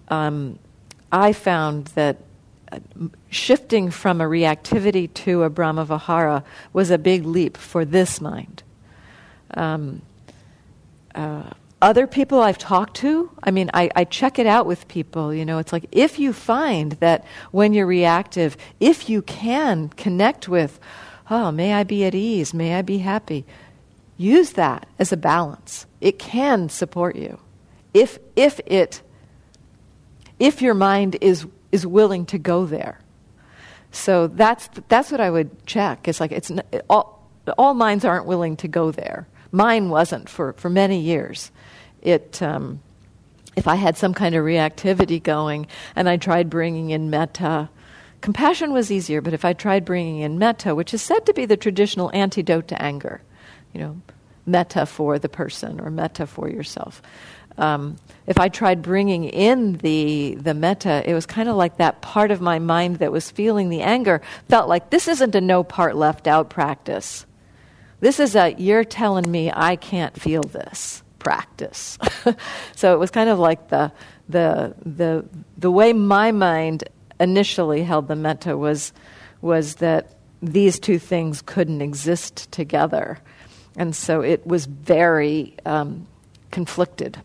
um, 0.06 0.60
I 1.10 1.32
found 1.32 1.86
that 1.88 2.18
shifting 3.30 3.90
from 3.90 4.20
a 4.20 4.24
reactivity 4.24 5.12
to 5.14 5.42
a 5.42 5.50
Brahmavihara 5.50 6.42
was 6.72 6.90
a 6.90 6.98
big 6.98 7.24
leap 7.24 7.56
for 7.56 7.84
this 7.84 8.20
mind. 8.20 8.62
Um, 9.54 10.02
uh, 11.14 11.50
other 11.80 12.06
people 12.06 12.40
I've 12.40 12.58
talked 12.58 12.96
to, 12.98 13.30
I 13.42 13.50
mean, 13.50 13.70
I, 13.72 13.88
I, 13.94 14.04
check 14.04 14.38
it 14.38 14.46
out 14.46 14.66
with 14.66 14.88
people. 14.88 15.32
You 15.32 15.44
know, 15.44 15.58
it's 15.58 15.72
like 15.72 15.86
if 15.92 16.18
you 16.18 16.32
find 16.32 16.92
that 16.92 17.24
when 17.52 17.72
you're 17.72 17.86
reactive, 17.86 18.56
if 18.80 19.08
you 19.08 19.22
can 19.22 19.88
connect 19.90 20.48
with, 20.48 20.80
oh, 21.30 21.52
may 21.52 21.72
I 21.72 21.84
be 21.84 22.04
at 22.04 22.14
ease, 22.14 22.52
may 22.52 22.74
I 22.74 22.82
be 22.82 22.98
happy, 22.98 23.44
use 24.16 24.52
that 24.52 24.88
as 24.98 25.12
a 25.12 25.16
balance. 25.16 25.86
It 26.00 26.18
can 26.18 26.68
support 26.68 27.14
you. 27.14 27.38
If, 27.94 28.18
if 28.34 28.60
it, 28.66 29.00
if 30.40 30.60
your 30.60 30.74
mind 30.74 31.16
is 31.20 31.46
is 31.72 31.86
willing 31.86 32.26
to 32.26 32.38
go 32.38 32.66
there. 32.66 33.00
So 33.90 34.26
that's 34.26 34.68
that's 34.88 35.10
what 35.10 35.20
I 35.20 35.30
would 35.30 35.66
check. 35.66 36.08
It's 36.08 36.20
like 36.20 36.32
it's 36.32 36.50
all 36.90 37.28
all 37.56 37.74
minds 37.74 38.04
aren't 38.04 38.26
willing 38.26 38.56
to 38.58 38.68
go 38.68 38.90
there. 38.90 39.26
Mine 39.50 39.88
wasn't 39.88 40.28
for 40.28 40.52
for 40.54 40.70
many 40.70 41.00
years. 41.00 41.50
It. 42.02 42.42
Um, 42.42 42.80
if 43.58 43.66
I 43.66 43.74
had 43.74 43.96
some 43.96 44.14
kind 44.14 44.36
of 44.36 44.44
reactivity 44.44 45.20
going 45.20 45.66
and 45.96 46.08
I 46.08 46.16
tried 46.16 46.48
bringing 46.48 46.90
in 46.90 47.10
metta, 47.10 47.68
compassion 48.20 48.72
was 48.72 48.92
easier, 48.92 49.20
but 49.20 49.34
if 49.34 49.44
I 49.44 49.52
tried 49.52 49.84
bringing 49.84 50.20
in 50.20 50.38
metta, 50.38 50.76
which 50.76 50.94
is 50.94 51.02
said 51.02 51.26
to 51.26 51.34
be 51.34 51.44
the 51.44 51.56
traditional 51.56 52.08
antidote 52.14 52.68
to 52.68 52.80
anger, 52.80 53.20
you 53.72 53.80
know, 53.80 54.00
metta 54.46 54.86
for 54.86 55.18
the 55.18 55.28
person 55.28 55.80
or 55.80 55.90
metta 55.90 56.26
for 56.26 56.48
yourself, 56.48 57.02
um, 57.58 57.96
if 58.26 58.38
I 58.38 58.48
tried 58.48 58.82
bringing 58.82 59.24
in 59.24 59.74
the 59.78 60.36
the 60.36 60.54
metta, 60.54 61.02
it 61.08 61.14
was 61.14 61.26
kind 61.26 61.48
of 61.48 61.56
like 61.56 61.78
that 61.78 62.02
part 62.02 62.30
of 62.30 62.40
my 62.40 62.58
mind 62.58 62.96
that 62.96 63.10
was 63.10 63.30
feeling 63.30 63.68
the 63.68 63.82
anger 63.82 64.20
felt 64.48 64.68
like 64.68 64.90
this 64.90 65.08
isn't 65.08 65.34
a 65.34 65.40
no 65.40 65.64
part 65.64 65.96
left 65.96 66.26
out 66.26 66.50
practice. 66.50 67.26
This 68.00 68.20
is 68.20 68.36
a 68.36 68.54
you're 68.58 68.84
telling 68.84 69.30
me 69.30 69.50
I 69.52 69.76
can't 69.76 70.18
feel 70.20 70.42
this 70.42 71.02
practice. 71.18 71.98
so 72.76 72.92
it 72.94 72.98
was 72.98 73.10
kind 73.10 73.28
of 73.28 73.38
like 73.38 73.68
the 73.68 73.92
the 74.28 74.74
the 74.84 75.24
the 75.56 75.70
way 75.70 75.92
my 75.92 76.30
mind 76.30 76.84
initially 77.18 77.82
held 77.82 78.08
the 78.08 78.16
metta 78.16 78.56
was 78.56 78.92
was 79.40 79.76
that 79.76 80.14
these 80.42 80.78
two 80.78 80.98
things 80.98 81.42
couldn't 81.42 81.82
exist 81.82 82.50
together, 82.52 83.18
and 83.76 83.96
so 83.96 84.20
it 84.20 84.46
was 84.46 84.66
very 84.66 85.54
um, 85.66 86.06
conflicted. 86.50 87.20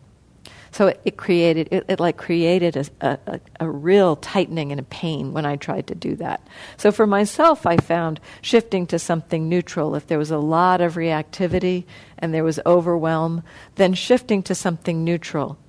So 0.73 0.87
it, 0.87 0.99
it 1.05 1.17
created 1.17 1.67
it, 1.71 1.85
it, 1.87 1.99
like 1.99 2.17
created 2.17 2.75
a, 2.99 3.19
a, 3.27 3.39
a 3.59 3.69
real 3.69 4.15
tightening 4.15 4.71
and 4.71 4.79
a 4.79 4.83
pain 4.83 5.31
when 5.31 5.45
I 5.45 5.55
tried 5.55 5.85
to 5.87 5.95
do 5.95 6.15
that. 6.15 6.45
So 6.77 6.91
for 6.91 7.05
myself, 7.05 7.67
I 7.67 7.77
found 7.77 8.19
shifting 8.41 8.87
to 8.87 8.97
something 8.97 9.47
neutral. 9.47 9.93
If 9.93 10.07
there 10.07 10.17
was 10.17 10.31
a 10.31 10.39
lot 10.39 10.81
of 10.81 10.95
reactivity 10.95 11.85
and 12.17 12.33
there 12.33 12.43
was 12.43 12.59
overwhelm, 12.65 13.43
then 13.75 13.93
shifting 13.93 14.41
to 14.43 14.55
something 14.55 15.03
neutral, 15.03 15.59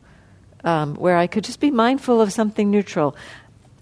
um, 0.64 0.94
where 0.94 1.18
I 1.18 1.26
could 1.26 1.44
just 1.44 1.61
be 1.61 1.70
mindful 1.70 2.22
of 2.22 2.32
something 2.32 2.70
neutral. 2.70 3.14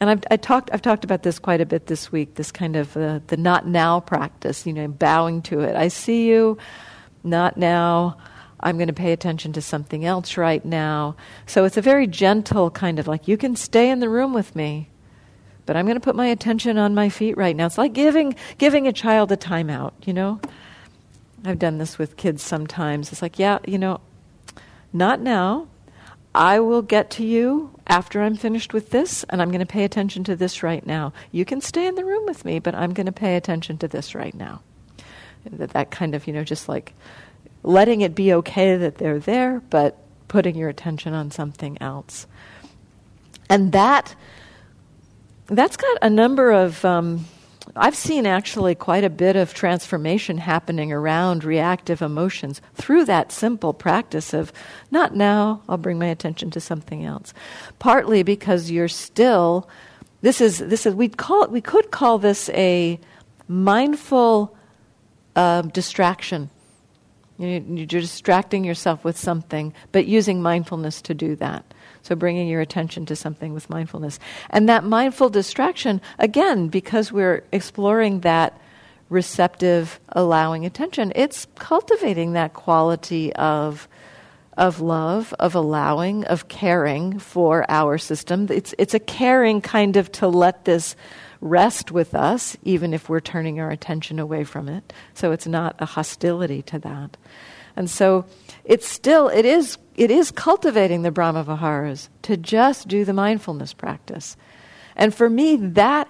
And 0.00 0.10
I've 0.10 0.24
I 0.28 0.36
talked 0.36 0.70
I've 0.72 0.82
talked 0.82 1.04
about 1.04 1.22
this 1.22 1.38
quite 1.38 1.60
a 1.60 1.66
bit 1.66 1.86
this 1.86 2.10
week. 2.10 2.34
This 2.34 2.50
kind 2.50 2.74
of 2.74 2.96
uh, 2.96 3.20
the 3.28 3.36
not 3.36 3.68
now 3.68 4.00
practice, 4.00 4.66
you 4.66 4.72
know, 4.72 4.88
bowing 4.88 5.40
to 5.42 5.60
it. 5.60 5.76
I 5.76 5.86
see 5.86 6.26
you, 6.26 6.58
not 7.22 7.56
now. 7.56 8.16
I'm 8.62 8.76
going 8.76 8.88
to 8.88 8.94
pay 8.94 9.12
attention 9.12 9.52
to 9.54 9.62
something 9.62 10.04
else 10.04 10.36
right 10.36 10.64
now. 10.64 11.16
So 11.46 11.64
it's 11.64 11.76
a 11.76 11.82
very 11.82 12.06
gentle 12.06 12.70
kind 12.70 12.98
of 12.98 13.08
like, 13.08 13.26
you 13.26 13.36
can 13.36 13.56
stay 13.56 13.90
in 13.90 14.00
the 14.00 14.08
room 14.08 14.32
with 14.32 14.54
me, 14.54 14.88
but 15.66 15.76
I'm 15.76 15.86
going 15.86 15.96
to 15.96 16.00
put 16.00 16.16
my 16.16 16.26
attention 16.26 16.78
on 16.78 16.94
my 16.94 17.08
feet 17.08 17.36
right 17.36 17.56
now. 17.56 17.66
It's 17.66 17.78
like 17.78 17.92
giving, 17.92 18.36
giving 18.58 18.86
a 18.86 18.92
child 18.92 19.32
a 19.32 19.36
timeout, 19.36 19.92
you 20.04 20.12
know? 20.12 20.40
I've 21.44 21.58
done 21.58 21.78
this 21.78 21.98
with 21.98 22.16
kids 22.16 22.42
sometimes. 22.42 23.10
It's 23.10 23.22
like, 23.22 23.38
yeah, 23.38 23.58
you 23.66 23.78
know, 23.78 24.00
not 24.92 25.20
now. 25.20 25.66
I 26.34 26.60
will 26.60 26.82
get 26.82 27.10
to 27.12 27.26
you 27.26 27.78
after 27.86 28.22
I'm 28.22 28.36
finished 28.36 28.72
with 28.72 28.90
this, 28.90 29.24
and 29.24 29.42
I'm 29.42 29.50
going 29.50 29.60
to 29.60 29.66
pay 29.66 29.84
attention 29.84 30.24
to 30.24 30.36
this 30.36 30.62
right 30.62 30.86
now. 30.86 31.12
You 31.30 31.44
can 31.44 31.60
stay 31.60 31.86
in 31.86 31.94
the 31.94 32.04
room 32.04 32.24
with 32.26 32.44
me, 32.44 32.58
but 32.58 32.74
I'm 32.74 32.94
going 32.94 33.06
to 33.06 33.12
pay 33.12 33.36
attention 33.36 33.76
to 33.78 33.88
this 33.88 34.14
right 34.14 34.34
now. 34.34 34.62
That, 35.44 35.70
that 35.70 35.90
kind 35.90 36.14
of, 36.14 36.26
you 36.26 36.32
know, 36.32 36.44
just 36.44 36.68
like 36.68 36.94
letting 37.62 38.00
it 38.00 38.14
be 38.14 38.32
okay 38.34 38.76
that 38.76 38.98
they're 38.98 39.18
there, 39.18 39.60
but 39.70 39.98
putting 40.28 40.56
your 40.56 40.68
attention 40.68 41.14
on 41.14 41.30
something 41.30 41.78
else. 41.80 42.26
And 43.48 43.72
that 43.72 44.14
that's 45.46 45.76
got 45.76 45.98
a 46.00 46.08
number 46.08 46.50
of 46.50 46.84
um, 46.84 47.26
I've 47.76 47.96
seen 47.96 48.26
actually 48.26 48.74
quite 48.74 49.04
a 49.04 49.10
bit 49.10 49.36
of 49.36 49.54
transformation 49.54 50.38
happening 50.38 50.92
around 50.92 51.44
reactive 51.44 52.02
emotions 52.02 52.60
through 52.74 53.04
that 53.06 53.30
simple 53.30 53.72
practice 53.72 54.34
of 54.34 54.52
not 54.90 55.14
now, 55.14 55.62
I'll 55.68 55.78
bring 55.78 55.98
my 55.98 56.06
attention 56.06 56.50
to 56.52 56.60
something 56.60 57.04
else. 57.04 57.32
Partly 57.78 58.22
because 58.22 58.70
you're 58.70 58.88
still 58.88 59.68
this 60.22 60.40
is 60.40 60.58
this 60.58 60.86
is 60.86 60.94
we 60.94 61.08
call 61.08 61.44
it, 61.44 61.50
we 61.50 61.60
could 61.60 61.90
call 61.90 62.18
this 62.18 62.48
a 62.50 62.98
mindful 63.48 64.56
uh, 65.36 65.62
distraction 65.62 66.50
you're 67.38 67.86
distracting 67.86 68.64
yourself 68.64 69.04
with 69.04 69.16
something, 69.16 69.72
but 69.90 70.06
using 70.06 70.42
mindfulness 70.42 71.02
to 71.02 71.14
do 71.14 71.34
that. 71.36 71.64
So 72.02 72.14
bringing 72.14 72.48
your 72.48 72.60
attention 72.60 73.06
to 73.06 73.16
something 73.16 73.54
with 73.54 73.70
mindfulness. 73.70 74.18
And 74.50 74.68
that 74.68 74.84
mindful 74.84 75.30
distraction, 75.30 76.00
again, 76.18 76.68
because 76.68 77.12
we're 77.12 77.44
exploring 77.52 78.20
that 78.20 78.58
receptive, 79.08 80.00
allowing 80.10 80.66
attention, 80.66 81.12
it's 81.14 81.46
cultivating 81.56 82.32
that 82.32 82.54
quality 82.54 83.32
of 83.34 83.88
of 84.56 84.80
love, 84.80 85.34
of 85.38 85.54
allowing, 85.54 86.24
of 86.24 86.48
caring 86.48 87.18
for 87.18 87.64
our 87.68 87.98
system. 87.98 88.46
It's 88.50 88.74
it's 88.78 88.94
a 88.94 88.98
caring 88.98 89.60
kind 89.60 89.96
of 89.96 90.12
to 90.12 90.28
let 90.28 90.64
this 90.64 90.96
rest 91.40 91.90
with 91.90 92.14
us, 92.14 92.56
even 92.62 92.94
if 92.94 93.08
we're 93.08 93.20
turning 93.20 93.60
our 93.60 93.70
attention 93.70 94.18
away 94.18 94.44
from 94.44 94.68
it. 94.68 94.92
So 95.14 95.32
it's 95.32 95.46
not 95.46 95.74
a 95.80 95.86
hostility 95.86 96.62
to 96.62 96.78
that. 96.78 97.16
And 97.76 97.90
so 97.90 98.26
it's 98.64 98.86
still, 98.86 99.28
it 99.28 99.44
is, 99.44 99.78
it 99.96 100.10
is 100.10 100.30
cultivating 100.30 101.02
the 101.02 101.10
Brahma 101.10 101.42
Viharas 101.42 102.08
to 102.22 102.36
just 102.36 102.86
do 102.86 103.04
the 103.04 103.12
mindfulness 103.12 103.72
practice. 103.72 104.36
And 104.94 105.14
for 105.14 105.28
me, 105.28 105.56
that 105.56 106.08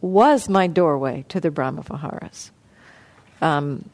was 0.00 0.48
my 0.48 0.66
doorway 0.66 1.24
to 1.30 1.40
the 1.40 1.50
Brahma 1.50 1.82
Viharas. 1.82 2.52
Um, 3.40 3.88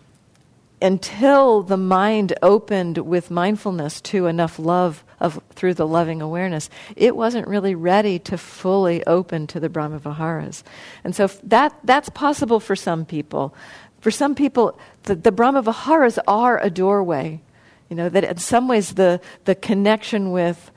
until 0.80 1.62
the 1.62 1.76
mind 1.76 2.34
opened 2.42 2.98
with 2.98 3.30
mindfulness 3.30 4.00
to 4.02 4.26
enough 4.26 4.58
love 4.58 5.04
of, 5.20 5.40
through 5.50 5.74
the 5.74 5.86
loving 5.86 6.20
awareness, 6.20 6.68
it 6.94 7.16
wasn't 7.16 7.48
really 7.48 7.74
ready 7.74 8.18
to 8.18 8.36
fully 8.36 9.04
open 9.06 9.46
to 9.46 9.60
the 9.60 9.68
Brahma 9.68 9.98
Viharas. 9.98 10.62
And 11.02 11.16
so 11.16 11.28
that, 11.44 11.74
that's 11.84 12.10
possible 12.10 12.60
for 12.60 12.76
some 12.76 13.06
people. 13.06 13.54
For 14.00 14.10
some 14.10 14.34
people, 14.34 14.78
the, 15.04 15.14
the 15.14 15.32
Brahma 15.32 15.62
Viharas 15.62 16.18
are 16.28 16.62
a 16.62 16.68
doorway. 16.68 17.40
You 17.88 17.96
know, 17.96 18.08
that 18.08 18.24
in 18.24 18.36
some 18.36 18.68
ways 18.68 18.94
the, 18.94 19.20
the 19.44 19.54
connection 19.54 20.32
with 20.32 20.70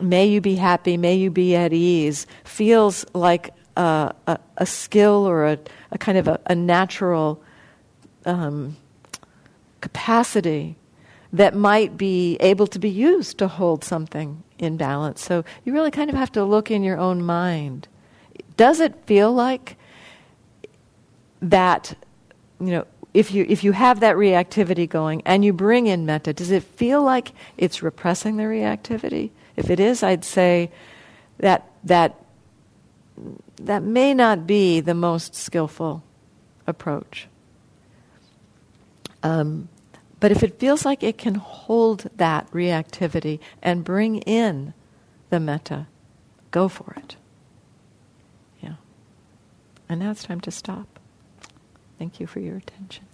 may 0.00 0.26
you 0.26 0.40
be 0.40 0.56
happy, 0.56 0.96
may 0.96 1.14
you 1.14 1.30
be 1.30 1.54
at 1.56 1.72
ease, 1.72 2.26
feels 2.44 3.06
like 3.14 3.54
a, 3.76 4.14
a, 4.26 4.38
a 4.58 4.66
skill 4.66 5.26
or 5.26 5.46
a, 5.46 5.58
a 5.92 5.98
kind 5.98 6.18
of 6.18 6.28
a, 6.28 6.40
a 6.46 6.54
natural 6.54 7.42
um, 8.24 8.76
capacity 9.82 10.76
that 11.32 11.54
might 11.54 11.96
be 11.98 12.36
able 12.40 12.66
to 12.66 12.78
be 12.78 12.88
used 12.88 13.38
to 13.38 13.48
hold 13.48 13.84
something 13.84 14.42
in 14.58 14.76
balance. 14.76 15.22
So 15.22 15.44
you 15.64 15.72
really 15.72 15.90
kind 15.90 16.08
of 16.08 16.16
have 16.16 16.32
to 16.32 16.44
look 16.44 16.70
in 16.70 16.82
your 16.82 16.98
own 16.98 17.22
mind. 17.22 17.88
Does 18.56 18.80
it 18.80 18.94
feel 19.06 19.32
like 19.32 19.76
that, 21.40 21.94
you 22.60 22.70
know, 22.70 22.86
if 23.14 23.30
you, 23.32 23.44
if 23.48 23.64
you 23.64 23.72
have 23.72 24.00
that 24.00 24.16
reactivity 24.16 24.88
going 24.88 25.22
and 25.26 25.44
you 25.44 25.52
bring 25.52 25.86
in 25.86 26.06
metta, 26.06 26.32
does 26.32 26.50
it 26.50 26.62
feel 26.62 27.02
like 27.02 27.32
it's 27.58 27.82
repressing 27.82 28.36
the 28.36 28.44
reactivity? 28.44 29.30
If 29.56 29.68
it 29.68 29.80
is, 29.80 30.02
I'd 30.02 30.24
say 30.24 30.70
that, 31.38 31.70
that, 31.84 32.24
that 33.56 33.82
may 33.82 34.14
not 34.14 34.46
be 34.46 34.80
the 34.80 34.94
most 34.94 35.34
skillful 35.34 36.02
approach. 36.66 37.28
Um, 39.22 39.68
but 40.22 40.30
if 40.30 40.44
it 40.44 40.60
feels 40.60 40.84
like 40.84 41.02
it 41.02 41.18
can 41.18 41.34
hold 41.34 42.08
that 42.16 42.48
reactivity 42.52 43.40
and 43.60 43.82
bring 43.82 44.18
in 44.18 44.72
the 45.30 45.40
metta, 45.40 45.88
go 46.52 46.68
for 46.68 46.94
it. 46.96 47.16
Yeah. 48.62 48.74
And 49.88 49.98
now 49.98 50.12
it's 50.12 50.22
time 50.22 50.40
to 50.42 50.52
stop. 50.52 51.00
Thank 51.98 52.20
you 52.20 52.28
for 52.28 52.38
your 52.38 52.56
attention. 52.58 53.04